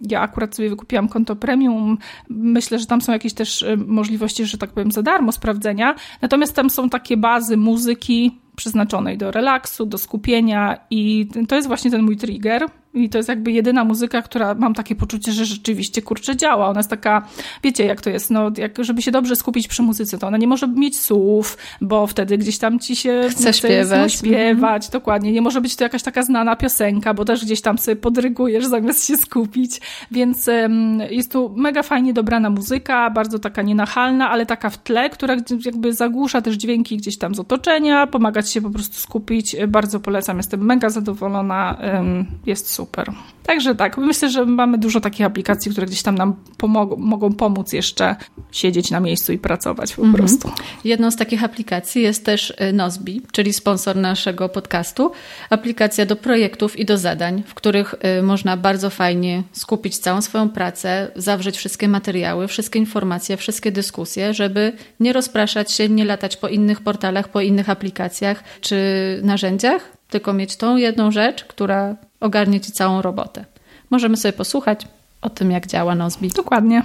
ja 0.09 0.21
akurat 0.21 0.55
sobie 0.55 0.69
wykupiłam 0.69 1.09
konto 1.09 1.35
premium. 1.35 1.97
Myślę, 2.29 2.79
że 2.79 2.85
tam 2.85 3.01
są 3.01 3.11
jakieś 3.11 3.33
też 3.33 3.61
y, 3.61 3.77
możliwości, 3.77 4.45
że 4.45 4.57
tak 4.57 4.69
powiem, 4.69 4.91
za 4.91 5.01
darmo 5.01 5.31
sprawdzenia. 5.31 5.95
Natomiast 6.21 6.55
tam 6.55 6.69
są 6.69 6.89
takie 6.89 7.17
bazy 7.17 7.57
muzyki, 7.57 8.46
przeznaczonej 8.57 9.17
do 9.17 9.31
relaksu, 9.31 9.85
do 9.85 9.97
skupienia 9.97 10.77
i 10.89 11.27
to 11.47 11.55
jest 11.55 11.67
właśnie 11.67 11.91
ten 11.91 12.01
mój 12.01 12.17
trigger, 12.17 12.65
i 12.97 13.09
to 13.09 13.17
jest 13.17 13.29
jakby 13.29 13.51
jedyna 13.51 13.83
muzyka, 13.83 14.21
która 14.21 14.53
mam 14.53 14.73
takie 14.73 14.95
poczucie, 14.95 15.31
że 15.31 15.45
rzeczywiście 15.45 16.01
kurczę 16.01 16.35
działa. 16.35 16.67
Ona 16.67 16.79
jest 16.79 16.89
taka, 16.89 17.27
wiecie 17.63 17.85
jak 17.85 18.01
to 18.01 18.09
jest, 18.09 18.31
no, 18.31 18.51
jak, 18.57 18.83
żeby 18.83 19.01
się 19.01 19.11
dobrze 19.11 19.35
skupić 19.35 19.67
przy 19.67 19.81
muzyce, 19.83 20.17
to 20.17 20.27
ona 20.27 20.37
nie 20.37 20.47
może 20.47 20.67
mieć 20.67 20.99
słów, 20.99 21.57
bo 21.81 22.07
wtedy 22.07 22.37
gdzieś 22.37 22.57
tam 22.57 22.79
ci 22.79 22.95
się 22.95 23.21
chce 23.29 23.53
śpiewać. 23.53 24.13
śpiewać, 24.13 24.85
mhm. 24.85 24.91
dokładnie. 24.91 25.31
Nie 25.31 25.41
może 25.41 25.61
być 25.61 25.75
to 25.75 25.83
jakaś 25.83 26.03
taka 26.03 26.23
znana 26.23 26.55
piosenka, 26.55 27.13
bo 27.13 27.25
też 27.25 27.45
gdzieś 27.45 27.61
tam 27.61 27.77
sobie 27.77 27.95
podrygujesz 27.95 28.65
zamiast 28.65 29.05
się 29.05 29.17
skupić, 29.17 29.81
więc 30.11 30.47
um, 30.47 30.99
jest 31.09 31.31
tu 31.31 31.53
mega 31.55 31.83
fajnie 31.83 32.13
dobrana 32.13 32.49
muzyka, 32.49 33.09
bardzo 33.09 33.39
taka 33.39 33.61
nienachalna, 33.61 34.29
ale 34.29 34.45
taka 34.45 34.69
w 34.69 34.83
tle, 34.83 35.09
która 35.09 35.35
jakby 35.65 35.93
zagłusza 35.93 36.41
też 36.41 36.55
dźwięki 36.55 36.97
gdzieś 36.97 37.17
tam 37.17 37.35
z 37.35 37.39
otoczenia, 37.39 38.07
pomaga 38.07 38.43
ci 38.43 38.53
się 38.53 38.61
po 38.61 38.69
prostu 38.69 38.99
skupić. 38.99 39.55
Bardzo 39.67 39.99
polecam, 39.99 40.37
jestem 40.37 40.65
mega 40.65 40.89
zadowolona, 40.89 41.77
um, 41.93 42.25
jest 42.45 42.69
super 42.69 42.86
super. 42.87 43.13
Także 43.43 43.75
tak, 43.75 43.97
myślę, 43.97 44.29
że 44.29 44.45
mamy 44.45 44.77
dużo 44.77 44.99
takich 44.99 45.25
aplikacji, 45.25 45.71
które 45.71 45.87
gdzieś 45.87 46.01
tam 46.01 46.15
nam 46.15 46.35
pomogą, 46.57 46.95
mogą 46.97 47.33
pomóc 47.33 47.73
jeszcze 47.73 48.15
siedzieć 48.51 48.91
na 48.91 48.99
miejscu 48.99 49.33
i 49.33 49.37
pracować 49.37 49.95
po 49.95 50.01
mhm. 50.01 50.17
prostu. 50.17 50.51
Jedną 50.83 51.11
z 51.11 51.15
takich 51.15 51.43
aplikacji 51.43 52.01
jest 52.01 52.25
też 52.25 52.49
y, 52.49 52.73
Nozbi, 52.73 53.21
czyli 53.31 53.53
sponsor 53.53 53.95
naszego 53.95 54.49
podcastu. 54.49 55.11
Aplikacja 55.49 56.05
do 56.05 56.15
projektów 56.15 56.79
i 56.79 56.85
do 56.85 56.97
zadań, 56.97 57.43
w 57.47 57.53
których 57.53 57.95
y, 58.19 58.23
można 58.23 58.57
bardzo 58.57 58.89
fajnie 58.89 59.43
skupić 59.51 59.97
całą 59.97 60.21
swoją 60.21 60.49
pracę, 60.49 61.11
zawrzeć 61.15 61.57
wszystkie 61.57 61.87
materiały, 61.87 62.47
wszystkie 62.47 62.79
informacje, 62.79 63.37
wszystkie 63.37 63.71
dyskusje, 63.71 64.33
żeby 64.33 64.73
nie 64.99 65.13
rozpraszać 65.13 65.71
się, 65.71 65.89
nie 65.89 66.05
latać 66.05 66.37
po 66.37 66.47
innych 66.47 66.81
portalach, 66.81 67.29
po 67.29 67.41
innych 67.41 67.69
aplikacjach 67.69 68.43
czy 68.61 68.77
narzędziach, 69.23 69.96
tylko 70.09 70.33
mieć 70.33 70.55
tą 70.55 70.77
jedną 70.77 71.11
rzecz, 71.11 71.45
która 71.45 71.95
ogarnie 72.19 72.59
ci 72.59 72.71
całą 72.71 73.01
robotę. 73.01 73.45
Możemy 73.89 74.17
sobie 74.17 74.33
posłuchać 74.33 74.87
o 75.21 75.29
tym, 75.29 75.51
jak 75.51 75.67
działa 75.67 75.95
Nozbi. 75.95 76.29
Dokładnie. 76.29 76.83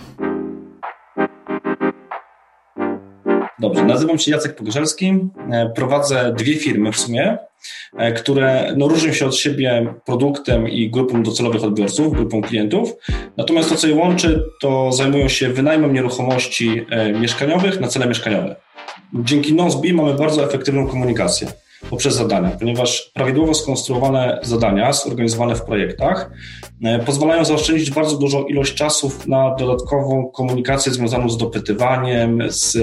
Dobrze, 3.59 3.85
nazywam 3.85 4.19
się 4.19 4.31
Jacek 4.31 4.57
Pogorzelski. 4.57 5.15
E, 5.51 5.73
prowadzę 5.75 6.35
dwie 6.39 6.55
firmy 6.55 6.93
w 6.93 6.99
sumie, 6.99 7.39
e, 7.97 8.13
które 8.13 8.75
no, 8.77 8.89
różnią 8.89 9.13
się 9.13 9.27
od 9.27 9.37
siebie 9.37 9.95
produktem 10.05 10.69
i 10.69 10.91
grupą 10.91 11.23
docelowych 11.23 11.65
odbiorców, 11.65 12.13
grupą 12.13 12.43
klientów. 12.43 12.93
Natomiast 13.37 13.69
to, 13.69 13.77
co 13.77 13.87
je 13.87 13.95
łączy, 13.95 14.45
to 14.61 14.93
zajmują 14.93 15.29
się 15.29 15.49
wynajmem 15.49 15.93
nieruchomości 15.93 16.87
e, 16.91 17.13
mieszkaniowych 17.13 17.81
na 17.81 17.89
cele 17.89 18.07
mieszkaniowe. 18.07 18.57
Dzięki 19.15 19.55
Nozbi 19.55 19.95
mamy 19.95 20.15
bardzo 20.15 20.45
efektywną 20.45 20.87
komunikację 20.87 21.49
poprzez 21.91 22.15
zadania, 22.15 22.51
ponieważ 22.51 23.11
prawidłowo 23.15 23.55
skonstruowane 23.55 24.39
zadania, 24.43 24.93
zorganizowane 24.93 25.55
w 25.55 25.63
projektach, 25.63 26.31
e, 26.85 26.99
pozwalają 26.99 27.45
zaoszczędzić 27.45 27.91
bardzo 27.91 28.17
dużą 28.17 28.45
ilość 28.45 28.75
czasów 28.75 29.27
na 29.27 29.55
dodatkową 29.55 30.31
komunikację 30.35 30.93
związaną 30.93 31.29
z 31.29 31.39
dopytywaniem, 31.39 32.43
z 32.49 32.79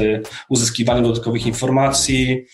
uzyskiwaniem 0.50 1.04
dodatkowych 1.04 1.46
informacji, 1.46 2.46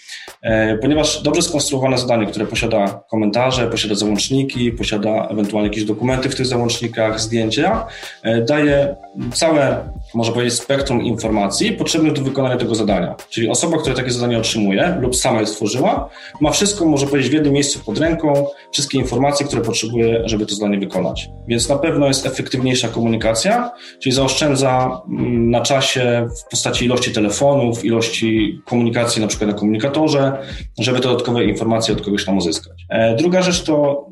e, 0.41 0.77
ponieważ 0.77 1.21
dobrze 1.21 1.41
skonstruowane 1.41 1.97
zadanie, 1.97 2.25
które 2.25 2.45
posiada 2.45 3.03
komentarze, 3.09 3.67
posiada 3.67 3.95
załączniki, 3.95 4.71
posiada 4.71 5.27
ewentualnie 5.31 5.69
jakieś 5.69 5.83
dokumenty 5.85 6.29
w 6.29 6.35
tych 6.35 6.45
załącznikach, 6.45 7.21
zdjęcia, 7.21 7.87
e, 8.23 8.41
daje 8.41 8.95
całe, 9.33 9.89
można 10.13 10.33
powiedzieć, 10.33 10.59
spektrum 10.59 11.01
informacji 11.01 11.71
potrzebnych 11.71 12.13
do 12.13 12.21
wykonania 12.21 12.57
tego 12.57 12.75
zadania. 12.75 13.15
Czyli 13.29 13.49
osoba, 13.49 13.77
która 13.77 13.95
takie 13.95 14.11
zadanie 14.11 14.37
otrzymuje 14.37 14.97
lub 15.01 15.15
sama 15.15 15.39
je 15.39 15.47
stworzyła, 15.47 16.09
ma 16.41 16.51
wszystko, 16.51 16.85
może 16.85 17.07
powiedzieć, 17.07 17.31
w 17.31 17.33
jednym 17.33 17.53
miejscu 17.53 17.79
pod 17.85 17.97
ręką, 17.97 18.47
wszystkie 18.71 18.97
informacje, 18.97 19.45
które 19.45 19.61
potrzebuje, 19.61 20.21
żeby 20.25 20.45
to 20.45 20.55
zadanie 20.55 20.79
wykonać. 20.79 21.29
Więc 21.47 21.69
na 21.69 21.77
pewno 21.77 22.07
jest 22.07 22.25
efektywniejsza 22.25 22.87
komunikacja, 22.87 23.71
czyli 23.99 24.15
zaoszczędza 24.15 25.01
mm, 25.09 25.49
na 25.49 25.61
czasie 25.61 26.27
w 26.45 26.49
postaci 26.49 26.85
ilości 26.85 27.11
telefonów, 27.11 27.85
ilości 27.85 28.59
komunikacji 28.65 29.21
na 29.21 29.27
przykład 29.27 29.49
na 29.49 29.57
komunikatorze, 29.57 30.37
żeby 30.79 30.99
dodatkowe 30.99 31.45
informacje 31.45 31.93
od 31.93 32.01
kogoś 32.01 32.25
tam 32.25 32.37
uzyskać. 32.37 32.85
E, 32.89 33.15
druga 33.15 33.41
rzecz 33.41 33.63
to, 33.63 34.05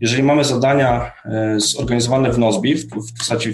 jeżeli 0.00 0.22
mamy 0.22 0.44
zadania 0.44 1.12
e, 1.24 1.60
zorganizowane 1.60 2.32
w 2.32 2.38
Nozbi, 2.38 2.74
w 2.74 2.88
postaci 3.18 3.52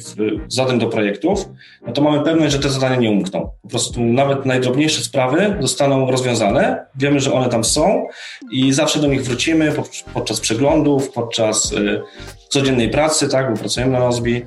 zadań 0.48 0.78
do 0.78 0.86
projektów, 0.86 1.48
no 1.86 1.92
to 1.92 2.02
mamy 2.02 2.24
pewność, 2.24 2.52
że 2.52 2.58
te 2.58 2.70
zadania 2.70 2.96
nie 2.96 3.10
umkną. 3.10 3.50
Po 3.62 3.68
prostu 3.68 4.00
nawet 4.00 4.46
najdrobniejsze 4.46 5.04
sprawy 5.04 5.56
zostaną 5.60 6.10
rozwiązane, 6.10 6.86
wiemy, 6.94 7.20
że 7.20 7.32
one 7.32 7.48
tam 7.48 7.64
są, 7.64 8.06
i 8.52 8.72
zawsze 8.72 9.00
do 9.00 9.06
nich 9.06 9.24
wrócimy 9.24 9.72
podczas 10.14 10.40
przeglądów, 10.40 11.10
podczas 11.10 11.72
y, 11.72 12.02
codziennej 12.48 12.90
pracy, 12.90 13.28
tak, 13.28 13.50
bo 13.50 13.58
pracujemy 13.58 13.92
na 13.92 13.98
Nozbi, 13.98 14.42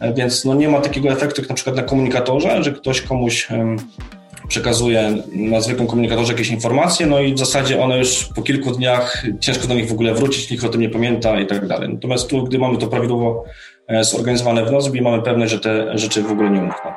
e, 0.00 0.14
więc 0.14 0.44
no 0.44 0.54
nie 0.54 0.68
ma 0.68 0.80
takiego 0.80 1.08
efektu 1.08 1.40
jak 1.40 1.48
na 1.48 1.54
przykład 1.54 1.76
na 1.76 1.82
komunikatorze, 1.82 2.62
że 2.62 2.72
ktoś 2.72 3.02
komuś 3.02 3.48
przekazuje 4.48 5.22
na 5.32 5.60
zwykłym 5.60 5.88
komunikatorze 5.88 6.32
jakieś 6.32 6.48
informacje, 6.48 7.06
no 7.06 7.20
i 7.20 7.34
w 7.34 7.38
zasadzie 7.38 7.82
one 7.82 7.98
już 7.98 8.24
po 8.34 8.42
kilku 8.42 8.70
dniach 8.70 9.24
ciężko 9.40 9.66
do 9.66 9.74
nich 9.74 9.88
w 9.88 9.92
ogóle 9.92 10.14
wrócić, 10.14 10.50
nikt 10.50 10.64
o 10.64 10.68
tym 10.68 10.80
nie 10.80 10.88
pamięta 10.88 11.40
i 11.40 11.46
tak 11.46 11.66
dalej. 11.66 11.88
Natomiast 11.94 12.28
tu, 12.28 12.44
gdy 12.44 12.58
mamy 12.58 12.78
to 12.78 12.86
prawidłowo 12.86 13.44
zorganizowane 14.00 14.64
w 14.64 14.72
Nozbi 14.72 15.02
mamy 15.02 15.22
pewność, 15.22 15.52
że 15.52 15.60
te 15.60 15.98
rzeczy 15.98 16.22
w 16.22 16.32
ogóle 16.32 16.50
nie 16.50 16.60
umkną. 16.60 16.90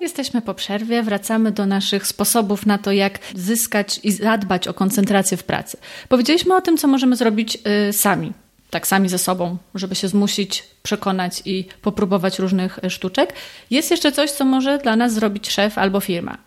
Jesteśmy 0.00 0.42
po 0.42 0.54
przerwie, 0.54 1.02
wracamy 1.02 1.52
do 1.52 1.66
naszych 1.66 2.06
sposobów 2.06 2.66
na 2.66 2.78
to, 2.78 2.92
jak 2.92 3.18
zyskać 3.34 4.00
i 4.02 4.12
zadbać 4.12 4.68
o 4.68 4.74
koncentrację 4.74 5.36
w 5.36 5.44
pracy. 5.44 5.76
Powiedzieliśmy 6.08 6.56
o 6.56 6.60
tym, 6.60 6.76
co 6.76 6.88
możemy 6.88 7.16
zrobić 7.16 7.58
y, 7.88 7.92
sami, 7.92 8.32
tak 8.70 8.86
sami 8.86 9.08
ze 9.08 9.18
sobą, 9.18 9.56
żeby 9.74 9.94
się 9.94 10.08
zmusić, 10.08 10.64
przekonać 10.82 11.42
i 11.44 11.64
popróbować 11.82 12.38
różnych 12.38 12.78
e, 12.84 12.90
sztuczek. 12.90 13.32
Jest 13.70 13.90
jeszcze 13.90 14.12
coś, 14.12 14.30
co 14.30 14.44
może 14.44 14.78
dla 14.78 14.96
nas 14.96 15.12
zrobić 15.12 15.50
szef 15.50 15.78
albo 15.78 16.00
firma. 16.00 16.38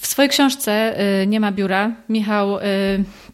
W 0.00 0.06
swojej 0.06 0.28
książce 0.28 1.00
y, 1.22 1.26
Nie 1.26 1.40
ma 1.40 1.52
biura 1.52 1.92
Michał 2.08 2.58
y, 2.58 2.62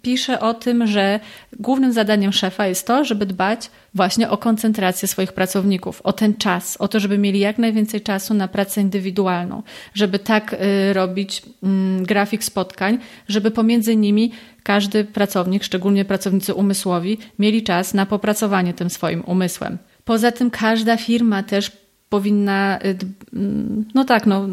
pisze 0.03 0.41
o 0.41 0.55
tym, 0.55 0.87
że 0.87 1.21
głównym 1.59 1.93
zadaniem 1.93 2.33
szefa 2.33 2.67
jest 2.67 2.87
to, 2.87 3.05
żeby 3.05 3.27
dbać 3.27 3.71
właśnie 3.95 4.31
o 4.31 4.39
koncentrację 4.39 5.09
swoich 5.09 5.33
pracowników, 5.33 6.03
o 6.03 6.13
ten 6.13 6.35
czas, 6.35 6.77
o 6.77 6.89
to, 6.89 7.01
żeby 7.01 7.19
mieli 7.19 7.39
jak 7.39 7.59
najwięcej 7.59 8.01
czasu 8.01 8.35
na 8.35 8.49
pracę 8.49 8.81
indywidualną, 8.81 9.63
żeby 9.95 10.19
tak 10.19 10.57
robić 10.93 11.43
mm, 11.63 12.05
grafik 12.05 12.45
spotkań, 12.45 12.99
żeby 13.29 13.51
pomiędzy 13.51 13.97
nimi 13.97 14.33
każdy 14.63 15.05
pracownik, 15.05 15.65
szczególnie 15.65 16.05
pracownicy 16.05 16.55
umysłowi, 16.55 17.19
mieli 17.39 17.63
czas 17.63 17.95
na 17.95 18.07
popracowanie 18.07 18.75
tym 18.75 18.91
swoim 18.91 19.23
umysłem. 19.27 19.79
Poza 20.07 20.33
tym 20.33 20.51
każda 20.51 20.97
firma 20.97 21.43
też 21.43 21.73
powinna, 22.09 22.79
y, 22.85 22.99
mm, 23.33 23.85
no 23.95 24.05
tak, 24.05 24.27
no, 24.27 24.49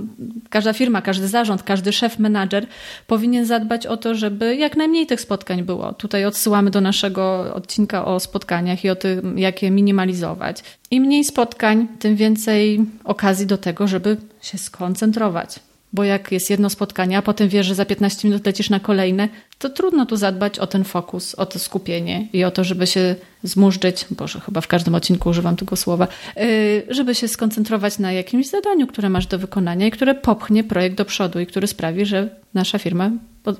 każda 0.50 0.74
firma, 0.74 1.02
każdy 1.02 1.28
zarząd, 1.28 1.64
każdy 1.64 1.92
szef, 1.92 2.20
menadżer 2.20 2.68
powinien 3.08 3.46
zadbać 3.46 3.88
o 3.88 3.98
to, 3.98 4.16
żeby 4.16 4.56
jak 4.56 4.78
najmniej 4.78 5.08
tych 5.08 5.22
spotkań 5.22 5.64
było. 5.64 5.94
Tutaj 5.94 6.26
odsyłamy 6.26 6.72
do 6.72 6.82
naszego 6.82 7.54
odcinka 7.54 8.06
o 8.06 8.20
spotkaniach 8.20 8.86
i 8.86 8.90
o 8.90 8.96
tym, 8.96 9.40
jak 9.40 9.62
je 9.64 9.72
minimalizować. 9.72 10.64
Im 10.92 11.04
mniej 11.04 11.24
spotkań, 11.24 11.88
tym 12.00 12.16
więcej 12.16 12.86
okazji 13.04 13.46
do 13.46 13.58
tego, 13.58 13.88
żeby 13.88 14.18
się 14.42 14.58
skoncentrować 14.58 15.60
bo 15.94 16.04
jak 16.04 16.32
jest 16.32 16.50
jedno 16.50 16.70
spotkanie, 16.70 17.18
a 17.18 17.22
potem 17.22 17.50
wiesz, 17.50 17.68
że 17.68 17.76
za 17.76 17.86
15 17.86 18.28
minut 18.28 18.46
lecisz 18.46 18.70
na 18.70 18.80
kolejne, 18.80 19.30
to 19.58 19.70
trudno 19.70 20.06
tu 20.06 20.16
zadbać 20.16 20.60
o 20.60 20.68
ten 20.68 20.84
fokus, 20.84 21.36
o 21.36 21.46
to 21.46 21.60
skupienie 21.60 22.28
i 22.34 22.44
o 22.44 22.52
to, 22.52 22.64
żeby 22.64 22.88
się 22.88 23.16
zmurzyć, 23.44 24.06
boże, 24.12 24.40
chyba 24.40 24.62
w 24.62 24.68
każdym 24.68 24.96
odcinku 24.96 25.30
używam 25.30 25.56
tego 25.56 25.76
słowa, 25.76 26.08
y, 26.38 26.84
żeby 26.90 27.16
się 27.16 27.28
skoncentrować 27.28 28.00
na 28.00 28.12
jakimś 28.12 28.50
zadaniu, 28.50 28.88
które 28.88 29.10
masz 29.10 29.28
do 29.28 29.40
wykonania 29.40 29.88
i 29.88 29.92
które 29.92 30.16
popchnie 30.16 30.64
projekt 30.64 30.96
do 30.98 31.06
przodu 31.06 31.40
i 31.40 31.46
który 31.46 31.68
sprawi, 31.68 32.06
że 32.06 32.30
nasza 32.54 32.80
firma 32.80 33.12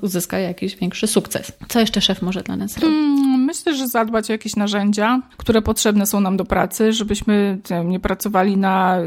uzyska 0.02 0.38
jakiś 0.38 0.76
większy 0.76 1.06
sukces. 1.06 1.52
Co 1.68 1.80
jeszcze 1.80 2.00
szef 2.00 2.22
może 2.22 2.42
dla 2.42 2.56
nas 2.56 2.72
zrobić? 2.72 2.96
Hmm, 2.96 3.33
myślę, 3.54 3.74
że 3.74 3.88
zadbać 3.88 4.30
o 4.30 4.32
jakieś 4.32 4.56
narzędzia, 4.56 5.22
które 5.36 5.62
potrzebne 5.62 6.06
są 6.06 6.20
nam 6.20 6.36
do 6.36 6.44
pracy, 6.44 6.92
żebyśmy 6.92 7.58
nie 7.84 8.00
pracowali 8.00 8.56
na 8.56 9.00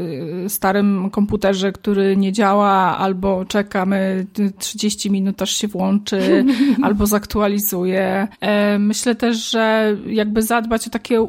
y, 0.44 0.48
starym 0.48 1.10
komputerze, 1.10 1.72
który 1.72 2.16
nie 2.16 2.32
działa, 2.32 2.98
albo 2.98 3.44
czekamy 3.44 4.26
30 4.58 5.10
minut, 5.10 5.42
aż 5.42 5.50
się 5.50 5.68
włączy, 5.68 6.44
albo 6.82 7.06
zaktualizuje. 7.06 8.28
E, 8.40 8.78
myślę 8.78 9.14
też, 9.14 9.50
że 9.50 9.96
jakby 10.06 10.42
zadbać 10.42 10.86
o 10.86 10.90
takie, 10.90 11.26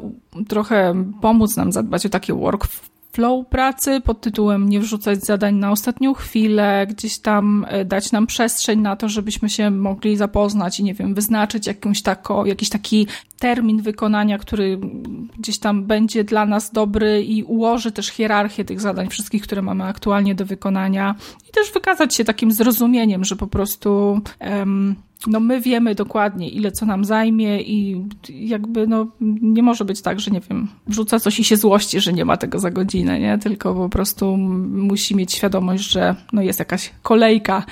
trochę 0.48 1.04
pomóc 1.20 1.56
nam 1.56 1.72
zadbać 1.72 2.06
o 2.06 2.08
takie 2.08 2.34
work 2.34 2.66
flow 3.12 3.46
pracy 3.46 4.00
pod 4.00 4.20
tytułem 4.20 4.68
nie 4.68 4.80
wrzucać 4.80 5.24
zadań 5.24 5.54
na 5.54 5.70
ostatnią 5.70 6.14
chwilę, 6.14 6.86
gdzieś 6.90 7.18
tam 7.18 7.66
e, 7.68 7.84
dać 7.84 8.12
nam 8.12 8.26
przestrzeń 8.26 8.80
na 8.80 8.96
to, 8.96 9.08
żebyśmy 9.08 9.50
się 9.50 9.70
mogli 9.70 10.16
zapoznać 10.16 10.80
i 10.80 10.84
nie 10.84 10.94
wiem, 10.94 11.14
wyznaczyć 11.14 11.66
jakąś 11.66 12.02
tako, 12.02 12.46
jakiś 12.46 12.68
taki 12.68 13.06
termin 13.38 13.82
wykonania, 13.82 14.38
który 14.38 14.78
gdzieś 15.38 15.58
tam 15.58 15.84
będzie 15.84 16.24
dla 16.24 16.46
nas 16.46 16.72
dobry 16.72 17.22
i 17.22 17.42
ułoży 17.42 17.92
też 17.92 18.08
hierarchię 18.08 18.64
tych 18.64 18.80
zadań 18.80 19.08
wszystkich, 19.08 19.42
które 19.42 19.62
mamy 19.62 19.84
aktualnie 19.84 20.34
do 20.34 20.46
wykonania. 20.46 21.14
I 21.48 21.52
też 21.52 21.72
wykazać 21.72 22.14
się 22.14 22.24
takim 22.24 22.52
zrozumieniem, 22.52 23.24
że 23.24 23.36
po 23.36 23.46
prostu 23.46 24.20
no 25.26 25.40
my 25.40 25.60
wiemy 25.60 25.94
dokładnie, 25.94 26.48
ile 26.48 26.72
co 26.72 26.86
nam 26.86 27.04
zajmie 27.04 27.62
i 27.62 28.04
jakby 28.28 28.86
no 28.86 29.06
nie 29.42 29.62
może 29.62 29.84
być 29.84 30.02
tak, 30.02 30.20
że 30.20 30.30
nie 30.30 30.40
wiem, 30.40 30.68
wrzuca 30.86 31.20
coś 31.20 31.40
i 31.40 31.44
się 31.44 31.56
złości, 31.56 32.00
że 32.00 32.12
nie 32.12 32.24
ma 32.24 32.36
tego 32.36 32.58
za 32.58 32.70
godzinę, 32.70 33.20
nie? 33.20 33.38
Tylko 33.38 33.74
po 33.74 33.88
prostu 33.88 34.36
musi 34.36 35.16
mieć 35.16 35.32
świadomość, 35.34 35.90
że 35.90 36.14
no 36.32 36.42
jest 36.42 36.58
jakaś 36.58 36.90
kolejka 37.02 37.64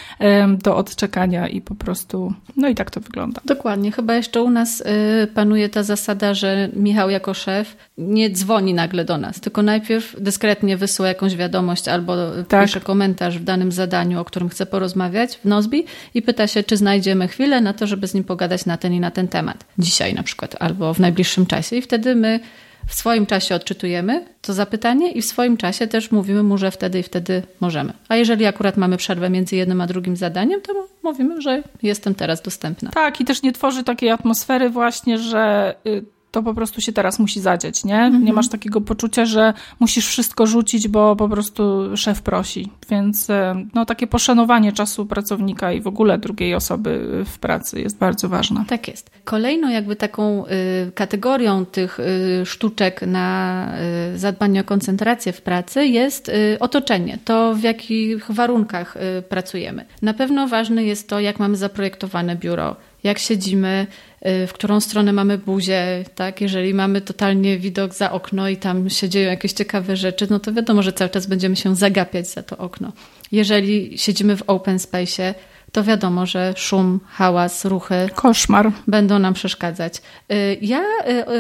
do 0.63 0.77
odczekania 0.77 1.49
i 1.49 1.61
po 1.61 1.75
prostu, 1.75 2.33
no 2.57 2.69
i 2.69 2.75
tak 2.75 2.91
to 2.91 3.01
wygląda. 3.01 3.41
Dokładnie. 3.45 3.93
Chyba 3.93 4.15
jeszcze 4.15 4.43
u 4.43 4.51
nas 4.51 4.81
y, 4.81 4.85
panuje 5.27 5.69
ta 5.69 5.83
zasada, 5.83 6.35
że 6.35 6.69
Michał 6.77 7.11
jako 7.11 7.35
szef 7.35 7.77
nie 7.99 8.31
dzwoni 8.31 8.75
nagle 8.75 9.05
do 9.05 9.19
nas, 9.19 9.41
tylko 9.41 9.63
najpierw 9.63 10.17
dyskretnie 10.21 10.77
wysyła 10.77 11.09
jakąś 11.09 11.37
wiadomość 11.37 11.89
albo 11.89 12.15
tak. 12.49 12.67
pisze 12.67 12.81
komentarz 12.81 13.39
w 13.39 13.45
danym 13.45 13.73
zadaniu, 13.73 14.21
o 14.21 14.25
którym 14.25 14.49
chce 14.49 14.67
porozmawiać 14.67 15.37
w 15.37 15.45
Nozbi 15.45 15.85
i 16.15 16.23
pyta 16.23 16.47
się, 16.47 16.63
czy 16.63 16.77
znajdziemy 16.77 17.29
chwilę 17.29 17.38
na 17.47 17.73
to, 17.73 17.87
żeby 17.87 18.09
z 18.09 18.15
nim 18.15 18.25
pogadać 18.25 18.67
na 18.67 18.77
ten 18.77 18.93
i 18.93 19.01
na 19.01 19.11
ten 19.11 19.29
temat. 19.29 19.65
Dzisiaj 19.79 20.15
na 20.15 20.23
przykład, 20.23 20.57
albo 20.61 20.95
w 20.95 21.01
najbliższym 21.01 21.47
czasie. 21.47 21.77
I 21.77 21.83
wtedy 21.83 22.15
my 22.15 22.41
w 22.87 22.95
swoim 22.95 23.27
czasie 23.27 23.55
odczytujemy 23.55 24.25
to 24.41 24.55
zapytanie 24.55 25.13
i 25.13 25.23
w 25.23 25.27
swoim 25.27 25.57
czasie 25.57 25.87
też 25.87 26.11
mówimy 26.11 26.43
mu, 26.43 26.59
że 26.59 26.71
wtedy 26.71 26.99
i 26.99 27.03
wtedy 27.03 27.43
możemy. 27.61 27.93
A 28.09 28.17
jeżeli 28.17 28.47
akurat 28.47 28.77
mamy 28.77 28.97
przerwę 28.97 29.31
między 29.31 29.57
jednym 29.57 29.81
a 29.81 29.87
drugim 29.87 30.17
zadaniem, 30.17 30.61
to 30.61 30.89
mówimy, 31.03 31.41
że 31.41 31.63
jestem 31.83 32.15
teraz 32.15 32.43
dostępna. 32.43 32.91
Tak, 32.91 33.21
i 33.21 33.25
też 33.25 33.43
nie 33.43 33.53
tworzy 33.53 33.85
takiej 33.85 34.11
atmosfery 34.11 34.71
właśnie, 34.71 35.19
że 35.19 35.75
y, 35.87 36.18
to 36.31 36.43
po 36.43 36.55
prostu 36.55 36.81
się 36.81 36.93
teraz 36.93 37.19
musi 37.19 37.41
zadzieć, 37.41 37.85
nie? 37.85 37.99
Mhm. 37.99 38.25
Nie 38.25 38.33
masz 38.33 38.49
takiego 38.49 38.81
poczucia, 38.81 39.27
że 39.27 39.55
musisz 39.81 40.07
wszystko 40.07 40.47
rzucić, 40.47 40.89
bo 40.89 41.17
po 41.17 41.29
prostu 41.29 41.97
szef 41.97 42.23
prosi. 42.23 42.71
Więc 42.91 43.31
e, 43.31 43.65
no, 43.75 43.85
takie 43.85 44.07
poszanowanie 44.07 44.73
czasu 44.73 45.07
pracownika 45.07 45.73
i 45.73 45.81
w 45.81 45.87
ogóle 45.87 46.19
drugiej 46.19 46.55
osoby 46.55 47.25
w 47.27 47.39
pracy 47.39 47.81
jest 47.81 47.99
bardzo 47.99 48.29
ważne. 48.29 48.65
Tak 48.69 48.89
jest. 48.89 49.11
Kolejną 49.25 49.69
jakby 49.69 49.97
taką 49.97 50.47
y, 50.47 50.93
kategorią 50.95 51.67
tych 51.67 52.01
y, 52.01 52.47
sztuczek 52.47 53.03
na 53.03 53.69
y, 54.15 54.19
zadbanie 54.19 54.61
o 54.61 54.65
koncentrację 54.65 55.33
w 55.33 55.43
pracy 55.43 55.87
jest 55.87 56.29
y, 56.29 56.57
otoczenie. 56.61 57.19
To 57.25 57.55
w 57.55 57.63
jakich 57.63 58.31
warunkach 58.31 58.97
y, 58.97 59.23
pracujemy. 59.23 59.85
Na 60.03 60.15
pewno 60.15 60.49
ważne 60.49 60.85
jest 60.85 61.09
to, 61.09 61.21
jak 61.21 61.39
mamy 61.39 61.57
zaprojektowane 61.57 62.37
biuro, 62.37 62.77
jak 63.05 63.19
siedzimy, 63.19 63.87
w 64.23 64.51
którą 64.53 64.81
stronę 64.81 65.13
mamy 65.13 65.39
buzię, 65.39 66.05
tak? 66.15 66.41
Jeżeli 66.41 66.75
mamy 66.75 67.01
totalnie 67.01 67.59
widok 67.59 67.95
za 67.95 68.13
okno 68.13 68.49
i 68.49 68.57
tam 68.57 68.91
się 68.91 69.09
dzieją 69.09 69.31
jakieś 69.31 69.53
ciekawe 69.53 69.97
rzeczy, 69.97 70.27
no 70.31 70.39
to 70.39 70.53
wiadomo, 70.53 70.83
że 70.83 70.93
cały 70.93 71.11
czas 71.11 71.27
będziemy 71.27 71.57
się 71.57 71.77
zagapiać 71.77 72.29
za 72.29 72.43
to 72.43 72.57
okno. 72.57 72.93
Jeżeli 73.33 73.99
siedzimy 73.99 74.37
w 74.37 74.43
open 74.47 74.79
space, 74.79 75.35
to 75.73 75.85
wiadomo, 75.85 76.27
że 76.27 76.55
szum, 76.57 77.01
hałas, 77.07 77.65
ruchy. 77.65 77.95
Koszmar. 78.15 78.73
Będą 78.87 79.19
nam 79.19 79.35
przeszkadzać. 79.35 80.03
Y, 80.33 80.59
ja 80.63 80.81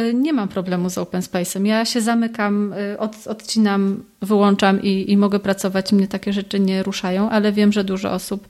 y, 0.09 0.15
nie 0.15 0.33
mam 0.33 0.49
problemu 0.49 0.91
z 0.91 0.99
open 0.99 1.21
space'em. 1.21 1.67
Ja 1.67 1.85
się 1.85 2.01
zamykam, 2.01 2.75
od, 2.99 3.27
odcinam, 3.27 4.05
wyłączam 4.23 4.83
i, 4.83 5.13
i 5.13 5.17
mogę 5.17 5.39
pracować. 5.39 5.93
Mnie 5.93 6.09
takie 6.09 6.33
rzeczy 6.33 6.61
nie 6.61 6.83
ruszają, 6.83 7.31
ale 7.31 7.53
wiem, 7.53 7.73
że 7.73 7.85
dużo 7.85 8.13
osób, 8.13 8.49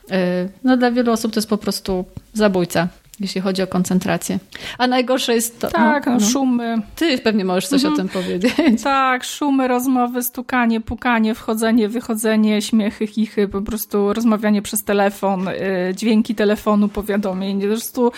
no 0.64 0.76
dla 0.76 0.90
wielu 0.90 1.12
osób 1.12 1.32
to 1.32 1.38
jest 1.38 1.48
po 1.48 1.58
prostu 1.58 2.04
zabójca 2.34 2.88
jeśli 3.20 3.40
chodzi 3.40 3.62
o 3.62 3.66
koncentrację. 3.66 4.38
A 4.78 4.86
najgorsze 4.86 5.34
jest 5.34 5.60
to. 5.60 5.68
Tak, 5.70 6.06
no, 6.06 6.12
no, 6.12 6.20
szumy. 6.20 6.82
Ty 6.96 7.18
pewnie 7.18 7.44
możesz 7.44 7.66
coś 7.66 7.84
mhm. 7.84 7.94
o 7.94 7.96
tym 7.96 8.08
powiedzieć. 8.08 8.82
Tak, 8.82 9.24
szumy, 9.24 9.68
rozmowy, 9.68 10.22
stukanie, 10.22 10.80
pukanie, 10.80 11.34
wchodzenie, 11.34 11.88
wychodzenie, 11.88 12.62
śmiechy, 12.62 13.06
chichy, 13.06 13.48
po 13.48 13.62
prostu 13.62 14.12
rozmawianie 14.12 14.62
przez 14.62 14.84
telefon, 14.84 15.48
y, 15.48 15.54
dźwięki 15.96 16.34
telefonu, 16.34 16.88
powiadomień. 16.88 17.60
Po 17.60 17.66
prostu 17.66 18.12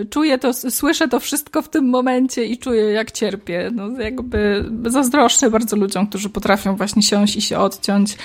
y, 0.00 0.06
czuję 0.10 0.38
to, 0.38 0.52
słyszę 0.52 1.08
to 1.08 1.20
wszystko 1.20 1.62
w 1.62 1.68
tym 1.68 1.88
momencie 1.88 2.44
i 2.44 2.58
czuję, 2.58 2.82
jak 2.82 3.12
cierpię. 3.12 3.70
No, 3.74 4.00
jakby 4.00 4.64
zazdroszczę 4.86 5.50
bardzo 5.50 5.76
ludziom, 5.76 6.06
którzy 6.06 6.28
potrafią 6.28 6.76
właśnie 6.76 7.02
siąść 7.02 7.36
i 7.36 7.42
się 7.42 7.58
odciąć. 7.58 8.16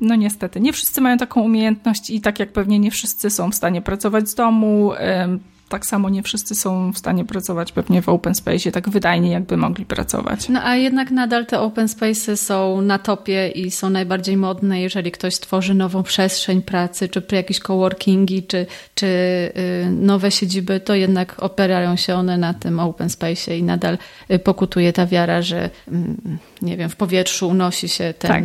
No 0.00 0.14
niestety, 0.14 0.60
nie 0.60 0.72
wszyscy 0.72 1.00
mają 1.00 1.16
taką 1.16 1.40
umiejętność 1.40 2.10
i 2.10 2.20
tak 2.20 2.40
jak 2.40 2.52
pewnie 2.52 2.78
nie 2.78 2.90
wszyscy 2.90 3.30
są 3.30 3.50
w 3.50 3.54
stanie 3.54 3.82
pracować 3.82 4.28
z 4.28 4.34
domu, 4.34 4.92
ähm, 5.06 5.44
tak 5.68 5.86
samo 5.86 6.08
nie 6.08 6.22
wszyscy 6.22 6.54
są 6.54 6.92
w 6.92 6.98
stanie 6.98 7.24
pracować 7.24 7.72
pewnie 7.72 8.02
w 8.02 8.08
open 8.08 8.34
space 8.34 8.72
tak 8.72 8.88
wydajnie, 8.88 9.30
jakby 9.30 9.56
mogli 9.56 9.86
pracować. 9.86 10.48
No 10.48 10.60
a 10.62 10.76
jednak 10.76 11.10
nadal 11.10 11.46
te 11.46 11.60
open 11.60 11.88
space 11.88 12.36
są 12.36 12.80
na 12.80 12.98
topie 12.98 13.48
i 13.48 13.70
są 13.70 13.90
najbardziej 13.90 14.36
modne, 14.36 14.80
jeżeli 14.80 15.12
ktoś 15.12 15.34
stworzy 15.34 15.74
nową 15.74 16.02
przestrzeń 16.02 16.62
pracy, 16.62 17.08
czy 17.08 17.22
jakieś 17.32 17.60
coworkingi, 17.60 18.42
czy, 18.42 18.66
czy 18.94 19.06
y, 19.06 19.90
nowe 19.90 20.30
siedziby, 20.30 20.80
to 20.80 20.94
jednak 20.94 21.42
operają 21.42 21.96
się 21.96 22.14
one 22.14 22.38
na 22.38 22.54
tym 22.54 22.80
open 22.80 23.10
space 23.10 23.56
i 23.56 23.62
nadal 23.62 23.98
y, 24.30 24.38
pokutuje 24.38 24.92
ta 24.92 25.06
wiara, 25.06 25.42
że 25.42 25.70
mm, 25.88 26.38
nie 26.62 26.76
wiem, 26.76 26.90
w 26.90 26.96
powietrzu 26.96 27.48
unosi 27.48 27.88
się 27.88 28.14
ten 28.18 28.30
tak, 28.30 28.44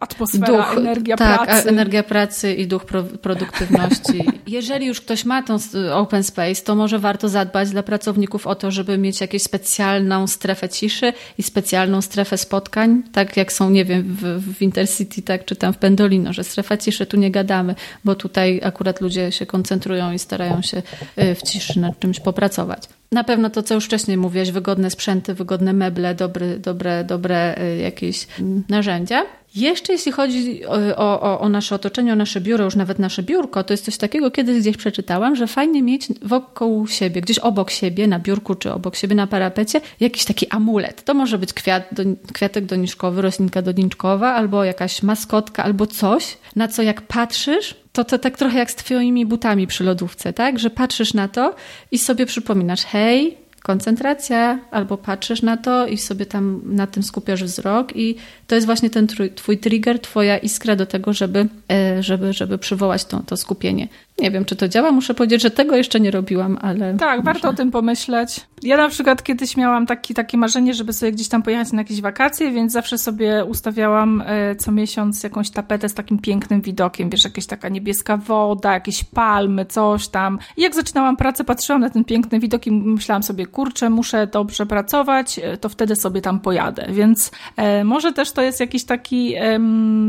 atmosfera, 0.00 0.46
duch, 0.46 0.78
energia 0.78 1.16
tak, 1.16 1.44
pracy. 1.44 1.68
energia 1.68 2.02
pracy 2.02 2.54
i 2.54 2.66
duch 2.66 2.84
pro, 2.84 3.02
produktywności. 3.02 4.24
jeżeli 4.46 4.86
już 4.86 5.00
ktoś 5.00 5.24
ma 5.24 5.42
tą 5.42 5.56
open 5.92 6.22
space, 6.22 6.53
to 6.62 6.74
może 6.74 6.98
warto 6.98 7.28
zadbać 7.28 7.70
dla 7.70 7.82
pracowników 7.82 8.46
o 8.46 8.54
to, 8.54 8.70
żeby 8.70 8.98
mieć 8.98 9.20
jakąś 9.20 9.42
specjalną 9.42 10.26
strefę 10.26 10.68
ciszy 10.68 11.12
i 11.38 11.42
specjalną 11.42 12.02
strefę 12.02 12.38
spotkań, 12.38 13.02
tak 13.12 13.36
jak 13.36 13.52
są, 13.52 13.70
nie 13.70 13.84
wiem, 13.84 14.16
w, 14.20 14.54
w 14.56 14.62
Intercity, 14.62 15.22
tak, 15.22 15.44
czy 15.44 15.56
tam 15.56 15.72
w 15.72 15.78
Pendolino, 15.78 16.32
że 16.32 16.44
strefa 16.44 16.76
ciszy 16.76 17.06
tu 17.06 17.16
nie 17.16 17.30
gadamy, 17.30 17.74
bo 18.04 18.14
tutaj 18.14 18.60
akurat 18.64 19.00
ludzie 19.00 19.32
się 19.32 19.46
koncentrują 19.46 20.12
i 20.12 20.18
starają 20.18 20.62
się 20.62 20.82
y, 21.18 21.34
w 21.34 21.42
ciszy 21.42 21.80
nad 21.80 21.98
czymś 21.98 22.20
popracować. 22.20 22.88
Na 23.12 23.24
pewno 23.24 23.50
to, 23.50 23.62
co 23.62 23.74
już 23.74 23.84
wcześniej 23.84 24.16
mówiłaś, 24.16 24.50
wygodne 24.50 24.90
sprzęty, 24.90 25.34
wygodne 25.34 25.72
meble, 25.72 26.14
dobry, 26.14 26.58
dobre, 26.58 27.04
dobre 27.04 27.58
y, 27.62 27.76
jakieś 27.76 28.26
mm, 28.40 28.64
narzędzia. 28.68 29.26
Jeszcze 29.54 29.92
jeśli 29.92 30.12
chodzi 30.12 30.66
o, 30.66 30.96
o, 30.96 31.40
o, 31.40 31.48
nasze 31.48 31.74
otoczenie, 31.74 32.12
o 32.12 32.16
nasze 32.16 32.40
biuro, 32.40 32.64
już 32.64 32.76
nawet 32.76 32.98
nasze 32.98 33.22
biurko, 33.22 33.64
to 33.64 33.72
jest 33.72 33.84
coś 33.84 33.96
takiego, 33.96 34.30
kiedyś 34.30 34.60
gdzieś 34.60 34.76
przeczytałam, 34.76 35.36
że 35.36 35.46
fajnie 35.46 35.82
mieć 35.82 36.08
wokół 36.22 36.86
siebie, 36.86 37.20
gdzieś 37.20 37.38
obok 37.38 37.70
siebie, 37.70 38.06
na 38.06 38.18
biurku 38.18 38.54
czy 38.54 38.72
obok 38.72 38.96
siebie 38.96 39.14
na 39.14 39.26
parapecie, 39.26 39.80
jakiś 40.00 40.24
taki 40.24 40.48
amulet. 40.48 41.04
To 41.04 41.14
może 41.14 41.38
być 41.38 41.52
kwiat, 41.52 41.88
do, 41.92 42.02
kwiatek 42.32 42.64
doniczkowy, 42.64 43.22
roślinka 43.22 43.62
doniczkowa, 43.62 44.34
albo 44.34 44.64
jakaś 44.64 45.02
maskotka, 45.02 45.64
albo 45.64 45.86
coś, 45.86 46.36
na 46.56 46.68
co 46.68 46.82
jak 46.82 47.02
patrzysz, 47.02 47.74
to, 47.92 48.04
to 48.04 48.18
tak 48.18 48.36
trochę 48.36 48.58
jak 48.58 48.70
z 48.70 48.74
twoimi 48.74 49.26
butami 49.26 49.66
przy 49.66 49.84
lodówce, 49.84 50.32
tak? 50.32 50.58
Że 50.58 50.70
patrzysz 50.70 51.14
na 51.14 51.28
to 51.28 51.54
i 51.90 51.98
sobie 51.98 52.26
przypominasz, 52.26 52.84
hej, 52.84 53.36
koncentracja, 53.64 54.58
albo 54.70 54.98
patrzysz 54.98 55.42
na 55.42 55.56
to 55.56 55.86
i 55.86 55.98
sobie 55.98 56.26
tam 56.26 56.60
na 56.64 56.86
tym 56.86 57.02
skupiasz 57.02 57.44
wzrok 57.44 57.96
i 57.96 58.16
to 58.46 58.54
jest 58.54 58.66
właśnie 58.66 58.90
ten 58.90 59.06
twój 59.34 59.58
trigger, 59.58 60.00
twoja 60.00 60.38
iskra 60.38 60.76
do 60.76 60.86
tego, 60.86 61.12
żeby, 61.12 61.48
e, 61.72 62.02
żeby, 62.02 62.32
żeby 62.32 62.58
przywołać 62.58 63.04
to, 63.04 63.22
to 63.26 63.36
skupienie. 63.36 63.88
Nie 64.18 64.30
wiem, 64.30 64.44
czy 64.44 64.56
to 64.56 64.68
działa. 64.68 64.92
Muszę 64.92 65.14
powiedzieć, 65.14 65.42
że 65.42 65.50
tego 65.50 65.76
jeszcze 65.76 66.00
nie 66.00 66.10
robiłam, 66.10 66.58
ale. 66.60 66.94
Tak, 66.94 67.16
może... 67.16 67.22
warto 67.22 67.48
o 67.48 67.52
tym 67.52 67.70
pomyśleć. 67.70 68.40
Ja 68.62 68.76
na 68.76 68.88
przykład 68.88 69.22
kiedyś 69.22 69.56
miałam 69.56 69.86
taki, 69.86 70.14
takie 70.14 70.38
marzenie, 70.38 70.74
żeby 70.74 70.92
sobie 70.92 71.12
gdzieś 71.12 71.28
tam 71.28 71.42
pojechać 71.42 71.72
na 71.72 71.80
jakieś 71.80 72.00
wakacje, 72.00 72.50
więc 72.52 72.72
zawsze 72.72 72.98
sobie 72.98 73.44
ustawiałam 73.44 74.22
e, 74.26 74.56
co 74.56 74.72
miesiąc 74.72 75.22
jakąś 75.22 75.50
tapetę 75.50 75.88
z 75.88 75.94
takim 75.94 76.18
pięknym 76.18 76.60
widokiem. 76.60 77.10
Wiesz, 77.10 77.24
jakaś 77.24 77.46
taka 77.46 77.68
niebieska 77.68 78.16
woda, 78.16 78.72
jakieś 78.72 79.04
palmy, 79.04 79.66
coś 79.66 80.08
tam. 80.08 80.38
I 80.56 80.62
jak 80.62 80.74
zaczynałam 80.74 81.16
pracę, 81.16 81.44
patrzyłam 81.44 81.80
na 81.80 81.90
ten 81.90 82.04
piękny 82.04 82.40
widok 82.40 82.66
i 82.66 82.72
myślałam 82.72 83.22
sobie, 83.22 83.46
kurczę, 83.54 83.90
muszę 83.90 84.26
dobrze 84.26 84.66
pracować, 84.66 85.40
e, 85.42 85.56
to 85.56 85.68
wtedy 85.68 85.96
sobie 85.96 86.20
tam 86.20 86.40
pojadę. 86.40 86.86
Więc 86.88 87.30
e, 87.56 87.84
może 87.84 88.12
też 88.12 88.32
to 88.32 88.42
jest 88.42 88.60
jakiś 88.60 88.84
taki 88.84 89.34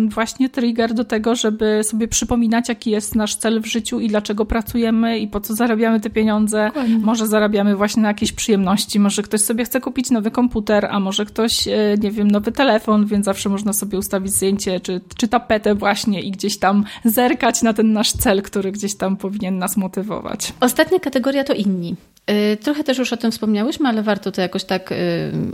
właśnie 0.10 0.50
trigger 0.50 0.93
do 0.93 1.04
tego, 1.04 1.36
żeby 1.36 1.82
sobie 1.84 2.08
przypominać, 2.08 2.70
jaki 2.70 2.91
jest 2.91 3.16
nasz 3.16 3.36
cel 3.36 3.62
w 3.62 3.66
życiu 3.66 4.00
i 4.00 4.08
dlaczego 4.08 4.46
pracujemy 4.46 5.20
i 5.20 5.28
po 5.28 5.39
co 5.41 5.56
zarabiamy 5.56 6.00
te 6.00 6.10
pieniądze. 6.10 6.66
Dokładnie. 6.66 6.98
Może 6.98 7.28
zarabiamy 7.28 7.76
właśnie 7.76 8.02
na 8.02 8.08
jakieś 8.08 8.32
przyjemności, 8.32 9.00
może 9.00 9.22
ktoś 9.24 9.41
sobie 9.41 9.66
chce 9.66 9.82
kupić 9.82 10.10
nowy 10.10 10.32
komputer, 10.32 10.88
a 10.91 11.00
może 11.00 11.26
ktoś, 11.26 11.68
e, 11.68 11.96
nie 12.02 12.12
wiem, 12.12 12.32
nowy 12.32 12.52
telefon, 12.52 13.06
więc 13.06 13.26
zawsze 13.26 13.50
można 13.50 13.74
sobie 13.74 13.98
ustawić 13.98 14.34
zdjęcie 14.34 14.80
czy, 14.80 15.02
czy 15.18 15.28
tapetę 15.28 15.76
właśnie 15.76 16.22
i 16.22 16.32
gdzieś 16.32 16.60
tam 16.60 16.86
zerkać 17.06 17.62
na 17.62 17.74
ten 17.74 17.93
nasz 17.93 18.12
cel, 18.12 18.41
który 18.41 18.72
gdzieś 18.72 18.98
tam 18.98 19.18
powinien 19.18 19.58
nas 19.58 19.78
motywować. 19.78 20.54
Ostatnia 20.60 21.00
kategoria 21.00 21.43
to 21.43 21.54
inni. 21.54 21.96
Y, 22.54 22.58
trochę 22.58 22.84
też 22.84 22.98
już 22.98 23.14
o 23.14 23.18
tym 23.18 23.32
wspomniałyśmy, 23.36 23.90
ale 23.90 24.04
warto 24.04 24.32
to 24.32 24.42
jakoś 24.42 24.64
tak 24.64 24.92
y, 24.92 24.96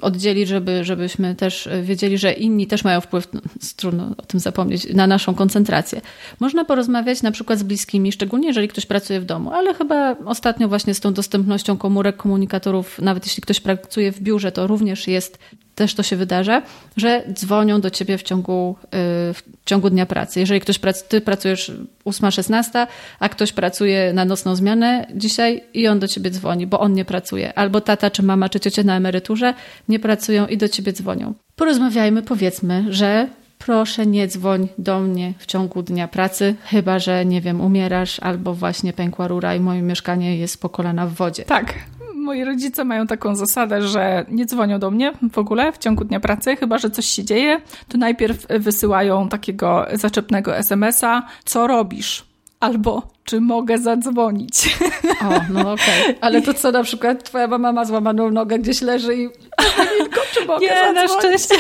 oddzielić, 0.01 0.47
żeby, 0.47 0.83
żebyśmy 0.83 1.35
też 1.35 1.69
wiedzieli, 1.83 2.17
że 2.17 2.33
inni 2.33 2.67
też 2.67 2.83
mają 2.83 3.01
wpływ, 3.01 3.33
no, 3.33 3.41
trudno 3.77 4.15
o 4.17 4.21
tym 4.21 4.39
zapomnieć, 4.39 4.93
na 4.93 5.07
naszą 5.07 5.35
koncentrację. 5.35 6.01
Można 6.39 6.65
porozmawiać 6.65 7.21
na 7.21 7.31
przykład 7.31 7.59
z 7.59 7.63
bliskimi, 7.63 8.11
szczególnie 8.11 8.47
jeżeli 8.47 8.67
ktoś 8.67 8.85
pracuje 8.85 9.19
w 9.19 9.25
domu, 9.25 9.51
ale 9.51 9.73
chyba 9.73 10.15
ostatnio 10.25 10.67
właśnie 10.67 10.93
z 10.93 10.99
tą 10.99 11.13
dostępnością 11.13 11.77
komórek, 11.77 12.17
komunikatorów, 12.17 12.99
nawet 13.01 13.25
jeśli 13.25 13.43
ktoś 13.43 13.59
pracuje 13.59 14.11
w 14.11 14.21
biurze, 14.21 14.51
to 14.51 14.67
również 14.67 15.07
jest 15.07 15.39
też 15.75 15.95
to 15.95 16.03
się 16.03 16.15
wydarza, 16.15 16.61
że 16.97 17.23
dzwonią 17.33 17.81
do 17.81 17.89
ciebie 17.89 18.17
w 18.17 18.23
ciągu, 18.23 18.75
y, 18.85 18.87
w 19.33 19.43
ciągu 19.65 19.89
dnia 19.89 20.05
pracy. 20.05 20.39
Jeżeli 20.39 20.61
ktoś 20.61 20.79
prac, 20.79 21.03
ty 21.03 21.21
pracujesz 21.21 21.71
8-16, 22.05 22.87
a 23.19 23.29
ktoś 23.29 23.51
pracuje 23.51 24.13
na 24.13 24.25
nocną 24.25 24.55
zmianę 24.55 25.07
dzisiaj 25.15 25.63
i 25.73 25.87
on 25.87 25.99
do 25.99 26.07
ciebie 26.07 26.29
dzwoni, 26.29 26.67
bo 26.67 26.79
on 26.79 26.93
nie 26.93 27.05
pracuje. 27.05 27.53
Albo 27.53 27.81
tata, 27.81 28.09
czy 28.09 28.23
mama, 28.23 28.49
czy 28.49 28.59
ciocia 28.59 28.83
na 28.83 28.95
emeryturze 28.95 29.53
nie 29.89 29.99
pracują 29.99 30.47
i 30.47 30.57
do 30.57 30.69
ciebie 30.69 30.93
dzwonią. 30.93 31.33
Porozmawiajmy, 31.55 32.23
powiedzmy, 32.23 32.85
że 32.89 33.27
proszę 33.57 34.05
nie 34.05 34.27
dzwoń 34.27 34.67
do 34.77 34.99
mnie 34.99 35.33
w 35.37 35.45
ciągu 35.45 35.83
dnia 35.83 36.07
pracy, 36.07 36.55
chyba 36.63 36.99
że, 36.99 37.25
nie 37.25 37.41
wiem, 37.41 37.61
umierasz 37.61 38.19
albo 38.19 38.53
właśnie 38.53 38.93
pękła 38.93 39.27
rura 39.27 39.55
i 39.55 39.59
moje 39.59 39.81
mieszkanie 39.81 40.37
jest 40.37 40.61
po 40.61 40.69
kolana 40.69 41.07
w 41.07 41.13
wodzie. 41.13 41.43
Tak. 41.43 41.73
Moi 42.21 42.43
rodzice 42.43 42.83
mają 42.83 43.07
taką 43.07 43.35
zasadę, 43.35 43.81
że 43.81 44.25
nie 44.29 44.45
dzwonią 44.45 44.79
do 44.79 44.91
mnie 44.91 45.13
w 45.31 45.37
ogóle 45.37 45.71
w 45.71 45.77
ciągu 45.77 46.03
dnia 46.03 46.19
pracy, 46.19 46.55
chyba 46.55 46.77
że 46.77 46.89
coś 46.89 47.05
się 47.05 47.23
dzieje, 47.23 47.61
to 47.87 47.97
najpierw 47.97 48.47
wysyłają 48.59 49.29
takiego 49.29 49.85
zaczepnego 49.93 50.57
SMS-a, 50.57 51.27
co 51.45 51.67
robisz? 51.67 52.25
Albo 52.59 53.07
czy 53.25 53.41
mogę 53.41 53.77
zadzwonić. 53.77 54.77
O, 55.21 55.53
no 55.53 55.59
okej. 55.59 56.01
Okay. 56.03 56.15
Ale 56.21 56.41
to 56.41 56.53
co 56.53 56.71
na 56.71 56.83
przykład 56.83 57.23
twoja 57.23 57.47
mama 57.47 57.71
ma 57.71 57.85
złamaną 57.85 58.31
nogę 58.31 58.59
gdzieś 58.59 58.81
leży 58.81 59.15
i 59.15 59.29
Emilko, 59.77 60.21
czy 60.33 60.45
mogę 60.45 60.65
Nie, 60.65 60.69
zadzwonić? 60.69 60.95
na 60.95 61.19
szczęście, 61.19 61.55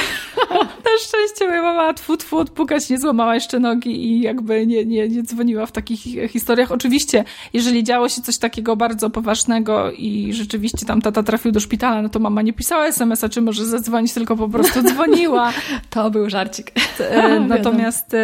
na 0.85 0.91
szczęście 0.99 1.47
moja 1.47 1.61
mama 1.61 1.93
tfu, 1.93 2.17
tfu, 2.17 2.37
odpukać 2.37 2.89
nie 2.89 2.99
złamała 2.99 3.35
jeszcze 3.35 3.59
nogi 3.59 4.05
i 4.05 4.21
jakby 4.21 4.67
nie, 4.67 4.85
nie, 4.85 5.09
nie 5.09 5.23
dzwoniła 5.23 5.65
w 5.65 5.71
takich 5.71 6.31
historiach. 6.31 6.71
Oczywiście, 6.71 7.23
jeżeli 7.53 7.83
działo 7.83 8.09
się 8.09 8.21
coś 8.21 8.37
takiego 8.37 8.75
bardzo 8.75 9.09
poważnego 9.09 9.91
i 9.91 10.33
rzeczywiście 10.33 10.85
tam 10.85 11.01
tata 11.01 11.23
trafił 11.23 11.51
do 11.51 11.59
szpitala, 11.59 12.01
no 12.01 12.09
to 12.09 12.19
mama 12.19 12.41
nie 12.41 12.53
pisała 12.53 12.85
SMS-a, 12.85 13.29
czy 13.29 13.41
może 13.41 13.65
zadzwonić, 13.65 14.13
tylko 14.13 14.35
po 14.35 14.49
prostu 14.49 14.81
dzwoniła. 14.89 15.53
To 15.89 16.11
był 16.11 16.29
żarcik. 16.29 16.71
E, 16.99 17.39
natomiast 17.39 18.15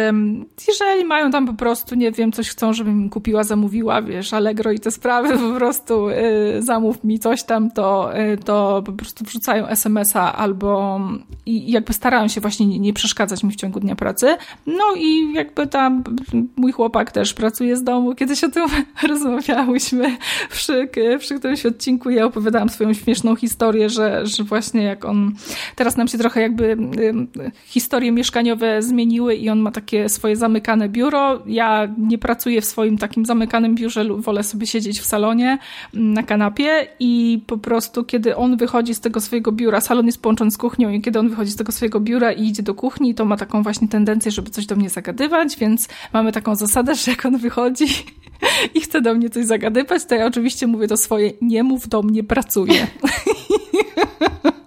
jeżeli 0.68 1.04
mają 1.04 1.30
tam 1.30 1.46
po 1.46 1.52
prostu, 1.54 1.94
nie 1.94 2.12
wiem, 2.12 2.32
coś 2.32 2.48
chcą, 2.48 2.72
żebym 2.72 3.10
kupiła, 3.10 3.37
zamówiła, 3.44 4.02
wiesz, 4.02 4.32
Allegro 4.32 4.72
i 4.72 4.78
te 4.80 4.90
sprawy, 4.90 5.38
po 5.38 5.56
prostu 5.56 6.08
y, 6.08 6.14
zamów 6.62 7.04
mi 7.04 7.18
coś 7.18 7.42
tam, 7.42 7.70
to, 7.70 8.18
y, 8.18 8.36
to 8.36 8.82
po 8.86 8.92
prostu 8.92 9.24
wrzucają 9.24 9.66
SMS-a 9.66 10.34
albo 10.34 11.00
i 11.46 11.70
jakby 11.72 11.92
starają 11.92 12.28
się 12.28 12.40
właśnie 12.40 12.66
nie, 12.66 12.78
nie 12.78 12.92
przeszkadzać 12.92 13.44
mi 13.44 13.52
w 13.52 13.56
ciągu 13.56 13.80
dnia 13.80 13.96
pracy. 13.96 14.36
No 14.66 14.84
i 14.96 15.32
jakby 15.32 15.66
tam 15.66 16.04
mój 16.56 16.72
chłopak 16.72 17.12
też 17.12 17.34
pracuje 17.34 17.76
z 17.76 17.82
domu. 17.82 18.14
Kiedyś 18.14 18.44
o 18.44 18.48
tym 18.48 18.66
rozmawiałyśmy 19.08 20.16
przy, 20.50 20.88
przy 21.18 21.38
którymś 21.38 21.66
odcinku. 21.66 22.10
Ja 22.10 22.24
opowiadałam 22.24 22.68
swoją 22.68 22.94
śmieszną 22.94 23.36
historię, 23.36 23.90
że, 23.90 24.26
że 24.26 24.44
właśnie 24.44 24.82
jak 24.82 25.04
on, 25.04 25.32
teraz 25.76 25.96
nam 25.96 26.08
się 26.08 26.18
trochę 26.18 26.40
jakby 26.40 26.76
historie 27.66 28.12
mieszkaniowe 28.12 28.82
zmieniły 28.82 29.34
i 29.34 29.50
on 29.50 29.58
ma 29.58 29.70
takie 29.70 30.08
swoje 30.08 30.36
zamykane 30.36 30.88
biuro. 30.88 31.42
Ja 31.46 31.88
nie 31.98 32.18
pracuję 32.18 32.60
w 32.60 32.64
swoim 32.64 32.98
takim 32.98 33.17
zamykanym 33.24 33.74
biurze, 33.74 34.04
wolę 34.04 34.42
sobie 34.42 34.66
siedzieć 34.66 35.00
w 35.00 35.04
salonie 35.04 35.58
na 35.92 36.22
kanapie 36.22 36.86
i 37.00 37.42
po 37.46 37.58
prostu 37.58 38.04
kiedy 38.04 38.36
on 38.36 38.56
wychodzi 38.56 38.94
z 38.94 39.00
tego 39.00 39.20
swojego 39.20 39.52
biura, 39.52 39.80
salon 39.80 40.06
jest 40.06 40.22
połączony 40.22 40.50
z 40.50 40.58
kuchnią 40.58 40.90
i 40.90 41.00
kiedy 41.00 41.18
on 41.18 41.28
wychodzi 41.28 41.50
z 41.50 41.56
tego 41.56 41.72
swojego 41.72 42.00
biura 42.00 42.32
i 42.32 42.46
idzie 42.46 42.62
do 42.62 42.74
kuchni, 42.74 43.14
to 43.14 43.24
ma 43.24 43.36
taką 43.36 43.62
właśnie 43.62 43.88
tendencję, 43.88 44.30
żeby 44.30 44.50
coś 44.50 44.66
do 44.66 44.76
mnie 44.76 44.90
zagadywać, 44.90 45.56
więc 45.56 45.88
mamy 46.12 46.32
taką 46.32 46.54
zasadę, 46.54 46.94
że 46.94 47.10
jak 47.10 47.26
on 47.26 47.38
wychodzi 47.38 47.86
i 48.74 48.80
chce 48.80 49.00
do 49.00 49.14
mnie 49.14 49.30
coś 49.30 49.46
zagadywać, 49.46 50.04
to 50.04 50.14
ja 50.14 50.26
oczywiście 50.26 50.66
mówię 50.66 50.88
to 50.88 50.96
swoje, 50.96 51.32
nie 51.42 51.62
mów 51.62 51.88
do 51.88 52.02
mnie, 52.02 52.24
pracuję. 52.24 52.86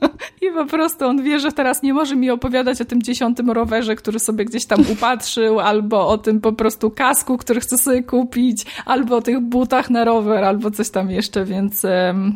I 0.52 0.54
po 0.54 0.66
prostu 0.66 1.06
on 1.06 1.24
wie, 1.24 1.40
że 1.40 1.52
teraz 1.52 1.84
nie 1.84 1.94
może 1.94 2.16
mi 2.16 2.30
opowiadać 2.30 2.82
o 2.82 2.86
tym 2.86 3.02
dziesiątym 3.02 3.52
rowerze, 3.52 3.96
który 3.96 4.20
sobie 4.20 4.46
gdzieś 4.46 4.66
tam 4.66 4.84
upatrzył, 4.94 5.60
albo 5.60 6.08
o 6.08 6.18
tym 6.18 6.42
po 6.42 6.54
prostu 6.54 6.92
kasku, 6.92 7.38
który 7.38 7.60
chce 7.60 7.78
sobie 7.78 8.04
kupić, 8.04 8.66
albo 8.86 9.16
o 9.16 9.22
tych 9.22 9.40
butach 9.40 9.90
na 9.90 10.06
rower, 10.06 10.44
albo 10.44 10.72
coś 10.72 10.90
tam 10.90 11.12
jeszcze, 11.12 11.46
więc 11.46 11.86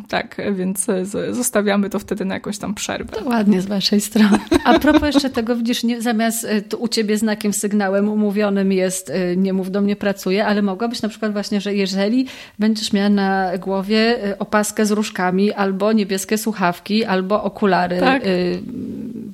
tak, 0.08 0.36
więc 0.52 0.86
zostawiamy 1.30 1.90
to 1.90 1.98
wtedy 1.98 2.24
na 2.24 2.34
jakąś 2.34 2.58
tam 2.58 2.74
przerwę. 2.74 3.12
To 3.12 3.28
ładnie 3.28 3.60
z 3.60 3.66
waszej 3.66 4.00
strony. 4.00 4.38
A 4.64 4.78
propos 4.78 5.14
jeszcze 5.14 5.30
tego, 5.30 5.56
widzisz, 5.56 5.84
nie, 5.84 6.02
zamiast 6.02 6.44
e, 6.44 6.76
u 6.76 6.88
ciebie 6.88 7.18
znakiem, 7.18 7.52
sygnałem 7.52 8.08
umówionym 8.08 8.72
jest 8.72 9.10
e, 9.10 9.36
nie 9.36 9.52
mów 9.52 9.70
do 9.70 9.80
mnie, 9.80 9.96
pracuję, 9.96 10.46
ale 10.46 10.62
mogłabyś 10.62 11.02
na 11.02 11.08
przykład 11.08 11.32
właśnie, 11.32 11.60
że 11.60 11.74
jeżeli 11.74 12.26
będziesz 12.58 12.92
miała 12.92 13.08
na 13.08 13.58
głowie 13.58 14.24
e, 14.24 14.38
opaskę 14.38 14.86
z 14.86 14.90
różkami, 14.90 15.52
albo 15.52 15.92
niebieskie 15.92 16.38
słuchawki, 16.38 17.04
albo 17.04 17.42
okulary, 17.42 18.00
tak. 18.06 18.26
Y, 18.26 18.62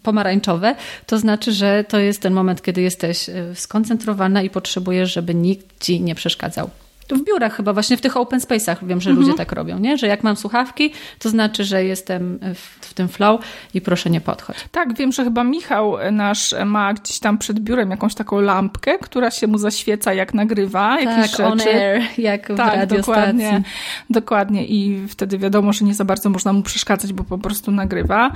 pomarańczowe, 0.03 0.75
to 1.07 1.19
znaczy, 1.19 1.53
że 1.53 1.85
to 1.89 1.99
jest 1.99 2.21
ten 2.21 2.33
moment, 2.33 2.63
kiedy 2.63 2.83
jesteś 2.83 3.29
y, 3.29 3.55
skoncentrowana 3.55 4.43
i 4.43 4.51
potrzebujesz, 4.51 5.13
żeby 5.13 5.35
nikt 5.35 5.85
ci 5.85 6.01
nie 6.01 6.15
przeszkadzał. 6.15 6.71
W 7.11 7.25
biurach 7.25 7.57
chyba, 7.57 7.73
właśnie 7.73 7.97
w 7.97 8.01
tych 8.01 8.17
open 8.17 8.41
space'ach 8.41 8.77
wiem, 8.83 9.01
że 9.01 9.11
mhm. 9.11 9.27
ludzie 9.27 9.39
tak 9.39 9.53
robią, 9.53 9.79
nie? 9.79 9.99
Że 9.99 10.07
jak 10.07 10.23
mam 10.23 10.37
słuchawki, 10.37 10.93
to 11.19 11.29
znaczy, 11.29 11.65
że 11.65 11.85
jestem 11.85 12.39
w, 12.55 12.87
w, 12.87 12.95
tym 12.95 13.09
flow 13.09 13.41
i 13.75 13.81
proszę 13.81 14.11
nie 14.11 14.21
podchodź. 14.21 14.57
Tak, 14.73 14.95
wiem, 14.95 15.13
że 15.13 15.25
chyba 15.25 15.45
Michał 15.45 15.97
nasz 16.13 16.55
ma 16.67 16.95
gdzieś 16.95 17.19
tam 17.19 17.39
przed 17.39 17.61
biurem 17.61 17.91
jakąś 17.91 18.15
taką 18.15 18.41
lampkę, 18.41 18.99
która 18.99 19.31
się 19.31 19.47
mu 19.47 19.59
zaświeca 19.59 20.15
jak 20.15 20.35
nagrywa 20.35 20.97
tak, 20.97 21.05
jakieś 21.05 21.31
rzeczy. 21.31 21.45
on 21.45 21.61
air, 21.61 22.03
jak 22.19 22.53
w 22.53 22.57
tak, 22.57 22.77
radiostacji. 22.77 22.97
Dokładnie, 22.97 23.63
dokładnie 24.11 24.67
i 24.67 25.09
wtedy 25.09 25.39
wiadomo, 25.39 25.73
że 25.73 25.85
nie 25.85 25.95
za 25.95 26.05
bardzo 26.05 26.31
można 26.31 26.53
mu 26.53 26.63
przeszkadzać, 26.63 27.13
bo 27.13 27.25
po 27.25 27.39
prostu 27.39 27.71
nagrywa. 27.71 28.33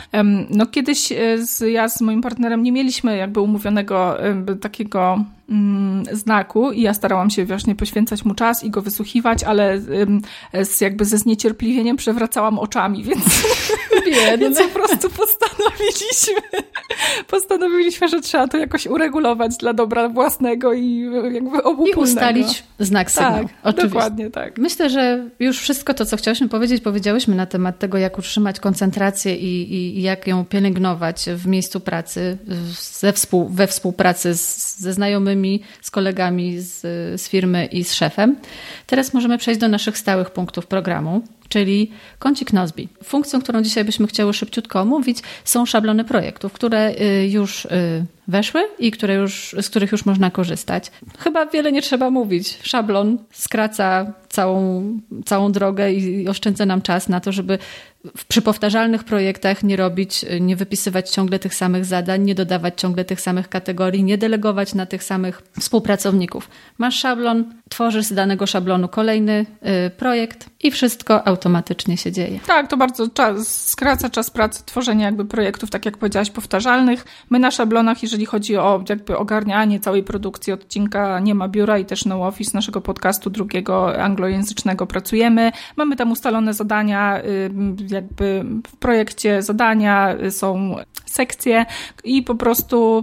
No 0.51 0.67
kiedyś 0.67 1.12
e, 1.12 1.39
z, 1.39 1.73
ja 1.73 1.89
z 1.89 2.01
moim 2.01 2.21
partnerem 2.21 2.62
nie 2.62 2.73
mieliśmy 2.73 3.17
jakby 3.17 3.41
umówionego 3.41 4.17
takiego 4.61 5.25
Mm, 5.49 6.05
znaku 6.12 6.73
i 6.73 6.83
ja 6.83 6.95
starałam 6.95 7.31
się 7.31 7.45
właśnie 7.45 7.75
poświęcać 7.75 8.25
mu 8.25 8.35
czas 8.35 8.64
i 8.67 8.71
go 8.71 8.83
wysłuchiwać, 8.83 9.45
ale 9.45 9.81
z, 10.62 10.81
jakby 10.81 11.05
ze 11.05 11.19
zniecierpliwieniem 11.19 11.97
przewracałam 11.97 12.59
oczami, 12.59 13.05
więc, 13.05 13.25
więc 14.41 14.59
po 14.59 14.69
prostu 14.69 15.11
postanowiliśmy, 15.11 16.61
postanowiliśmy, 17.31 18.09
że 18.09 18.21
trzeba 18.21 18.49
to 18.49 18.59
jakoś 18.59 18.87
uregulować 18.87 19.57
dla 19.57 19.73
dobra 19.73 20.09
własnego 20.09 20.73
i 20.73 21.11
jakby 21.33 21.62
obu 21.62 21.87
I 21.87 21.93
ustalić 21.93 22.64
znak 22.79 23.11
sygnał. 23.11 23.33
Tak, 23.33 23.47
Oczywiście. 23.62 23.89
dokładnie 23.89 24.31
tak. 24.31 24.59
Myślę, 24.59 24.91
że 24.91 25.29
już 25.39 25.59
wszystko 25.59 25.95
to, 25.95 26.07
co 26.07 26.17
chciałyśmy 26.17 26.49
powiedzieć, 26.49 26.83
powiedziałyśmy 26.83 27.35
na 27.35 27.47
temat 27.47 27.79
tego, 27.79 27.99
jak 27.99 28.19
utrzymać 28.19 28.61
koncentrację 28.61 29.37
i, 29.37 29.75
i, 29.75 29.99
i 29.99 30.03
jak 30.03 30.27
ją 30.27 30.45
pielęgnować 30.45 31.25
w 31.35 31.47
miejscu 31.47 31.81
pracy, 31.81 32.39
ze 32.81 33.12
współ, 33.12 33.49
we 33.49 33.67
współpracy 33.67 34.35
z, 34.35 34.79
ze 34.79 34.93
znajomymi 34.93 35.62
z 35.83 35.91
kolegami 35.91 36.61
z, 36.61 36.81
z 37.21 37.29
firmy 37.29 37.67
i 37.67 37.85
z 37.85 37.95
szefem. 37.95 38.37
Teraz 38.86 39.14
możemy 39.14 39.38
przejść 39.38 39.61
do 39.61 39.68
naszych 39.68 39.99
stałych 39.99 40.30
punktów 40.30 40.66
programu, 40.66 41.22
czyli 41.49 41.90
kącik 42.18 42.53
Nozbi. 42.53 42.88
Funkcją, 43.05 43.42
którą 43.42 43.62
dzisiaj 43.62 43.84
byśmy 43.84 44.07
chciały 44.07 44.34
szybciutko 44.34 44.80
omówić, 44.80 45.18
są 45.44 45.66
szablony 45.66 46.05
projektów, 46.05 46.53
które 46.53 46.94
y, 47.01 47.28
już 47.28 47.64
y, 47.64 47.68
weszły 48.28 48.62
i 48.78 48.90
które 48.90 49.14
już, 49.14 49.55
z 49.61 49.70
których 49.70 49.92
już 49.92 50.07
można 50.07 50.30
korzystać. 50.30 50.90
Chyba 51.18 51.47
wiele 51.47 51.72
nie 51.72 51.82
trzeba 51.82 52.11
mówić. 52.11 52.59
Szablon 52.62 53.18
skraca 53.32 54.12
całą, 54.28 54.82
całą 55.24 55.53
drogę 55.53 55.92
i 55.92 56.28
oszczędza 56.28 56.66
nam 56.66 56.82
czas 56.82 57.09
na 57.09 57.20
to, 57.20 57.32
żeby 57.32 57.59
przy 58.28 58.42
powtarzalnych 58.42 59.04
projektach 59.04 59.62
nie 59.62 59.76
robić, 59.76 60.24
nie 60.40 60.57
wypisywać 60.57 61.11
ciągle 61.11 61.38
tych 61.38 61.54
samych 61.54 61.84
zadań, 61.84 62.22
nie 62.22 62.34
dodawać 62.34 62.80
ciągle 62.80 63.04
tych 63.04 63.20
samych 63.20 63.48
kategorii, 63.48 64.04
nie 64.04 64.18
delegować 64.18 64.74
na 64.74 64.86
tych 64.86 65.04
samych 65.04 65.42
współpracowników. 65.61 66.50
Masz 66.78 66.98
szablon, 66.98 67.44
tworzysz 67.68 68.04
z 68.04 68.14
danego 68.14 68.46
szablonu 68.46 68.88
kolejny 68.88 69.46
y, 69.86 69.90
projekt 69.90 70.50
i 70.62 70.70
wszystko 70.70 71.26
automatycznie 71.26 71.96
się 71.96 72.12
dzieje. 72.12 72.40
Tak, 72.46 72.70
to 72.70 72.76
bardzo 72.76 73.09
czas, 73.09 73.66
skraca 73.68 74.11
czas 74.11 74.30
pracy 74.30 74.62
tworzenia 74.66 75.04
jakby 75.04 75.24
projektów, 75.24 75.70
tak 75.70 75.84
jak 75.84 75.98
powiedziałaś, 75.98 76.30
powtarzalnych. 76.30 77.04
My 77.30 77.38
na 77.38 77.50
szablonach, 77.50 78.02
jeżeli 78.02 78.26
chodzi 78.26 78.57
o 78.57 78.84
jakby 78.88 79.16
ogarnianie 79.18 79.80
całej 79.80 80.02
produkcji 80.02 80.52
odcinka 80.52 81.20
Nie 81.20 81.34
ma 81.34 81.48
biura 81.48 81.78
i 81.78 81.84
też 81.84 82.04
No 82.04 82.26
Office 82.26 82.50
naszego 82.54 82.80
podcastu 82.80 83.30
drugiego 83.30 84.02
anglojęzycznego 84.02 84.86
pracujemy. 84.86 85.52
Mamy 85.76 85.96
tam 85.96 86.12
ustalone 86.12 86.54
zadania, 86.54 87.22
y, 87.24 87.50
jakby 87.97 88.44
w 88.66 88.76
projekcie 88.76 89.42
zadania 89.42 90.16
są 90.30 90.76
sekcje 91.17 91.67
i 92.05 92.23
po 92.23 92.35
prostu 92.35 93.03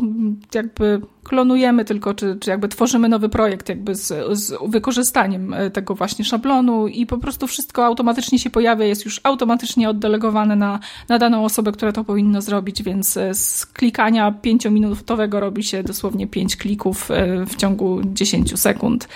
jakby 0.54 1.02
klonujemy 1.24 1.86
tylko, 1.86 2.14
czy, 2.14 2.38
czy 2.40 2.50
jakby 2.50 2.68
tworzymy 2.68 3.10
nowy 3.10 3.30
projekt 3.30 3.70
jakby 3.70 3.96
z, 3.96 4.38
z 4.38 4.54
wykorzystaniem 4.68 5.54
e, 5.54 5.72
tego 5.72 5.96
właśnie 5.96 6.26
szablonu 6.26 6.88
i 6.88 7.06
po 7.06 7.18
prostu 7.18 7.48
wszystko 7.48 7.86
automatycznie 7.86 8.40
się 8.40 8.50
pojawia, 8.50 8.86
jest 8.86 9.06
już 9.06 9.22
automatycznie 9.24 9.90
oddelegowane 9.90 10.56
na, 10.56 10.80
na 11.10 11.20
daną 11.20 11.46
osobę, 11.46 11.72
która 11.72 11.92
to 11.92 12.04
powinno 12.04 12.42
zrobić, 12.42 12.84
więc 12.84 13.18
e, 13.18 13.34
z 13.34 13.66
klikania 13.66 14.32
pięciominutowego 14.32 15.40
robi 15.40 15.64
się 15.64 15.84
dosłownie 15.84 16.28
pięć 16.28 16.56
klików 16.56 17.12
e, 17.12 17.46
w 17.46 17.56
ciągu 17.56 18.02
10 18.06 18.60
sekund. 18.60 19.08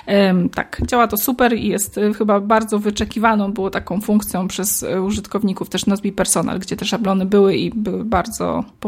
Tak, 0.55 0.81
działa 0.87 1.07
to 1.07 1.17
super 1.17 1.57
i 1.57 1.67
jest 1.67 1.99
chyba 2.17 2.39
bardzo 2.39 2.79
wyczekiwaną 2.79 3.53
było 3.53 3.69
taką 3.69 4.01
funkcją 4.01 4.47
przez 4.47 4.85
użytkowników 5.05 5.69
też 5.69 5.85
Nozbi 5.85 6.11
Personal, 6.11 6.59
gdzie 6.59 6.75
te 6.75 6.85
szablony 6.85 7.25
były 7.25 7.55
i 7.55 7.71
były 7.71 8.05
bardzo 8.05 8.63
popularne 8.79 8.86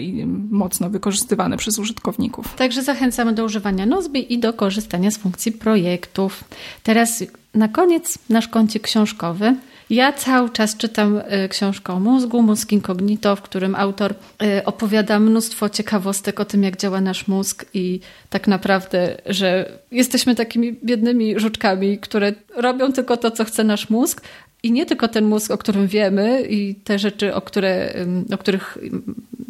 i 0.00 0.26
mocno 0.50 0.90
wykorzystywane 0.90 1.56
przez 1.56 1.78
użytkowników. 1.78 2.54
Także 2.54 2.82
zachęcamy 2.82 3.32
do 3.32 3.44
używania 3.44 3.86
Nozbi 3.86 4.32
i 4.32 4.38
do 4.38 4.52
korzystania 4.52 5.10
z 5.10 5.16
funkcji 5.16 5.52
projektów. 5.52 6.44
Teraz 6.82 7.24
na 7.54 7.68
koniec 7.68 8.18
nasz 8.28 8.48
kącik 8.48 8.82
książkowy. 8.82 9.56
Ja 9.90 10.12
cały 10.12 10.50
czas 10.50 10.76
czytam 10.76 11.16
y, 11.16 11.48
książkę 11.48 11.92
o 11.92 12.00
mózgu, 12.00 12.42
Mózg 12.42 12.72
Incognito, 12.72 13.36
w 13.36 13.42
którym 13.42 13.74
autor 13.74 14.14
y, 14.42 14.64
opowiada 14.64 15.20
mnóstwo 15.20 15.68
ciekawostek 15.68 16.40
o 16.40 16.44
tym, 16.44 16.62
jak 16.62 16.76
działa 16.76 17.00
nasz 17.00 17.28
mózg 17.28 17.64
i 17.74 18.00
tak 18.30 18.48
naprawdę, 18.48 19.16
że 19.26 19.78
jesteśmy 19.90 20.34
takimi 20.34 20.72
biednymi 20.84 21.40
żuczkami, 21.40 21.98
które 21.98 22.32
robią 22.56 22.92
tylko 22.92 23.16
to, 23.16 23.30
co 23.30 23.44
chce 23.44 23.64
nasz 23.64 23.90
mózg, 23.90 24.22
i 24.66 24.72
nie 24.72 24.86
tylko 24.86 25.08
ten 25.08 25.24
mózg, 25.24 25.50
o 25.50 25.58
którym 25.58 25.86
wiemy 25.86 26.42
i 26.42 26.74
te 26.74 26.98
rzeczy, 26.98 27.34
o, 27.34 27.40
które, 27.40 27.94
o 28.34 28.38
których 28.38 28.78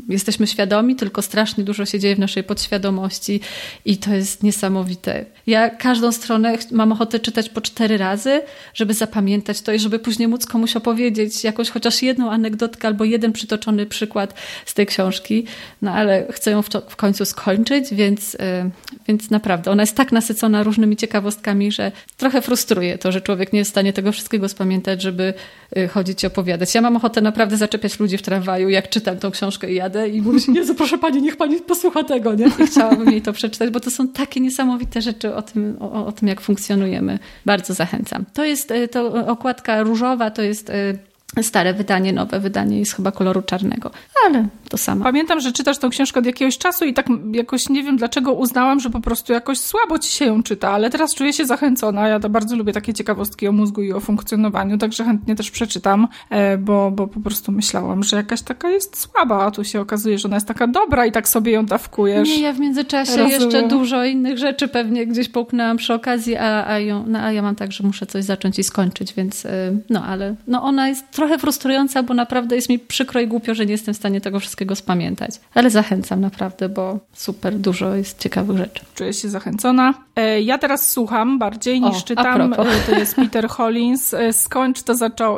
jesteśmy 0.08 0.46
świadomi, 0.46 0.96
tylko 0.96 1.22
strasznie 1.22 1.64
dużo 1.64 1.86
się 1.86 1.98
dzieje 1.98 2.16
w 2.16 2.18
naszej 2.18 2.44
podświadomości 2.44 3.40
i 3.84 3.96
to 3.96 4.14
jest 4.14 4.42
niesamowite. 4.42 5.24
Ja 5.46 5.70
każdą 5.70 6.12
stronę 6.12 6.58
mam 6.72 6.92
ochotę 6.92 7.20
czytać 7.20 7.48
po 7.48 7.60
cztery 7.60 7.98
razy, 7.98 8.42
żeby 8.74 8.94
zapamiętać 8.94 9.60
to 9.60 9.72
i 9.72 9.78
żeby 9.78 9.98
później 9.98 10.28
móc 10.28 10.46
komuś 10.46 10.76
opowiedzieć 10.76 11.44
jakąś 11.44 11.70
chociaż 11.70 12.02
jedną 12.02 12.30
anegdotkę 12.30 12.88
albo 12.88 13.04
jeden 13.04 13.32
przytoczony 13.32 13.86
przykład 13.86 14.34
z 14.66 14.74
tej 14.74 14.86
książki, 14.86 15.44
no 15.82 15.92
ale 15.92 16.26
chcę 16.32 16.50
ją 16.50 16.62
w, 16.62 16.68
w 16.88 16.96
końcu 16.96 17.24
skończyć, 17.24 17.94
więc, 17.94 18.34
y, 18.34 18.38
więc 19.08 19.30
naprawdę 19.30 19.70
ona 19.70 19.82
jest 19.82 19.96
tak 19.96 20.12
nasycona 20.12 20.62
różnymi 20.62 20.96
ciekawostkami, 20.96 21.72
że 21.72 21.92
trochę 22.16 22.42
frustruje 22.42 22.98
to, 22.98 23.12
że 23.12 23.20
człowiek 23.20 23.52
nie 23.52 23.58
jest 23.58 23.70
w 23.70 23.74
stanie 23.74 23.92
tego 23.92 24.12
wszystkiego 24.12 24.48
spamiętać, 24.48 25.02
żeby 25.06 25.34
y, 25.76 25.88
chodzić 25.88 26.22
i 26.24 26.26
opowiadać. 26.26 26.74
Ja 26.74 26.80
mam 26.80 26.96
ochotę 26.96 27.20
naprawdę 27.20 27.56
zaczepiać 27.56 28.00
ludzi 28.00 28.18
w 28.18 28.22
tramwaju, 28.22 28.68
jak 28.68 28.88
czytam 28.88 29.18
tą 29.18 29.30
książkę 29.30 29.72
i 29.72 29.74
jadę 29.74 30.08
i 30.08 30.22
mówię, 30.22 30.40
Jezu, 30.54 30.74
proszę 30.74 30.98
Pani, 30.98 31.22
niech 31.22 31.36
Pani 31.36 31.60
posłucha 31.60 32.04
tego, 32.04 32.34
nie? 32.34 32.46
I 32.46 32.66
chciałabym 32.66 33.10
jej 33.10 33.22
to 33.22 33.32
przeczytać, 33.32 33.70
bo 33.70 33.80
to 33.80 33.90
są 33.90 34.08
takie 34.08 34.40
niesamowite 34.40 35.02
rzeczy 35.02 35.34
o 35.34 35.42
tym, 35.42 35.76
o, 35.80 36.06
o 36.06 36.12
tym 36.12 36.28
jak 36.28 36.40
funkcjonujemy. 36.40 37.18
Bardzo 37.46 37.74
zachęcam. 37.74 38.24
To 38.32 38.44
jest 38.44 38.70
y, 38.70 38.88
to 38.88 39.26
okładka 39.26 39.82
różowa, 39.82 40.30
to 40.30 40.42
jest 40.42 40.70
y, 40.70 40.98
stare 41.42 41.74
wydanie, 41.74 42.12
nowe 42.12 42.40
wydanie 42.40 42.78
jest 42.78 42.92
chyba 42.92 43.12
koloru 43.12 43.42
czarnego, 43.42 43.90
ale 44.26 44.48
to 44.68 44.76
samo. 44.76 45.04
Pamiętam, 45.04 45.40
że 45.40 45.52
czytasz 45.52 45.78
tą 45.78 45.90
książkę 45.90 46.20
od 46.20 46.26
jakiegoś 46.26 46.58
czasu 46.58 46.84
i 46.84 46.94
tak 46.94 47.06
jakoś 47.32 47.68
nie 47.68 47.82
wiem 47.82 47.96
dlaczego 47.96 48.32
uznałam, 48.32 48.80
że 48.80 48.90
po 48.90 49.00
prostu 49.00 49.32
jakoś 49.32 49.58
słabo 49.58 49.98
ci 49.98 50.10
się 50.10 50.24
ją 50.24 50.42
czyta, 50.42 50.70
ale 50.70 50.90
teraz 50.90 51.14
czuję 51.14 51.32
się 51.32 51.46
zachęcona. 51.46 52.08
Ja 52.08 52.20
to 52.20 52.30
bardzo 52.30 52.56
lubię 52.56 52.72
takie 52.72 52.94
ciekawostki 52.94 53.48
o 53.48 53.52
mózgu 53.52 53.82
i 53.82 53.92
o 53.92 54.00
funkcjonowaniu, 54.00 54.78
także 54.78 55.04
chętnie 55.04 55.36
też 55.36 55.50
przeczytam, 55.50 56.08
e, 56.30 56.58
bo, 56.58 56.90
bo 56.90 57.06
po 57.06 57.20
prostu 57.20 57.52
myślałam, 57.52 58.02
że 58.02 58.16
jakaś 58.16 58.42
taka 58.42 58.70
jest 58.70 59.00
słaba, 59.00 59.44
a 59.44 59.50
tu 59.50 59.64
się 59.64 59.80
okazuje, 59.80 60.18
że 60.18 60.28
ona 60.28 60.36
jest 60.36 60.48
taka 60.48 60.66
dobra 60.66 61.06
i 61.06 61.12
tak 61.12 61.28
sobie 61.28 61.52
ją 61.52 61.66
dawkujesz. 61.66 62.28
Nie, 62.28 62.40
ja 62.40 62.52
w 62.52 62.60
międzyczasie 62.60 63.16
Rozumiem. 63.16 63.40
jeszcze 63.40 63.68
dużo 63.68 64.04
innych 64.04 64.38
rzeczy 64.38 64.68
pewnie 64.68 65.06
gdzieś 65.06 65.28
połknęłam 65.28 65.76
przy 65.76 65.94
okazji, 65.94 66.36
a, 66.36 66.66
a, 66.66 66.78
ją, 66.78 67.04
no, 67.06 67.18
a 67.18 67.32
ja 67.32 67.42
mam 67.42 67.56
tak, 67.56 67.72
że 67.72 67.84
muszę 67.84 68.06
coś 68.06 68.24
zacząć 68.24 68.58
i 68.58 68.64
skończyć, 68.64 69.14
więc 69.14 69.46
e, 69.46 69.72
no 69.90 70.04
ale 70.04 70.34
no 70.46 70.62
ona 70.62 70.88
jest 70.88 71.10
trochę 71.16 71.38
frustrująca, 71.38 72.02
bo 72.02 72.14
naprawdę 72.14 72.56
jest 72.56 72.68
mi 72.68 72.78
przykro 72.78 73.20
i 73.20 73.26
głupio, 73.26 73.54
że 73.54 73.66
nie 73.66 73.72
jestem 73.72 73.94
w 73.94 73.96
stanie 73.96 74.20
tego 74.20 74.40
wszystkiego 74.40 74.76
spamiętać. 74.76 75.30
Ale 75.54 75.70
zachęcam 75.70 76.20
naprawdę, 76.20 76.68
bo 76.68 76.98
super 77.12 77.54
dużo 77.54 77.94
jest 77.94 78.18
ciekawych 78.18 78.58
rzeczy. 78.58 78.84
Czuję 78.94 79.12
się 79.12 79.28
zachęcona. 79.28 79.94
E, 80.16 80.42
ja 80.42 80.58
teraz 80.58 80.90
słucham 80.90 81.38
bardziej 81.38 81.80
niż 81.80 81.96
o, 81.96 82.00
czytam. 82.00 82.52
E, 82.52 82.56
to 82.86 82.98
jest 82.98 83.14
Peter 83.16 83.48
Hollins. 83.48 84.14
E, 84.14 84.32
skończ 84.32 84.82
to, 84.82 84.94
zaczą 84.94 85.36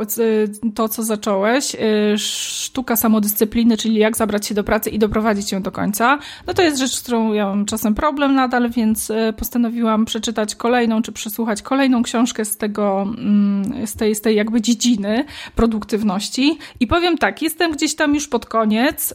to, 0.75 0.89
co 0.89 1.03
zacząłeś. 1.03 1.77
Sztuka 2.17 2.97
samodyscypliny, 2.97 3.77
czyli 3.77 3.95
jak 3.95 4.17
zabrać 4.17 4.47
się 4.47 4.55
do 4.55 4.65
pracy 4.65 4.91
i 4.91 4.99
doprowadzić 4.99 5.53
ją 5.53 5.63
do 5.63 5.73
końca. 5.73 6.19
No 6.47 6.55
to 6.55 6.63
jest 6.63 6.79
rzecz, 6.79 6.95
z 6.95 7.03
którą 7.03 7.33
ja 7.33 7.47
mam 7.47 7.65
czasem 7.65 7.95
problem 7.95 8.35
nadal, 8.35 8.71
więc 8.71 9.13
postanowiłam 9.37 10.05
przeczytać 10.05 10.55
kolejną, 10.55 11.03
czy 11.03 11.13
przesłuchać 11.13 11.63
kolejną 11.63 12.03
książkę 12.03 12.45
z 12.45 12.57
tego, 12.57 13.03
mm, 13.03 13.87
z 13.87 13.95
tej, 13.95 14.15
z 14.15 14.21
tej 14.21 14.37
jakby 14.37 14.61
dziedziny 14.61 15.25
produktywności. 15.69 16.59
I 16.81 16.87
powiem 16.87 17.19
tak, 17.19 17.43
jestem 17.43 17.73
gdzieś 17.73 17.95
tam 17.95 18.15
już 18.15 18.29
pod 18.29 18.47
koniec. 18.47 19.15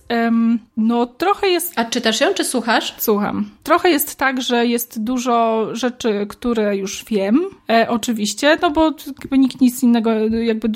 No 0.77 1.05
trochę 1.05 1.47
jest... 1.47 1.73
A 1.75 1.85
czytasz 1.85 2.21
ją, 2.21 2.33
czy 2.33 2.43
słuchasz? 2.43 2.95
Słucham. 2.97 3.49
Trochę 3.63 3.89
jest 3.89 4.15
tak, 4.15 4.41
że 4.41 4.65
jest 4.65 5.03
dużo 5.03 5.67
rzeczy, 5.75 6.25
które 6.29 6.77
już 6.77 7.05
wiem, 7.05 7.41
e, 7.69 7.89
oczywiście, 7.89 8.57
no 8.61 8.71
bo 8.71 8.91
nikt 9.31 9.61
nic 9.61 9.83
innego, 9.83 10.11
jakby 10.29 10.69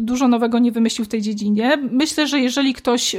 dużo 0.00 0.28
nowego 0.28 0.58
nie 0.58 0.72
wymyślił 0.72 1.04
w 1.04 1.08
tej 1.08 1.22
dziedzinie. 1.22 1.78
Myślę, 1.90 2.26
że 2.26 2.40
jeżeli 2.40 2.74
ktoś 2.74 3.14
e, 3.14 3.18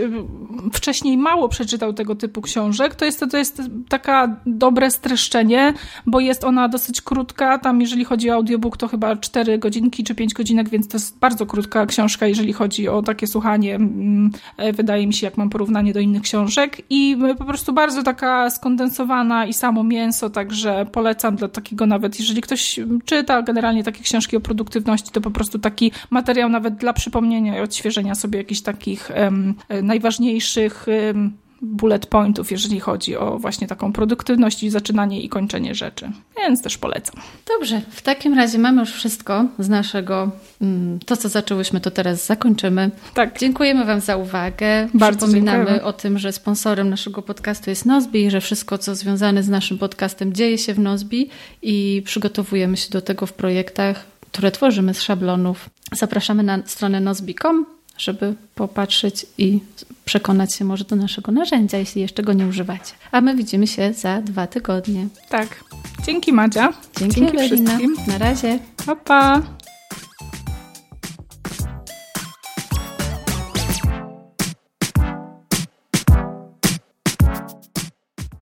wcześniej 0.73 1.17
mało 1.17 1.49
przeczytał 1.49 1.93
tego 1.93 2.15
typu 2.15 2.41
książek, 2.41 2.95
to 2.95 3.05
jest 3.05 3.19
to, 3.19 3.27
to 3.27 3.37
jest 3.37 3.61
taka 3.89 4.35
dobre 4.45 4.91
streszczenie, 4.91 5.73
bo 6.05 6.19
jest 6.19 6.43
ona 6.43 6.67
dosyć 6.67 7.01
krótka. 7.01 7.59
Tam, 7.59 7.81
jeżeli 7.81 8.05
chodzi 8.05 8.29
o 8.29 8.33
audiobook, 8.33 8.77
to 8.77 8.87
chyba 8.87 9.15
4 9.15 9.57
godzinki 9.57 10.03
czy 10.03 10.15
5 10.15 10.33
godzinek, 10.33 10.69
więc 10.69 10.87
to 10.87 10.97
jest 10.97 11.19
bardzo 11.19 11.45
krótka 11.45 11.68
książka, 11.87 12.27
jeżeli 12.27 12.53
chodzi 12.53 12.87
o 12.87 13.01
takie 13.01 13.27
słuchanie. 13.27 13.75
Mm, 13.75 14.31
e, 14.57 14.73
wydaje 14.73 15.07
mi 15.07 15.13
się, 15.13 15.27
jak 15.27 15.37
mam 15.37 15.49
porównanie 15.49 15.93
do 15.93 15.99
innych 15.99 16.21
książek. 16.21 16.81
I 16.89 17.17
po 17.37 17.45
prostu 17.45 17.73
bardzo 17.73 18.03
taka 18.03 18.49
skondensowana 18.49 19.45
i 19.45 19.53
samo 19.53 19.83
mięso, 19.83 20.29
także 20.29 20.85
polecam 20.91 21.35
dla 21.35 21.47
takiego 21.47 21.85
nawet, 21.85 22.19
jeżeli 22.19 22.41
ktoś 22.41 22.79
czyta 23.05 23.41
generalnie 23.41 23.83
takie 23.83 24.03
książki 24.03 24.37
o 24.37 24.39
produktywności, 24.39 25.11
to 25.11 25.21
po 25.21 25.31
prostu 25.31 25.59
taki 25.59 25.91
materiał 26.09 26.49
nawet 26.49 26.75
dla 26.75 26.93
przypomnienia 26.93 27.57
i 27.57 27.61
odświeżenia 27.61 28.15
sobie 28.15 28.37
jakichś 28.37 28.61
takich 28.61 29.11
um, 29.21 29.55
najważniejszych 29.83 30.85
um, 31.13 31.33
bullet 31.61 32.05
pointów, 32.05 32.51
jeżeli 32.51 32.79
chodzi 32.79 33.17
o 33.17 33.39
właśnie 33.39 33.67
taką 33.67 33.93
produktywność 33.93 34.63
i 34.63 34.69
zaczynanie 34.69 35.21
i 35.21 35.29
kończenie 35.29 35.75
rzeczy. 35.75 36.11
Więc 36.37 36.61
też 36.61 36.77
polecam. 36.77 37.15
Dobrze, 37.47 37.81
w 37.89 38.01
takim 38.01 38.33
razie 38.33 38.57
mamy 38.57 38.81
już 38.81 38.91
wszystko 38.91 39.45
z 39.59 39.69
naszego, 39.69 40.31
mm, 40.61 40.99
to 41.05 41.17
co 41.17 41.29
zaczęłyśmy, 41.29 41.81
to 41.81 41.91
teraz 41.91 42.25
zakończymy. 42.25 42.91
Tak. 43.13 43.39
Dziękujemy 43.39 43.85
Wam 43.85 44.01
za 44.01 44.17
uwagę. 44.17 44.87
Bardzo 44.93 45.17
Przypominamy 45.17 45.57
dziękujemy. 45.57 45.83
o 45.83 45.93
tym, 45.93 46.19
że 46.19 46.31
sponsorem 46.31 46.89
naszego 46.89 47.21
podcastu 47.21 47.69
jest 47.69 47.85
Nozbi 47.85 48.25
i 48.25 48.31
że 48.31 48.41
wszystko, 48.41 48.77
co 48.77 48.95
związane 48.95 49.43
z 49.43 49.49
naszym 49.49 49.77
podcastem 49.77 50.33
dzieje 50.33 50.57
się 50.57 50.73
w 50.73 50.79
Nozbi 50.79 51.29
i 51.61 52.01
przygotowujemy 52.05 52.77
się 52.77 52.89
do 52.89 53.01
tego 53.01 53.25
w 53.25 53.33
projektach, 53.33 54.05
które 54.31 54.51
tworzymy 54.51 54.93
z 54.93 55.01
szablonów. 55.01 55.69
Zapraszamy 55.91 56.43
na 56.43 56.59
stronę 56.65 56.99
nozbi.com 56.99 57.78
żeby 57.99 58.35
popatrzeć 58.55 59.25
i 59.37 59.59
przekonać 60.05 60.55
się 60.55 60.65
może 60.65 60.83
do 60.83 60.95
naszego 60.95 61.31
narzędzia, 61.31 61.77
jeśli 61.77 62.01
jeszcze 62.01 62.23
go 62.23 62.33
nie 62.33 62.47
używacie. 62.47 62.93
A 63.11 63.21
my 63.21 63.35
widzimy 63.35 63.67
się 63.67 63.93
za 63.93 64.21
dwa 64.21 64.47
tygodnie. 64.47 65.07
Tak. 65.29 65.63
Dzięki 66.05 66.33
Madzia. 66.33 66.73
Dzięki, 66.99 67.15
Dzięki 67.15 67.37
wszystkim. 67.37 67.95
Na 68.07 68.17
razie. 68.17 68.59
Pa, 68.85 68.95
pa. 68.95 69.41